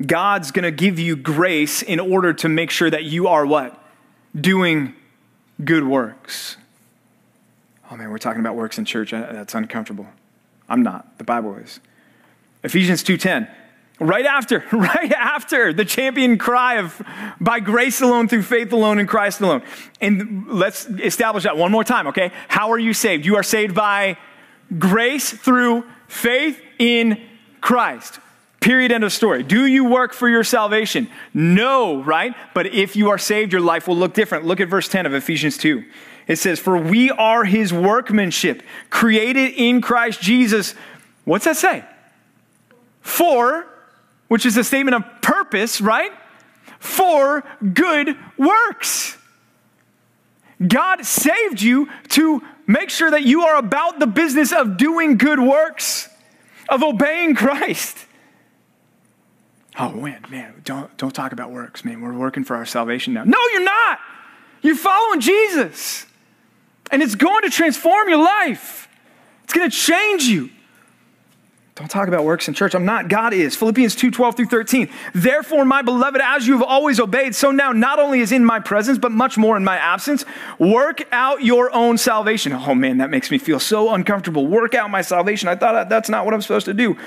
God's 0.04 0.50
going 0.50 0.64
to 0.64 0.72
give 0.72 0.98
you 0.98 1.14
grace 1.14 1.82
in 1.82 2.00
order 2.00 2.32
to 2.32 2.48
make 2.48 2.72
sure 2.72 2.90
that 2.90 3.04
you 3.04 3.28
are 3.28 3.46
what? 3.46 3.80
Doing 4.34 4.94
good 5.64 5.84
works. 5.86 6.56
Oh 7.90 7.96
man, 7.96 8.10
we're 8.10 8.18
talking 8.18 8.40
about 8.40 8.54
works 8.54 8.78
in 8.78 8.84
church. 8.84 9.12
Uh, 9.12 9.32
that's 9.32 9.54
uncomfortable. 9.54 10.06
I'm 10.68 10.82
not. 10.82 11.18
The 11.18 11.24
Bible 11.24 11.56
is. 11.56 11.80
Ephesians 12.62 13.02
2:10. 13.02 13.48
Right 14.00 14.26
after, 14.26 14.64
right 14.72 15.12
after 15.12 15.72
the 15.72 15.84
champion 15.84 16.38
cry 16.38 16.74
of 16.74 17.02
by 17.40 17.60
grace 17.60 18.00
alone 18.00 18.28
through 18.28 18.42
faith 18.42 18.72
alone 18.72 18.98
in 18.98 19.06
Christ 19.06 19.40
alone. 19.40 19.62
And 20.00 20.46
let's 20.48 20.86
establish 20.86 21.44
that 21.44 21.56
one 21.56 21.72
more 21.72 21.84
time, 21.84 22.06
okay? 22.08 22.30
How 22.46 22.70
are 22.70 22.78
you 22.78 22.94
saved? 22.94 23.26
You 23.26 23.36
are 23.36 23.42
saved 23.42 23.74
by 23.74 24.16
grace 24.78 25.30
through 25.30 25.84
faith 26.06 26.60
in 26.78 27.20
Christ. 27.60 28.20
Period, 28.60 28.92
end 28.92 29.04
of 29.04 29.12
story. 29.12 29.42
Do 29.42 29.66
you 29.66 29.84
work 29.84 30.12
for 30.12 30.28
your 30.28 30.44
salvation? 30.44 31.08
No, 31.32 32.02
right? 32.02 32.34
But 32.54 32.66
if 32.66 32.96
you 32.96 33.10
are 33.10 33.18
saved, 33.18 33.52
your 33.52 33.62
life 33.62 33.88
will 33.88 33.96
look 33.96 34.14
different. 34.14 34.44
Look 34.46 34.60
at 34.60 34.68
verse 34.68 34.88
10 34.88 35.06
of 35.06 35.14
Ephesians 35.14 35.56
2. 35.56 35.84
It 36.28 36.36
says, 36.36 36.60
For 36.60 36.76
we 36.76 37.10
are 37.10 37.44
his 37.44 37.72
workmanship, 37.72 38.62
created 38.90 39.54
in 39.54 39.80
Christ 39.80 40.20
Jesus. 40.20 40.74
What's 41.24 41.46
that 41.46 41.56
say? 41.56 41.84
For, 43.00 43.66
which 44.28 44.44
is 44.44 44.56
a 44.58 44.62
statement 44.62 44.94
of 44.94 45.22
purpose, 45.22 45.80
right? 45.80 46.12
For 46.78 47.42
good 47.72 48.16
works. 48.36 49.16
God 50.64 51.04
saved 51.04 51.62
you 51.62 51.88
to 52.10 52.42
make 52.66 52.90
sure 52.90 53.10
that 53.10 53.22
you 53.22 53.42
are 53.42 53.56
about 53.56 53.98
the 53.98 54.06
business 54.06 54.52
of 54.52 54.76
doing 54.76 55.16
good 55.16 55.40
works, 55.40 56.08
of 56.68 56.82
obeying 56.82 57.34
Christ. 57.34 57.96
Oh, 59.78 59.92
man, 59.92 60.24
man, 60.28 60.60
don't, 60.64 60.94
don't 60.98 61.14
talk 61.14 61.32
about 61.32 61.52
works, 61.52 61.84
man. 61.84 62.00
We're 62.00 62.12
working 62.12 62.44
for 62.44 62.56
our 62.56 62.66
salvation 62.66 63.14
now. 63.14 63.24
No, 63.24 63.38
you're 63.52 63.64
not. 63.64 63.98
You're 64.60 64.76
following 64.76 65.20
Jesus. 65.20 66.04
And 66.90 67.02
it's 67.02 67.14
going 67.14 67.42
to 67.42 67.50
transform 67.50 68.08
your 68.08 68.22
life, 68.22 68.88
it's 69.44 69.52
going 69.52 69.70
to 69.70 69.76
change 69.76 70.24
you. 70.24 70.50
Don't 71.78 71.88
talk 71.88 72.08
about 72.08 72.24
works 72.24 72.48
in 72.48 72.54
church. 72.54 72.74
I'm 72.74 72.84
not. 72.84 73.08
God 73.08 73.32
is. 73.32 73.54
Philippians 73.54 73.94
2 73.94 74.10
12 74.10 74.36
through 74.36 74.46
13. 74.46 74.90
Therefore, 75.14 75.64
my 75.64 75.80
beloved, 75.80 76.20
as 76.20 76.44
you 76.44 76.54
have 76.54 76.64
always 76.64 76.98
obeyed, 76.98 77.36
so 77.36 77.52
now 77.52 77.70
not 77.70 78.00
only 78.00 78.18
is 78.18 78.32
in 78.32 78.44
my 78.44 78.58
presence, 78.58 78.98
but 78.98 79.12
much 79.12 79.38
more 79.38 79.56
in 79.56 79.62
my 79.62 79.76
absence, 79.76 80.24
work 80.58 81.06
out 81.12 81.44
your 81.44 81.72
own 81.72 81.96
salvation. 81.96 82.52
Oh 82.52 82.74
man, 82.74 82.98
that 82.98 83.10
makes 83.10 83.30
me 83.30 83.38
feel 83.38 83.60
so 83.60 83.94
uncomfortable. 83.94 84.48
Work 84.48 84.74
out 84.74 84.90
my 84.90 85.02
salvation. 85.02 85.48
I 85.48 85.54
thought 85.54 85.88
that's 85.88 86.08
not 86.08 86.24
what 86.24 86.34
I'm 86.34 86.42
supposed 86.42 86.66
to 86.66 86.74
do 86.74 86.98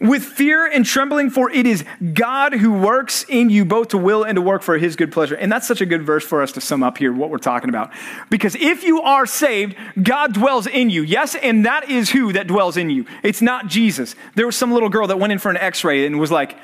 with 0.00 0.22
fear 0.22 0.66
and 0.66 0.84
trembling, 0.84 1.30
for 1.30 1.50
it 1.50 1.66
is 1.66 1.84
God 2.14 2.52
who 2.52 2.72
works 2.72 3.24
in 3.28 3.50
you 3.50 3.64
both 3.64 3.88
to 3.88 3.98
will 3.98 4.24
and 4.24 4.36
to 4.36 4.42
work 4.42 4.62
for 4.62 4.78
his 4.78 4.96
good 4.96 5.12
pleasure. 5.12 5.34
And 5.34 5.50
that's 5.50 5.66
such 5.66 5.80
a 5.80 5.86
good 5.86 6.02
verse 6.02 6.24
for 6.24 6.42
us 6.42 6.52
to 6.52 6.60
sum 6.60 6.82
up 6.82 6.98
here 6.98 7.12
what 7.12 7.30
we're 7.30 7.38
talking 7.38 7.68
about. 7.68 7.92
Because 8.30 8.54
if 8.54 8.84
you 8.84 9.02
are 9.02 9.26
saved, 9.26 9.76
God 10.00 10.34
dwells 10.34 10.66
in 10.66 10.90
you. 10.90 11.02
Yes, 11.02 11.34
and 11.34 11.66
that 11.66 11.90
is 11.90 12.10
who 12.10 12.32
that 12.32 12.46
dwells 12.46 12.76
in 12.76 12.90
you. 12.90 13.06
It's 13.22 13.42
not 13.42 13.66
Jesus. 13.66 14.14
There 14.34 14.46
was 14.46 14.56
some 14.56 14.72
little 14.72 14.88
girl 14.88 15.08
that 15.08 15.18
went 15.18 15.32
in 15.32 15.38
for 15.38 15.50
an 15.50 15.56
x 15.56 15.84
ray 15.84 16.06
and 16.06 16.20
was 16.20 16.30
like, 16.30 16.56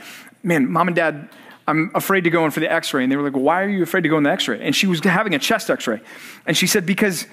man, 0.42 0.70
mom 0.70 0.88
and 0.88 0.96
dad, 0.96 1.28
I'm 1.66 1.90
afraid 1.94 2.24
to 2.24 2.30
go 2.30 2.44
in 2.44 2.50
for 2.50 2.60
the 2.60 2.70
x 2.70 2.94
ray. 2.94 3.02
And 3.02 3.10
they 3.10 3.16
were 3.16 3.22
like, 3.22 3.32
why 3.32 3.62
are 3.62 3.68
you 3.68 3.82
afraid 3.82 4.02
to 4.02 4.08
go 4.08 4.16
in 4.18 4.22
the 4.22 4.30
x 4.30 4.46
ray? 4.46 4.60
And 4.60 4.76
she 4.76 4.86
was 4.86 5.00
having 5.00 5.34
a 5.34 5.38
chest 5.38 5.70
x 5.70 5.86
ray. 5.86 6.00
And 6.46 6.56
she 6.56 6.66
said, 6.66 6.86
because 6.86 7.26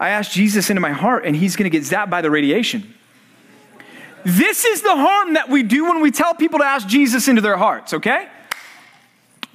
I 0.00 0.10
asked 0.10 0.32
Jesus 0.32 0.70
into 0.70 0.80
my 0.80 0.92
heart 0.92 1.24
and 1.24 1.36
he's 1.36 1.56
going 1.56 1.70
to 1.70 1.76
get 1.76 1.84
zapped 1.84 2.10
by 2.10 2.22
the 2.22 2.30
radiation. 2.30 2.94
This 4.28 4.66
is 4.66 4.82
the 4.82 4.94
harm 4.94 5.34
that 5.34 5.48
we 5.48 5.62
do 5.62 5.86
when 5.86 6.02
we 6.02 6.10
tell 6.10 6.34
people 6.34 6.58
to 6.58 6.64
ask 6.64 6.86
Jesus 6.86 7.28
into 7.28 7.40
their 7.40 7.56
hearts, 7.56 7.94
okay? 7.94 8.28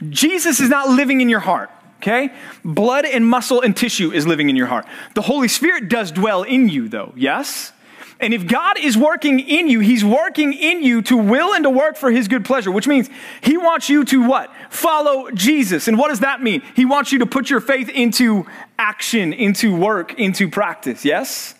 Jesus 0.09 0.59
is 0.59 0.67
not 0.67 0.89
living 0.89 1.21
in 1.21 1.29
your 1.29 1.41
heart, 1.41 1.69
okay? 1.97 2.33
Blood 2.65 3.05
and 3.05 3.23
muscle 3.23 3.61
and 3.61 3.77
tissue 3.77 4.11
is 4.11 4.25
living 4.25 4.49
in 4.49 4.55
your 4.55 4.65
heart. 4.65 4.87
The 5.13 5.21
Holy 5.21 5.47
Spirit 5.47 5.89
does 5.89 6.11
dwell 6.11 6.41
in 6.41 6.69
you, 6.69 6.89
though, 6.89 7.13
yes? 7.15 7.71
And 8.19 8.33
if 8.33 8.47
God 8.47 8.79
is 8.79 8.97
working 8.97 9.39
in 9.41 9.67
you, 9.67 9.79
He's 9.79 10.03
working 10.03 10.53
in 10.53 10.81
you 10.81 11.03
to 11.03 11.17
will 11.17 11.53
and 11.53 11.65
to 11.65 11.69
work 11.69 11.95
for 11.95 12.09
His 12.09 12.27
good 12.27 12.43
pleasure, 12.43 12.71
which 12.71 12.87
means 12.87 13.11
He 13.41 13.57
wants 13.57 13.89
you 13.89 14.03
to 14.05 14.27
what? 14.27 14.51
Follow 14.71 15.29
Jesus. 15.29 15.87
And 15.87 15.99
what 15.99 16.07
does 16.09 16.21
that 16.21 16.41
mean? 16.41 16.63
He 16.75 16.85
wants 16.85 17.11
you 17.11 17.19
to 17.19 17.27
put 17.27 17.47
your 17.47 17.61
faith 17.61 17.89
into 17.89 18.47
action, 18.79 19.33
into 19.33 19.75
work, 19.75 20.17
into 20.17 20.49
practice, 20.49 21.05
yes? 21.05 21.53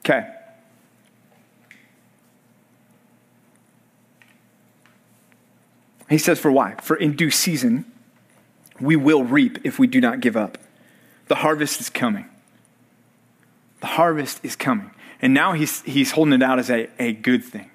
Okay. 0.00 0.33
He 6.08 6.18
says, 6.18 6.38
For 6.38 6.50
why? 6.50 6.74
For 6.82 6.96
in 6.96 7.16
due 7.16 7.30
season, 7.30 7.90
we 8.80 8.96
will 8.96 9.24
reap 9.24 9.58
if 9.64 9.78
we 9.78 9.86
do 9.86 10.00
not 10.00 10.20
give 10.20 10.36
up. 10.36 10.58
The 11.28 11.36
harvest 11.36 11.80
is 11.80 11.88
coming. 11.88 12.26
The 13.80 13.86
harvest 13.86 14.40
is 14.42 14.56
coming. 14.56 14.90
And 15.22 15.32
now 15.32 15.52
he's, 15.52 15.82
he's 15.82 16.10
holding 16.12 16.34
it 16.34 16.42
out 16.42 16.58
as 16.58 16.70
a, 16.70 16.88
a 16.98 17.12
good 17.12 17.44
thing. 17.44 17.70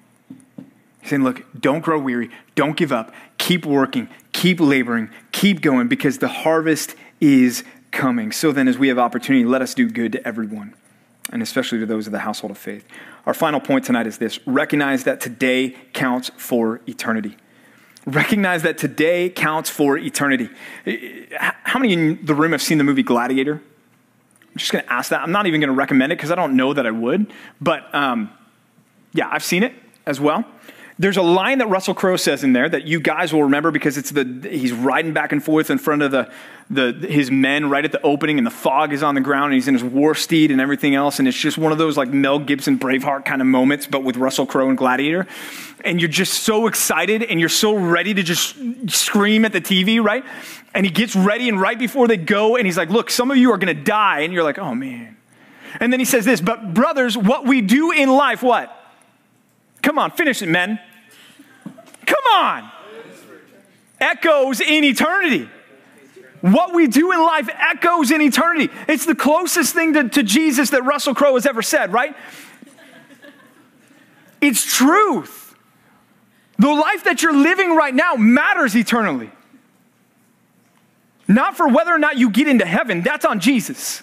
He's 1.00 1.10
saying, 1.10 1.24
Look, 1.24 1.44
don't 1.58 1.80
grow 1.80 1.98
weary. 1.98 2.30
Don't 2.54 2.76
give 2.76 2.92
up. 2.92 3.12
Keep 3.38 3.66
working. 3.66 4.08
Keep 4.32 4.60
laboring. 4.60 5.10
Keep 5.32 5.60
going 5.60 5.88
because 5.88 6.18
the 6.18 6.28
harvest 6.28 6.94
is 7.20 7.64
coming. 7.90 8.32
So 8.32 8.52
then, 8.52 8.68
as 8.68 8.78
we 8.78 8.88
have 8.88 8.98
opportunity, 8.98 9.44
let 9.44 9.62
us 9.62 9.74
do 9.74 9.90
good 9.90 10.12
to 10.12 10.26
everyone, 10.26 10.74
and 11.32 11.42
especially 11.42 11.78
to 11.80 11.86
those 11.86 12.06
of 12.06 12.12
the 12.12 12.20
household 12.20 12.50
of 12.50 12.58
faith. 12.58 12.86
Our 13.26 13.34
final 13.34 13.60
point 13.60 13.84
tonight 13.84 14.06
is 14.06 14.18
this 14.18 14.38
recognize 14.46 15.04
that 15.04 15.20
today 15.20 15.76
counts 15.92 16.30
for 16.36 16.80
eternity. 16.86 17.36
Recognize 18.06 18.62
that 18.62 18.78
today 18.78 19.28
counts 19.28 19.68
for 19.68 19.98
eternity. 19.98 20.48
How 21.38 21.78
many 21.78 21.92
in 21.92 22.24
the 22.24 22.34
room 22.34 22.52
have 22.52 22.62
seen 22.62 22.78
the 22.78 22.84
movie 22.84 23.02
Gladiator? 23.02 23.54
I'm 23.54 24.56
just 24.56 24.72
going 24.72 24.84
to 24.84 24.92
ask 24.92 25.10
that. 25.10 25.20
I'm 25.20 25.32
not 25.32 25.46
even 25.46 25.60
going 25.60 25.68
to 25.68 25.74
recommend 25.74 26.12
it 26.12 26.16
because 26.16 26.30
I 26.30 26.34
don't 26.34 26.56
know 26.56 26.72
that 26.72 26.86
I 26.86 26.90
would. 26.90 27.32
But 27.60 27.94
um, 27.94 28.30
yeah, 29.12 29.28
I've 29.30 29.44
seen 29.44 29.62
it 29.62 29.74
as 30.06 30.18
well. 30.18 30.44
There's 31.00 31.16
a 31.16 31.22
line 31.22 31.56
that 31.58 31.68
Russell 31.68 31.94
Crowe 31.94 32.16
says 32.16 32.44
in 32.44 32.52
there 32.52 32.68
that 32.68 32.86
you 32.86 33.00
guys 33.00 33.32
will 33.32 33.44
remember 33.44 33.70
because 33.70 33.96
it's 33.96 34.10
the 34.10 34.46
he's 34.50 34.70
riding 34.70 35.14
back 35.14 35.32
and 35.32 35.42
forth 35.42 35.70
in 35.70 35.78
front 35.78 36.02
of 36.02 36.10
the, 36.10 36.30
the 36.68 36.92
his 37.08 37.30
men 37.30 37.70
right 37.70 37.82
at 37.82 37.90
the 37.90 38.02
opening, 38.02 38.36
and 38.36 38.46
the 38.46 38.50
fog 38.50 38.92
is 38.92 39.02
on 39.02 39.14
the 39.14 39.22
ground, 39.22 39.46
and 39.46 39.54
he's 39.54 39.66
in 39.66 39.72
his 39.72 39.82
war 39.82 40.14
steed 40.14 40.50
and 40.50 40.60
everything 40.60 40.94
else, 40.94 41.18
and 41.18 41.26
it's 41.26 41.38
just 41.38 41.56
one 41.56 41.72
of 41.72 41.78
those 41.78 41.96
like 41.96 42.10
Mel 42.10 42.38
Gibson 42.38 42.78
Braveheart 42.78 43.24
kind 43.24 43.40
of 43.40 43.46
moments, 43.46 43.86
but 43.86 44.04
with 44.04 44.18
Russell 44.18 44.44
Crowe 44.44 44.68
and 44.68 44.76
Gladiator, 44.76 45.26
and 45.86 46.02
you're 46.02 46.10
just 46.10 46.42
so 46.42 46.66
excited 46.66 47.22
and 47.22 47.40
you're 47.40 47.48
so 47.48 47.74
ready 47.74 48.12
to 48.12 48.22
just 48.22 48.56
scream 48.90 49.46
at 49.46 49.54
the 49.54 49.60
TV, 49.62 50.04
right? 50.04 50.22
And 50.74 50.84
he 50.84 50.92
gets 50.92 51.16
ready, 51.16 51.48
and 51.48 51.58
right 51.58 51.78
before 51.78 52.08
they 52.08 52.18
go, 52.18 52.56
and 52.56 52.66
he's 52.66 52.76
like, 52.76 52.90
"Look, 52.90 53.08
some 53.08 53.30
of 53.30 53.38
you 53.38 53.52
are 53.52 53.58
going 53.58 53.74
to 53.74 53.82
die," 53.82 54.20
and 54.20 54.34
you're 54.34 54.44
like, 54.44 54.58
"Oh 54.58 54.74
man." 54.74 55.16
And 55.80 55.90
then 55.90 55.98
he 55.98 56.04
says 56.04 56.26
this, 56.26 56.42
but 56.42 56.74
brothers, 56.74 57.16
what 57.16 57.46
we 57.46 57.62
do 57.62 57.90
in 57.90 58.10
life, 58.10 58.42
what? 58.42 58.76
Come 59.82 59.98
on, 59.98 60.10
finish 60.10 60.42
it, 60.42 60.48
men. 60.48 60.78
Come 62.10 62.34
on. 62.34 62.70
Echoes 64.00 64.60
in 64.60 64.82
eternity. 64.84 65.48
What 66.40 66.74
we 66.74 66.86
do 66.86 67.12
in 67.12 67.20
life 67.20 67.48
echoes 67.52 68.10
in 68.10 68.20
eternity. 68.20 68.72
It's 68.88 69.04
the 69.04 69.14
closest 69.14 69.74
thing 69.74 69.92
to, 69.92 70.08
to 70.08 70.22
Jesus 70.22 70.70
that 70.70 70.82
Russell 70.82 71.14
Crowe 71.14 71.34
has 71.34 71.46
ever 71.46 71.62
said, 71.62 71.92
right? 71.92 72.16
It's 74.40 74.64
truth. 74.64 75.54
The 76.58 76.72
life 76.72 77.04
that 77.04 77.22
you're 77.22 77.36
living 77.36 77.76
right 77.76 77.94
now 77.94 78.14
matters 78.14 78.74
eternally. 78.74 79.30
Not 81.28 81.56
for 81.56 81.68
whether 81.68 81.94
or 81.94 81.98
not 81.98 82.18
you 82.18 82.30
get 82.30 82.48
into 82.48 82.64
heaven, 82.64 83.02
that's 83.02 83.24
on 83.24 83.38
Jesus. 83.38 84.02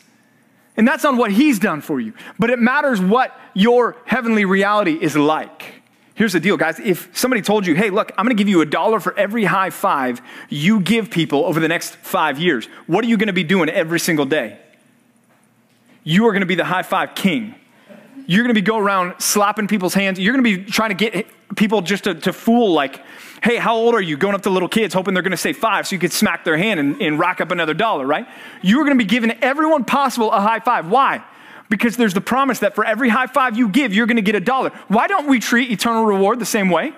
And 0.78 0.88
that's 0.88 1.06
on 1.06 1.18
what 1.18 1.32
he's 1.32 1.58
done 1.58 1.82
for 1.82 2.00
you. 2.00 2.14
But 2.38 2.52
it 2.52 2.60
matters 2.60 3.02
what 3.02 3.38
your 3.56 3.98
heavenly 4.06 4.46
reality 4.46 4.94
is 4.94 5.18
like. 5.18 5.77
Here's 6.18 6.34
the 6.34 6.40
deal, 6.40 6.58
guys. 6.58 6.80
If 6.80 7.16
somebody 7.16 7.44
told 7.44 7.68
you, 7.68 7.76
hey, 7.76 7.92
look, 7.92 8.12
I'm 8.18 8.26
going 8.26 8.36
to 8.36 8.42
give 8.42 8.50
you 8.50 8.62
a 8.62 8.66
dollar 8.66 9.00
for 9.00 9.16
every 9.16 9.46
high 9.46 9.70
five 9.70 10.20
you 10.50 10.80
give 10.80 11.12
people 11.12 11.46
over 11.46 11.60
the 11.60 11.68
next 11.68 11.96
five 11.98 12.40
years, 12.40 12.66
what 12.88 13.06
are 13.06 13.08
you 13.08 13.18
going 13.18 13.28
to 13.28 13.34
be 13.34 13.44
doing 13.44 13.70
every 13.70 14.00
single 14.00 14.26
day? 14.26 14.58
You 16.04 16.26
are 16.26 16.32
going 16.32 16.42
to 16.42 16.48
be 16.48 16.56
the 16.56 16.66
high 16.66 16.82
five 16.82 17.14
king. 17.14 17.54
You're 18.26 18.42
going 18.42 18.56
to 18.56 18.60
be 18.60 18.66
going 18.66 18.82
around 18.82 19.22
slapping 19.22 19.68
people's 19.68 19.94
hands. 19.94 20.20
You're 20.20 20.34
going 20.34 20.44
to 20.44 20.58
be 20.58 20.72
trying 20.72 20.90
to 20.90 20.96
get 20.96 21.28
people 21.56 21.84
just 21.84 22.06
to, 22.06 22.16
to 22.16 22.34
fool, 22.34 22.74
like, 22.74 23.00
hey, 23.44 23.58
how 23.58 23.76
old 23.76 23.94
are 23.94 24.02
you? 24.02 24.18
Going 24.18 24.34
up 24.34 24.42
to 24.42 24.50
little 24.50 24.70
kids, 24.70 24.96
hoping 24.96 25.14
they're 25.14 25.22
going 25.22 25.30
to 25.30 25.38
say 25.38 25.54
five 25.54 25.86
so 25.86 25.96
you 25.96 26.00
could 26.00 26.12
smack 26.12 26.44
their 26.44 26.58
hand 26.58 26.80
and, 26.80 27.00
and 27.00 27.20
rack 27.20 27.42
up 27.42 27.52
another 27.52 27.76
dollar, 27.76 28.08
right? 28.08 28.28
You 28.64 28.82
are 28.82 28.86
going 28.86 28.98
to 28.98 29.04
be 29.04 29.08
giving 29.08 29.32
everyone 29.44 29.86
possible 29.86 30.32
a 30.32 30.42
high 30.42 30.62
five. 30.62 30.90
Why? 30.90 31.24
Because 31.70 31.98
there's 31.98 32.14
the 32.14 32.22
promise 32.22 32.60
that 32.60 32.76
for 32.76 32.86
every 32.86 33.10
high 33.10 33.28
five 33.28 33.58
you 33.58 33.68
give, 33.68 33.94
you're 33.94 34.08
going 34.08 34.18
to 34.18 34.22
get 34.22 34.36
a 34.36 34.40
dollar. 34.40 34.70
Why 34.88 35.08
don't 35.08 35.28
we 35.28 35.40
treat 35.40 35.70
eternal 35.70 36.06
reward 36.06 36.40
the 36.40 36.46
same 36.46 36.70
way? 36.70 36.94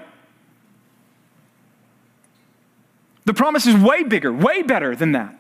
The 3.25 3.33
promise 3.33 3.65
is 3.65 3.75
way 3.75 4.03
bigger, 4.03 4.31
way 4.31 4.63
better 4.63 4.95
than 4.95 5.11
that. 5.13 5.35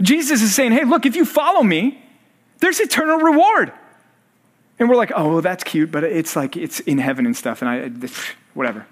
Jesus 0.00 0.42
is 0.42 0.54
saying, 0.54 0.72
hey, 0.72 0.84
look, 0.84 1.04
if 1.06 1.14
you 1.14 1.24
follow 1.24 1.62
me, 1.62 2.02
there's 2.58 2.80
eternal 2.80 3.18
reward. 3.18 3.72
And 4.78 4.88
we're 4.88 4.96
like, 4.96 5.12
oh, 5.14 5.40
that's 5.40 5.62
cute, 5.62 5.92
but 5.92 6.04
it's 6.04 6.34
like, 6.34 6.56
it's 6.56 6.80
in 6.80 6.98
heaven 6.98 7.26
and 7.26 7.36
stuff, 7.36 7.62
and 7.62 7.68
I, 7.68 8.08
whatever. 8.54 8.86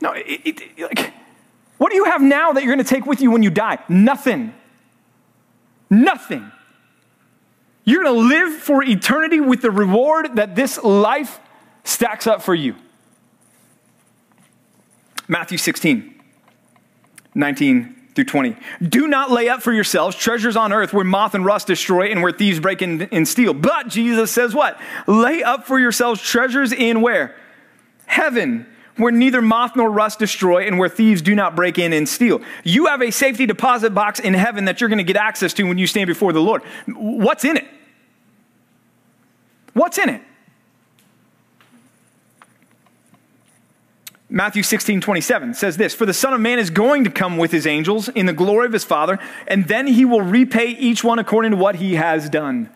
No, 0.00 0.12
it, 0.12 0.40
it, 0.44 0.78
like, 0.78 1.14
what 1.78 1.90
do 1.90 1.96
you 1.96 2.04
have 2.04 2.20
now 2.20 2.52
that 2.52 2.62
you're 2.62 2.74
going 2.74 2.84
to 2.84 2.88
take 2.88 3.06
with 3.06 3.20
you 3.20 3.30
when 3.30 3.42
you 3.42 3.50
die? 3.50 3.78
Nothing. 3.88 4.54
Nothing. 5.90 6.50
You're 7.84 8.04
going 8.04 8.14
to 8.14 8.28
live 8.28 8.62
for 8.62 8.84
eternity 8.84 9.40
with 9.40 9.62
the 9.62 9.70
reward 9.70 10.36
that 10.36 10.54
this 10.54 10.82
life 10.82 11.40
stacks 11.84 12.26
up 12.26 12.42
for 12.42 12.54
you. 12.54 12.76
Matthew 15.26 15.58
16, 15.58 16.14
19 17.34 17.96
through 18.14 18.24
20. 18.24 18.56
Do 18.82 19.06
not 19.06 19.30
lay 19.30 19.48
up 19.48 19.62
for 19.62 19.72
yourselves 19.72 20.16
treasures 20.16 20.56
on 20.56 20.72
earth 20.72 20.92
where 20.92 21.04
moth 21.04 21.34
and 21.34 21.44
rust 21.44 21.66
destroy 21.66 22.10
and 22.10 22.22
where 22.22 22.32
thieves 22.32 22.60
break 22.60 22.82
in 22.82 23.02
and 23.02 23.26
steal. 23.26 23.54
But 23.54 23.88
Jesus 23.88 24.30
says 24.30 24.54
what? 24.54 24.78
Lay 25.06 25.42
up 25.42 25.66
for 25.66 25.78
yourselves 25.78 26.20
treasures 26.20 26.72
in 26.72 27.00
where? 27.00 27.36
Heaven, 28.06 28.66
where 29.00 29.12
neither 29.12 29.42
moth 29.42 29.76
nor 29.76 29.90
rust 29.90 30.18
destroy 30.18 30.66
and 30.66 30.78
where 30.78 30.88
thieves 30.88 31.22
do 31.22 31.34
not 31.34 31.56
break 31.56 31.78
in 31.78 31.92
and 31.92 32.08
steal. 32.08 32.40
You 32.64 32.86
have 32.86 33.02
a 33.02 33.10
safety 33.10 33.46
deposit 33.46 33.94
box 33.94 34.20
in 34.20 34.34
heaven 34.34 34.66
that 34.66 34.80
you're 34.80 34.88
going 34.88 34.98
to 34.98 35.04
get 35.04 35.16
access 35.16 35.52
to 35.54 35.62
when 35.64 35.78
you 35.78 35.86
stand 35.86 36.06
before 36.06 36.32
the 36.32 36.40
Lord. 36.40 36.62
What's 36.86 37.44
in 37.44 37.56
it? 37.56 37.66
What's 39.72 39.98
in 39.98 40.08
it? 40.08 40.22
Matthew 44.32 44.62
16, 44.62 45.00
27 45.00 45.54
says 45.54 45.76
this 45.76 45.92
For 45.92 46.06
the 46.06 46.14
Son 46.14 46.32
of 46.32 46.40
Man 46.40 46.60
is 46.60 46.70
going 46.70 47.02
to 47.04 47.10
come 47.10 47.36
with 47.36 47.50
his 47.50 47.66
angels 47.66 48.08
in 48.08 48.26
the 48.26 48.32
glory 48.32 48.66
of 48.66 48.72
his 48.72 48.84
Father, 48.84 49.18
and 49.48 49.66
then 49.66 49.88
he 49.88 50.04
will 50.04 50.22
repay 50.22 50.68
each 50.68 51.02
one 51.02 51.18
according 51.18 51.50
to 51.50 51.56
what 51.56 51.76
he 51.76 51.96
has 51.96 52.30
done. 52.30 52.70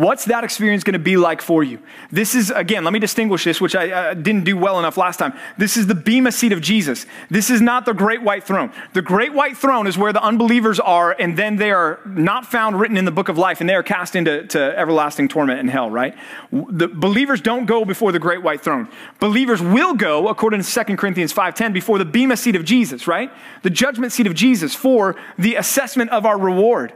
What's 0.00 0.24
that 0.24 0.44
experience 0.44 0.82
going 0.82 0.94
to 0.94 0.98
be 0.98 1.18
like 1.18 1.42
for 1.42 1.62
you? 1.62 1.78
This 2.10 2.34
is, 2.34 2.50
again, 2.50 2.84
let 2.84 2.94
me 2.94 2.98
distinguish 2.98 3.44
this, 3.44 3.60
which 3.60 3.76
I 3.76 3.90
uh, 3.90 4.14
didn't 4.14 4.44
do 4.44 4.56
well 4.56 4.78
enough 4.78 4.96
last 4.96 5.18
time. 5.18 5.34
This 5.58 5.76
is 5.76 5.88
the 5.88 5.94
Bema 5.94 6.32
seat 6.32 6.52
of 6.52 6.62
Jesus. 6.62 7.04
This 7.28 7.50
is 7.50 7.60
not 7.60 7.84
the 7.84 7.92
great 7.92 8.22
white 8.22 8.42
throne. 8.42 8.72
The 8.94 9.02
great 9.02 9.34
white 9.34 9.58
throne 9.58 9.86
is 9.86 9.98
where 9.98 10.10
the 10.14 10.22
unbelievers 10.22 10.80
are, 10.80 11.14
and 11.18 11.36
then 11.36 11.56
they 11.56 11.70
are 11.70 12.00
not 12.06 12.46
found 12.46 12.80
written 12.80 12.96
in 12.96 13.04
the 13.04 13.10
book 13.10 13.28
of 13.28 13.36
life, 13.36 13.60
and 13.60 13.68
they 13.68 13.74
are 13.74 13.82
cast 13.82 14.16
into 14.16 14.46
to 14.46 14.78
everlasting 14.78 15.28
torment 15.28 15.60
in 15.60 15.68
hell, 15.68 15.90
right? 15.90 16.16
The 16.50 16.88
believers 16.88 17.42
don't 17.42 17.66
go 17.66 17.84
before 17.84 18.10
the 18.10 18.18
great 18.18 18.42
white 18.42 18.62
throne. 18.62 18.88
Believers 19.18 19.60
will 19.60 19.92
go, 19.92 20.28
according 20.28 20.62
to 20.62 20.84
2 20.84 20.96
Corinthians 20.96 21.34
5.10, 21.34 21.74
before 21.74 21.98
the 21.98 22.06
Bema 22.06 22.38
seat 22.38 22.56
of 22.56 22.64
Jesus, 22.64 23.06
right? 23.06 23.30
The 23.64 23.70
judgment 23.70 24.12
seat 24.12 24.26
of 24.26 24.32
Jesus 24.32 24.74
for 24.74 25.14
the 25.36 25.56
assessment 25.56 26.08
of 26.08 26.24
our 26.24 26.38
reward. 26.38 26.94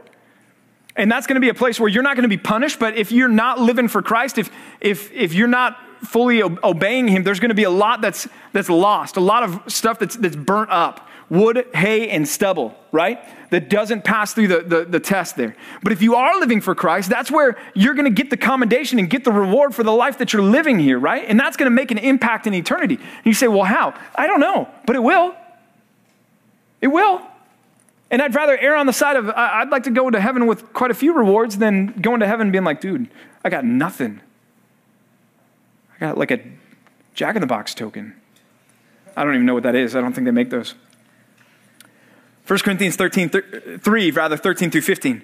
And 0.95 1.11
that's 1.11 1.27
going 1.27 1.35
to 1.35 1.41
be 1.41 1.49
a 1.49 1.53
place 1.53 1.79
where 1.79 1.89
you're 1.89 2.03
not 2.03 2.15
going 2.15 2.23
to 2.23 2.29
be 2.29 2.37
punished, 2.37 2.79
but 2.79 2.97
if 2.97 3.11
you're 3.11 3.27
not 3.27 3.59
living 3.59 3.87
for 3.87 4.01
Christ, 4.01 4.37
if, 4.37 4.49
if, 4.79 5.11
if 5.11 5.33
you're 5.33 5.47
not 5.47 5.77
fully 6.05 6.41
obeying 6.41 7.07
Him, 7.07 7.23
there's 7.23 7.39
going 7.39 7.49
to 7.49 7.55
be 7.55 7.63
a 7.63 7.69
lot 7.69 8.01
that's, 8.01 8.27
that's 8.53 8.69
lost, 8.69 9.17
a 9.17 9.21
lot 9.21 9.43
of 9.43 9.61
stuff 9.67 9.99
that's, 9.99 10.15
that's 10.15 10.35
burnt 10.35 10.71
up 10.71 11.07
wood, 11.29 11.67
hay, 11.73 12.09
and 12.09 12.27
stubble, 12.27 12.75
right? 12.91 13.19
That 13.49 13.69
doesn't 13.69 14.03
pass 14.03 14.33
through 14.33 14.47
the, 14.47 14.61
the, 14.61 14.85
the, 14.85 14.99
test 14.99 15.35
there. 15.35 15.55
But 15.81 15.91
if 15.91 16.01
you 16.01 16.15
are 16.15 16.39
living 16.39 16.61
for 16.61 16.75
Christ, 16.75 17.09
that's 17.09 17.31
where 17.31 17.57
you're 17.73 17.93
going 17.93 18.05
to 18.05 18.11
get 18.11 18.29
the 18.29 18.37
commendation 18.37 18.99
and 18.99 19.09
get 19.09 19.23
the 19.23 19.31
reward 19.31 19.73
for 19.73 19.83
the 19.83 19.91
life 19.91 20.19
that 20.19 20.33
you're 20.33 20.43
living 20.43 20.77
here, 20.77 20.99
right? 20.99 21.25
And 21.27 21.39
that's 21.39 21.57
going 21.57 21.69
to 21.69 21.75
make 21.75 21.91
an 21.91 21.97
impact 21.97 22.47
in 22.47 22.53
eternity. 22.53 22.95
And 22.95 23.25
you 23.25 23.33
say, 23.33 23.47
well, 23.47 23.63
how? 23.63 23.93
I 24.15 24.27
don't 24.27 24.39
know, 24.39 24.69
but 24.85 24.95
it 24.95 25.03
will. 25.03 25.35
It 26.81 26.87
will. 26.87 27.21
And 28.15 28.21
I'd 28.21 28.33
rather 28.33 28.57
err 28.57 28.77
on 28.77 28.85
the 28.85 28.93
side 28.93 29.17
of, 29.17 29.29
I'd 29.29 29.71
like 29.71 29.83
to 29.83 29.91
go 29.91 30.09
to 30.09 30.21
heaven 30.21 30.47
with 30.47 30.71
quite 30.71 30.89
a 30.89 30.93
few 30.93 31.13
rewards 31.13 31.57
than 31.57 31.87
going 31.99 32.21
to 32.21 32.27
heaven 32.27 32.49
being 32.49 32.63
like, 32.63 32.79
dude, 32.79 33.09
I 33.43 33.49
got 33.49 33.65
nothing. 33.65 34.21
I 35.93 35.99
got 35.99 36.17
like 36.17 36.31
a 36.31 36.39
jack 37.13 37.35
in 37.35 37.41
the 37.41 37.45
box 37.45 37.73
token. 37.75 38.15
I 39.17 39.25
don't 39.25 39.33
even 39.33 39.45
know 39.45 39.53
what 39.53 39.63
that 39.63 39.75
is. 39.75 39.97
I 39.97 39.99
don't 39.99 40.13
think 40.13 40.23
they 40.23 40.31
make 40.31 40.49
those. 40.49 40.75
1 42.47 42.59
Corinthians 42.59 42.95
13, 42.95 43.79
3, 43.81 44.11
rather 44.11 44.37
13 44.37 44.71
through 44.71 44.79
15. 44.79 45.21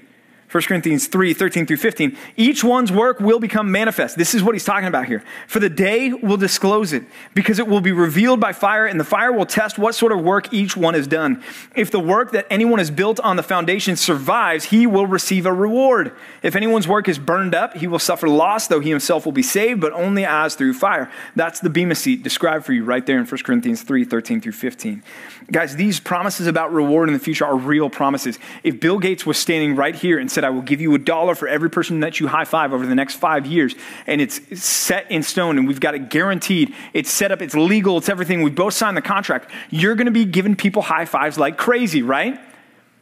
1 0.51 0.63
Corinthians 0.63 1.07
3 1.07 1.33
13 1.33 1.65
through 1.65 1.77
15. 1.77 2.17
Each 2.35 2.61
one's 2.61 2.91
work 2.91 3.21
will 3.21 3.39
become 3.39 3.71
manifest. 3.71 4.17
This 4.17 4.35
is 4.35 4.43
what 4.43 4.53
he's 4.53 4.65
talking 4.65 4.87
about 4.87 5.05
here. 5.05 5.23
For 5.47 5.59
the 5.59 5.69
day 5.69 6.11
will 6.11 6.35
disclose 6.35 6.91
it, 6.91 7.03
because 7.33 7.57
it 7.57 7.67
will 7.69 7.79
be 7.79 7.93
revealed 7.93 8.41
by 8.41 8.51
fire, 8.51 8.85
and 8.85 8.99
the 8.99 9.05
fire 9.05 9.31
will 9.31 9.45
test 9.45 9.79
what 9.79 9.95
sort 9.95 10.11
of 10.11 10.19
work 10.19 10.53
each 10.53 10.75
one 10.75 10.93
has 10.93 11.07
done. 11.07 11.41
If 11.73 11.89
the 11.89 12.01
work 12.01 12.33
that 12.33 12.47
anyone 12.49 12.79
has 12.79 12.91
built 12.91 13.19
on 13.21 13.37
the 13.37 13.43
foundation 13.43 13.95
survives, 13.95 14.65
he 14.65 14.85
will 14.85 15.07
receive 15.07 15.45
a 15.45 15.53
reward. 15.53 16.11
If 16.43 16.57
anyone's 16.57 16.87
work 16.87 17.07
is 17.07 17.17
burned 17.17 17.55
up, 17.55 17.77
he 17.77 17.87
will 17.87 17.99
suffer 17.99 18.27
loss, 18.27 18.67
though 18.67 18.81
he 18.81 18.89
himself 18.89 19.23
will 19.23 19.31
be 19.31 19.43
saved, 19.43 19.79
but 19.79 19.93
only 19.93 20.25
as 20.25 20.55
through 20.55 20.73
fire. 20.73 21.09
That's 21.33 21.61
the 21.61 21.69
Bema 21.69 21.95
seat 21.95 22.23
described 22.23 22.65
for 22.65 22.73
you 22.73 22.83
right 22.83 23.05
there 23.05 23.19
in 23.19 23.25
1 23.25 23.41
Corinthians 23.43 23.83
3 23.83 24.03
13 24.03 24.41
through 24.41 24.51
15. 24.51 25.01
Guys, 25.49 25.77
these 25.77 25.99
promises 25.99 26.47
about 26.47 26.73
reward 26.73 27.07
in 27.07 27.13
the 27.13 27.19
future 27.19 27.45
are 27.45 27.55
real 27.55 27.89
promises. 27.89 28.37
If 28.63 28.79
Bill 28.79 28.99
Gates 28.99 29.25
was 29.25 29.37
standing 29.37 29.75
right 29.75 29.95
here 29.95 30.19
and 30.19 30.29
said, 30.29 30.40
I 30.43 30.49
will 30.49 30.61
give 30.61 30.81
you 30.81 30.93
a 30.95 30.99
dollar 30.99 31.35
for 31.35 31.47
every 31.47 31.69
person 31.69 31.99
that 32.01 32.19
you 32.19 32.27
high 32.27 32.45
five 32.45 32.73
over 32.73 32.85
the 32.85 32.95
next 32.95 33.15
five 33.15 33.45
years, 33.45 33.75
and 34.07 34.21
it's 34.21 34.61
set 34.61 35.09
in 35.11 35.23
stone 35.23 35.57
and 35.57 35.67
we've 35.67 35.79
got 35.79 35.95
it 35.95 36.09
guaranteed, 36.09 36.73
it's 36.93 37.11
set 37.11 37.31
up, 37.31 37.41
it's 37.41 37.55
legal, 37.55 37.97
it's 37.97 38.09
everything, 38.09 38.41
we 38.43 38.51
both 38.51 38.73
signed 38.73 38.97
the 38.97 39.01
contract, 39.01 39.51
you're 39.69 39.95
going 39.95 40.05
to 40.05 40.11
be 40.11 40.25
giving 40.25 40.55
people 40.55 40.81
high 40.81 41.05
fives 41.05 41.37
like 41.37 41.57
crazy, 41.57 42.01
right? 42.01 42.39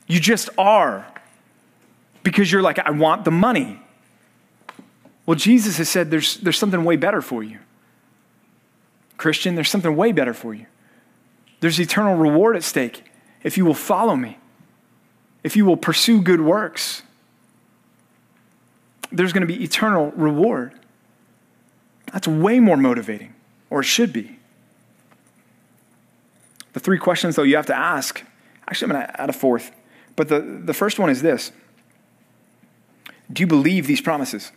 You 0.08 0.20
just 0.20 0.50
are. 0.58 1.08
Because 2.24 2.52
you're 2.52 2.62
like, 2.62 2.80
I 2.80 2.92
want 2.92 3.26
the 3.26 3.32
money. 3.32 3.80
Well, 5.26 5.36
Jesus 5.36 5.78
has 5.78 5.88
said 5.88 6.12
there's, 6.12 6.38
there's 6.38 6.58
something 6.58 6.84
way 6.84 6.96
better 6.96 7.22
for 7.22 7.44
you. 7.44 7.60
Christian, 9.18 9.56
there's 9.56 9.70
something 9.70 9.96
way 9.96 10.12
better 10.12 10.34
for 10.34 10.54
you. 10.54 10.66
There's 11.60 11.80
eternal 11.80 12.16
reward 12.16 12.56
at 12.56 12.64
stake 12.64 13.04
if 13.44 13.58
you 13.58 13.66
will 13.66 13.74
follow 13.74 14.16
me, 14.16 14.38
if 15.44 15.56
you 15.56 15.66
will 15.66 15.78
pursue 15.78 16.22
good 16.22 16.42
works. 16.42 17.04
There's 19.12 19.34
going 19.34 19.42
to 19.42 19.48
be 19.48 19.64
eternal 19.64 20.12
reward. 20.12 20.74
That's 22.12 22.28
way 22.28 22.60
more 22.60 22.78
motivating, 22.78 23.34
or 23.70 23.82
it 23.82 23.86
should 23.86 24.14
be. 24.14 24.38
The 26.74 26.80
three 26.80 26.98
questions, 26.98 27.36
though, 27.36 27.44
you 27.44 27.56
have 27.56 27.66
to 27.68 27.76
ask. 27.76 28.24
Actually, 28.68 28.92
I'm 28.92 28.98
going 28.98 29.08
to 29.08 29.22
add 29.22 29.30
a 29.30 29.34
fourth. 29.34 29.72
But 30.16 30.28
the, 30.28 30.40
the 30.42 30.74
first 30.74 31.00
one 31.00 31.10
is 31.10 31.22
this 31.22 31.52
Do 33.32 33.42
you 33.42 33.48
believe 33.48 33.88
these 33.88 34.02
promises? 34.02 34.52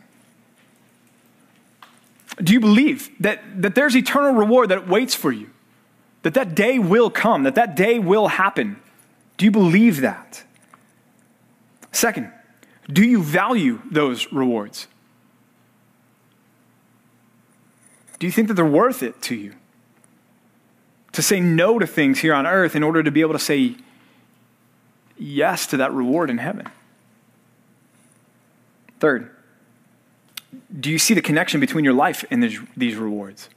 Do 2.42 2.52
you 2.52 2.60
believe 2.60 3.10
that, 3.20 3.62
that 3.62 3.74
there's 3.74 3.94
eternal 3.94 4.32
reward 4.32 4.70
that 4.70 4.88
waits 4.88 5.14
for 5.14 5.30
you? 5.30 5.50
that 6.22 6.34
that 6.34 6.54
day 6.54 6.78
will 6.78 7.10
come, 7.10 7.42
that 7.42 7.56
that 7.56 7.76
day 7.76 7.98
will 7.98 8.28
happen. 8.28 8.80
Do 9.36 9.44
you 9.44 9.50
believe 9.50 10.00
that? 10.00 10.44
Second, 11.90 12.32
do 12.90 13.04
you 13.04 13.22
value 13.22 13.80
those 13.90 14.32
rewards? 14.32 14.88
Do 18.18 18.26
you 18.26 18.32
think 18.32 18.48
that 18.48 18.54
they're 18.54 18.64
worth 18.64 19.02
it 19.02 19.20
to 19.22 19.34
you? 19.34 19.54
To 21.12 21.22
say 21.22 21.40
no 21.40 21.78
to 21.78 21.86
things 21.86 22.20
here 22.20 22.34
on 22.34 22.46
earth 22.46 22.74
in 22.74 22.82
order 22.82 23.02
to 23.02 23.10
be 23.10 23.20
able 23.20 23.32
to 23.32 23.38
say 23.38 23.76
yes 25.18 25.66
to 25.68 25.76
that 25.78 25.92
reward 25.92 26.30
in 26.30 26.38
heaven? 26.38 26.68
Third, 29.00 29.30
do 30.78 30.90
you 30.90 30.98
see 30.98 31.14
the 31.14 31.22
connection 31.22 31.60
between 31.60 31.84
your 31.84 31.94
life 31.94 32.24
and 32.30 32.42
these 32.76 32.96
rewards? 32.96 33.48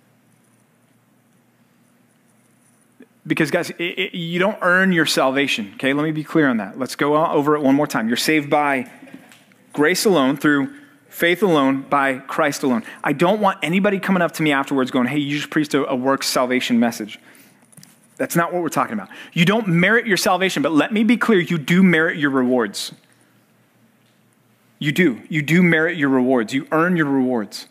Because, 3.27 3.49
guys, 3.49 3.71
it, 3.71 3.81
it, 3.81 4.13
you 4.15 4.39
don't 4.39 4.57
earn 4.61 4.91
your 4.91 5.05
salvation. 5.05 5.71
Okay, 5.75 5.93
let 5.93 6.03
me 6.03 6.11
be 6.11 6.23
clear 6.23 6.47
on 6.47 6.57
that. 6.57 6.77
Let's 6.77 6.95
go 6.95 7.25
over 7.25 7.55
it 7.55 7.61
one 7.61 7.73
more 7.73 7.87
time. 7.87 8.07
You're 8.07 8.17
saved 8.17 8.49
by 8.49 8.91
grace 9.75 10.05
alone, 10.05 10.37
through 10.37 10.73
faith 11.09 11.43
alone, 11.43 11.83
by 11.83 12.17
Christ 12.17 12.63
alone. 12.63 12.83
I 13.03 13.13
don't 13.13 13.39
want 13.39 13.59
anybody 13.61 13.99
coming 13.99 14.23
up 14.23 14.31
to 14.33 14.43
me 14.43 14.51
afterwards 14.51 14.89
going, 14.89 15.07
hey, 15.07 15.19
you 15.19 15.37
just 15.37 15.51
preached 15.51 15.75
a, 15.75 15.85
a 15.85 15.95
works 15.95 16.27
salvation 16.27 16.79
message. 16.79 17.19
That's 18.17 18.35
not 18.35 18.51
what 18.51 18.63
we're 18.63 18.69
talking 18.69 18.93
about. 18.93 19.09
You 19.33 19.45
don't 19.45 19.67
merit 19.67 20.07
your 20.07 20.17
salvation, 20.17 20.63
but 20.63 20.71
let 20.71 20.91
me 20.91 21.03
be 21.03 21.17
clear 21.17 21.39
you 21.39 21.57
do 21.57 21.83
merit 21.83 22.17
your 22.17 22.31
rewards. 22.31 22.93
You 24.79 24.91
do. 24.91 25.21
You 25.29 25.41
do 25.41 25.61
merit 25.61 25.97
your 25.97 26.09
rewards. 26.09 26.53
You 26.53 26.67
earn 26.71 26.97
your 26.97 27.07
rewards. 27.07 27.67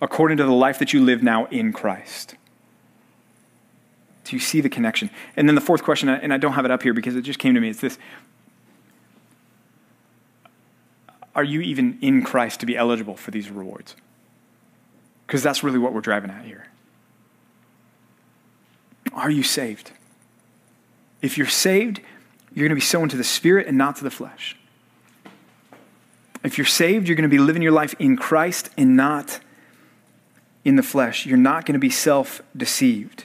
according 0.00 0.38
to 0.38 0.44
the 0.44 0.52
life 0.52 0.78
that 0.78 0.92
you 0.92 1.04
live 1.04 1.22
now 1.22 1.46
in 1.46 1.72
Christ. 1.72 2.34
Do 4.24 4.36
you 4.36 4.40
see 4.40 4.60
the 4.60 4.68
connection? 4.68 5.10
And 5.36 5.48
then 5.48 5.54
the 5.54 5.60
fourth 5.60 5.82
question, 5.82 6.08
and 6.08 6.32
I 6.32 6.38
don't 6.38 6.52
have 6.52 6.64
it 6.64 6.70
up 6.70 6.82
here 6.82 6.94
because 6.94 7.16
it 7.16 7.22
just 7.22 7.38
came 7.38 7.54
to 7.54 7.60
me, 7.60 7.68
it's 7.70 7.80
this 7.80 7.98
Are 11.34 11.44
you 11.44 11.60
even 11.60 11.98
in 12.00 12.22
Christ 12.22 12.60
to 12.60 12.66
be 12.66 12.76
eligible 12.76 13.16
for 13.16 13.30
these 13.30 13.50
rewards? 13.50 13.94
Because 15.26 15.42
that's 15.42 15.62
really 15.62 15.78
what 15.78 15.92
we're 15.92 16.00
driving 16.00 16.30
at 16.30 16.44
here. 16.44 16.66
Are 19.12 19.30
you 19.30 19.42
saved? 19.42 19.92
If 21.22 21.36
you're 21.36 21.46
saved, 21.46 22.00
you're 22.52 22.64
going 22.64 22.70
to 22.70 22.74
be 22.74 22.80
sown 22.80 23.08
to 23.10 23.16
the 23.16 23.24
Spirit 23.24 23.66
and 23.66 23.78
not 23.78 23.96
to 23.96 24.04
the 24.04 24.10
flesh. 24.10 24.56
If 26.42 26.58
you're 26.58 26.66
saved, 26.66 27.06
you're 27.06 27.16
going 27.16 27.28
to 27.28 27.34
be 27.34 27.38
living 27.38 27.62
your 27.62 27.72
life 27.72 27.94
in 27.98 28.16
Christ 28.16 28.70
and 28.76 28.96
not 28.96 29.40
in 30.64 30.76
the 30.76 30.82
flesh. 30.82 31.26
You're 31.26 31.36
not 31.36 31.66
going 31.66 31.74
to 31.74 31.80
be 31.80 31.90
self 31.90 32.42
deceived. 32.56 33.24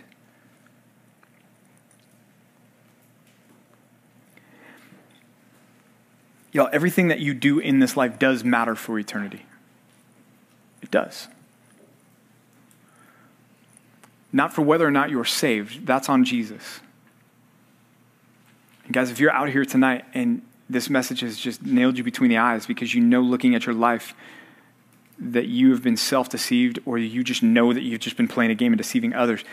Y'all, 6.56 6.70
everything 6.72 7.10
that 7.10 7.20
you 7.20 7.34
do 7.34 7.60
in 7.60 7.80
this 7.80 7.98
life 7.98 8.18
does 8.18 8.46
matter 8.46 8.76
for 8.76 8.98
eternity. 8.98 9.46
It 10.82 10.90
does. 10.90 11.28
Not 14.32 14.54
for 14.54 14.62
whether 14.62 14.88
or 14.88 14.92
not 14.92 15.10
you're 15.10 15.26
saved, 15.26 15.86
that's 15.86 16.08
on 16.08 16.24
Jesus. 16.24 16.80
And 18.86 18.94
guys, 18.94 19.12
if 19.12 19.20
you're 19.20 19.34
out 19.34 19.50
here 19.50 19.66
tonight 19.66 20.06
and 20.14 20.44
this 20.70 20.90
message 20.90 21.20
has 21.20 21.38
just 21.38 21.62
nailed 21.62 21.98
you 21.98 22.06
between 22.06 22.30
the 22.30 22.38
eyes 22.38 22.66
because 22.66 22.96
you 22.96 23.02
know 23.02 23.20
looking 23.20 23.54
at 23.54 23.66
your 23.66 23.76
life 23.76 24.14
that 25.20 25.48
you 25.48 25.72
have 25.72 25.84
been 25.84 25.98
self 25.98 26.30
deceived 26.30 26.80
or 26.86 26.98
you 26.98 27.22
just 27.22 27.44
know 27.44 27.74
that 27.74 27.82
you've 27.82 28.00
just 28.00 28.16
been 28.16 28.30
playing 28.30 28.52
a 28.52 28.56
game 28.56 28.72
and 28.72 28.78
deceiving 28.78 29.14
others, 29.14 29.44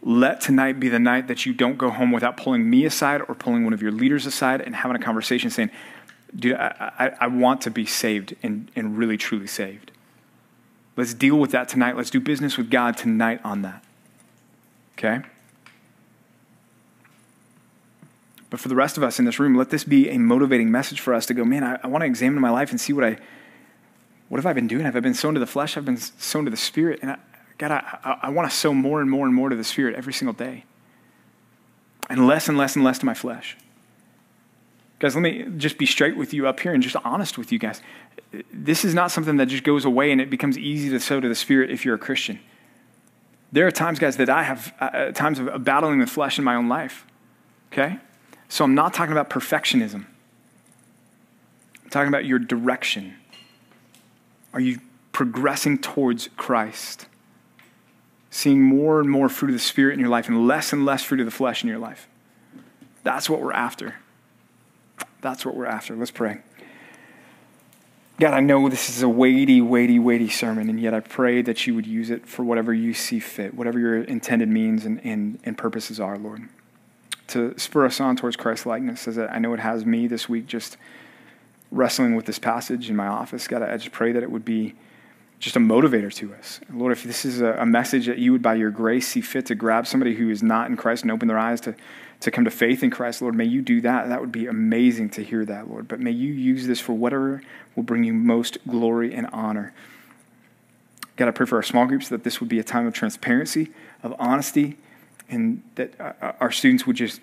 let 0.00 0.40
tonight 0.40 0.78
be 0.78 0.88
the 0.88 0.98
night 1.00 1.26
that 1.26 1.44
you 1.44 1.52
don't 1.52 1.78
go 1.78 1.90
home 1.90 2.12
without 2.12 2.36
pulling 2.36 2.68
me 2.68 2.84
aside 2.84 3.20
or 3.28 3.34
pulling 3.34 3.64
one 3.64 3.72
of 3.72 3.82
your 3.82 3.92
leaders 3.92 4.26
aside 4.26 4.60
and 4.60 4.76
having 4.76 4.96
a 4.96 5.00
conversation 5.00 5.50
saying, 5.50 5.70
dude, 6.34 6.56
I, 6.56 6.92
I, 6.98 7.12
I 7.22 7.26
want 7.26 7.60
to 7.62 7.70
be 7.70 7.86
saved 7.86 8.34
and, 8.42 8.70
and 8.74 8.96
really 8.96 9.16
truly 9.16 9.46
saved. 9.46 9.90
Let's 10.96 11.14
deal 11.14 11.36
with 11.36 11.52
that 11.52 11.68
tonight. 11.68 11.96
Let's 11.96 12.10
do 12.10 12.20
business 12.20 12.56
with 12.56 12.70
God 12.70 12.96
tonight 12.96 13.40
on 13.44 13.62
that. 13.62 13.82
Okay? 14.98 15.22
But 18.50 18.60
for 18.60 18.68
the 18.68 18.74
rest 18.74 18.98
of 18.98 19.02
us 19.02 19.18
in 19.18 19.24
this 19.24 19.38
room, 19.38 19.54
let 19.56 19.70
this 19.70 19.84
be 19.84 20.10
a 20.10 20.18
motivating 20.18 20.70
message 20.70 21.00
for 21.00 21.14
us 21.14 21.24
to 21.26 21.34
go, 21.34 21.44
man, 21.44 21.64
I, 21.64 21.78
I 21.82 21.86
want 21.86 22.02
to 22.02 22.06
examine 22.06 22.40
my 22.40 22.50
life 22.50 22.70
and 22.70 22.78
see 22.78 22.92
what 22.92 23.04
I, 23.04 23.16
what 24.28 24.36
have 24.36 24.44
I 24.44 24.52
been 24.52 24.66
doing? 24.66 24.84
Have 24.84 24.96
I 24.96 25.00
been 25.00 25.14
sown 25.14 25.32
to 25.34 25.40
the 25.40 25.46
flesh? 25.46 25.76
I've 25.76 25.86
been 25.86 25.96
sown 25.96 26.44
to 26.44 26.50
the 26.50 26.56
spirit. 26.58 26.98
And 27.00 27.12
I, 27.12 27.18
God, 27.56 27.70
I, 27.70 27.98
I, 28.04 28.18
I 28.24 28.28
want 28.28 28.50
to 28.50 28.54
sow 28.54 28.74
more 28.74 29.00
and 29.00 29.10
more 29.10 29.24
and 29.24 29.34
more 29.34 29.48
to 29.48 29.56
the 29.56 29.64
spirit 29.64 29.94
every 29.94 30.12
single 30.12 30.34
day. 30.34 30.64
And 32.10 32.26
less 32.26 32.48
and 32.48 32.58
less 32.58 32.76
and 32.76 32.84
less 32.84 32.98
to 32.98 33.06
my 33.06 33.14
flesh. 33.14 33.56
Guys, 35.02 35.16
let 35.16 35.22
me 35.22 35.44
just 35.56 35.78
be 35.78 35.86
straight 35.86 36.16
with 36.16 36.32
you 36.32 36.46
up 36.46 36.60
here 36.60 36.72
and 36.72 36.80
just 36.80 36.94
honest 37.04 37.36
with 37.36 37.50
you 37.50 37.58
guys. 37.58 37.80
This 38.52 38.84
is 38.84 38.94
not 38.94 39.10
something 39.10 39.36
that 39.38 39.46
just 39.46 39.64
goes 39.64 39.84
away 39.84 40.12
and 40.12 40.20
it 40.20 40.30
becomes 40.30 40.56
easy 40.56 40.90
to 40.90 41.00
sow 41.00 41.18
to 41.18 41.28
the 41.28 41.34
spirit 41.34 41.72
if 41.72 41.84
you're 41.84 41.96
a 41.96 41.98
Christian. 41.98 42.38
There 43.50 43.66
are 43.66 43.72
times, 43.72 43.98
guys, 43.98 44.16
that 44.18 44.30
I 44.30 44.44
have 44.44 44.72
uh, 44.78 45.10
times 45.10 45.40
of 45.40 45.64
battling 45.64 45.98
the 45.98 46.06
flesh 46.06 46.38
in 46.38 46.44
my 46.44 46.54
own 46.54 46.68
life. 46.68 47.04
Okay? 47.72 47.98
So 48.48 48.62
I'm 48.62 48.76
not 48.76 48.94
talking 48.94 49.10
about 49.10 49.28
perfectionism. 49.28 50.04
I'm 51.82 51.90
talking 51.90 52.06
about 52.06 52.24
your 52.24 52.38
direction. 52.38 53.16
Are 54.54 54.60
you 54.60 54.78
progressing 55.10 55.78
towards 55.78 56.28
Christ? 56.36 57.06
Seeing 58.30 58.62
more 58.62 59.00
and 59.00 59.10
more 59.10 59.28
fruit 59.28 59.48
of 59.48 59.54
the 59.54 59.58
Spirit 59.58 59.94
in 59.94 59.98
your 59.98 60.10
life 60.10 60.28
and 60.28 60.46
less 60.46 60.72
and 60.72 60.86
less 60.86 61.02
fruit 61.02 61.18
of 61.18 61.26
the 61.26 61.32
flesh 61.32 61.64
in 61.64 61.68
your 61.68 61.80
life. 61.80 62.06
That's 63.02 63.28
what 63.28 63.42
we're 63.42 63.52
after. 63.52 63.96
That's 65.22 65.46
what 65.46 65.56
we're 65.56 65.66
after. 65.66 65.96
Let's 65.96 66.10
pray. 66.10 66.40
God, 68.20 68.34
I 68.34 68.40
know 68.40 68.68
this 68.68 68.90
is 68.90 69.02
a 69.02 69.08
weighty, 69.08 69.62
weighty, 69.62 69.98
weighty 69.98 70.28
sermon, 70.28 70.68
and 70.68 70.78
yet 70.78 70.92
I 70.92 71.00
pray 71.00 71.40
that 71.42 71.66
you 71.66 71.74
would 71.74 71.86
use 71.86 72.10
it 72.10 72.26
for 72.26 72.44
whatever 72.44 72.74
you 72.74 72.92
see 72.92 73.18
fit, 73.18 73.54
whatever 73.54 73.78
your 73.78 74.02
intended 74.02 74.50
means 74.50 74.84
and, 74.84 75.00
and, 75.02 75.38
and 75.44 75.56
purposes 75.56 75.98
are, 75.98 76.18
Lord 76.18 76.48
to 77.32 77.58
spur 77.58 77.86
us 77.86 78.00
on 78.00 78.14
towards 78.14 78.36
Christ 78.36 78.66
likeness, 78.66 79.08
as 79.08 79.18
I 79.18 79.38
know 79.38 79.54
it 79.54 79.60
has 79.60 79.86
me 79.86 80.06
this 80.06 80.28
week 80.28 80.46
just 80.46 80.76
wrestling 81.70 82.14
with 82.14 82.26
this 82.26 82.38
passage 82.38 82.90
in 82.90 82.96
my 82.96 83.06
office. 83.06 83.48
God, 83.48 83.62
I 83.62 83.76
just 83.78 83.92
pray 83.92 84.12
that 84.12 84.22
it 84.22 84.30
would 84.30 84.44
be 84.44 84.74
just 85.38 85.56
a 85.56 85.58
motivator 85.58 86.12
to 86.14 86.34
us. 86.34 86.60
Lord, 86.72 86.92
if 86.92 87.02
this 87.02 87.24
is 87.24 87.40
a, 87.40 87.54
a, 87.54 87.66
message 87.66 88.06
that 88.06 88.18
you 88.18 88.32
would, 88.32 88.42
by 88.42 88.54
your 88.54 88.70
grace, 88.70 89.08
see 89.08 89.22
fit 89.22 89.46
to 89.46 89.54
grab 89.54 89.86
somebody 89.86 90.14
who 90.14 90.28
is 90.28 90.42
not 90.42 90.68
in 90.68 90.76
Christ 90.76 91.02
and 91.02 91.10
open 91.10 91.26
their 91.26 91.38
eyes 91.38 91.60
to, 91.62 91.74
to 92.22 92.30
come 92.30 92.44
to 92.44 92.50
faith 92.50 92.82
in 92.82 92.90
Christ, 92.90 93.20
Lord, 93.20 93.34
may 93.34 93.44
you 93.44 93.62
do 93.62 93.80
that. 93.80 94.08
That 94.08 94.20
would 94.20 94.32
be 94.32 94.46
amazing 94.46 95.10
to 95.10 95.24
hear 95.24 95.44
that, 95.44 95.68
Lord. 95.68 95.88
But 95.88 96.00
may 96.00 96.12
you 96.12 96.32
use 96.32 96.66
this 96.66 96.80
for 96.80 96.92
whatever 96.92 97.42
will 97.74 97.82
bring 97.82 98.04
you 98.04 98.12
most 98.12 98.58
glory 98.66 99.12
and 99.12 99.26
honor. 99.32 99.72
God, 101.16 101.28
I 101.28 101.32
pray 101.32 101.46
for 101.46 101.56
our 101.56 101.62
small 101.62 101.86
groups 101.86 102.08
that 102.08 102.24
this 102.24 102.40
would 102.40 102.48
be 102.48 102.58
a 102.58 102.64
time 102.64 102.86
of 102.86 102.94
transparency, 102.94 103.70
of 104.02 104.14
honesty, 104.18 104.76
and 105.28 105.62
that 105.74 105.94
our 106.40 106.50
students 106.50 106.86
would 106.86 106.96
just, 106.96 107.20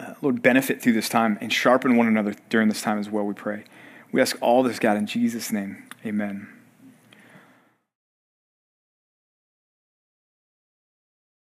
uh, 0.00 0.14
Lord, 0.22 0.42
benefit 0.42 0.80
through 0.82 0.94
this 0.94 1.08
time 1.08 1.38
and 1.40 1.52
sharpen 1.52 1.96
one 1.96 2.06
another 2.06 2.34
during 2.48 2.68
this 2.68 2.82
time 2.82 2.98
as 2.98 3.10
well, 3.10 3.24
we 3.24 3.34
pray. 3.34 3.64
We 4.10 4.20
ask 4.20 4.36
all 4.40 4.62
this, 4.62 4.78
God, 4.78 4.96
in 4.96 5.06
Jesus' 5.06 5.52
name. 5.52 5.84
Amen. 6.04 6.57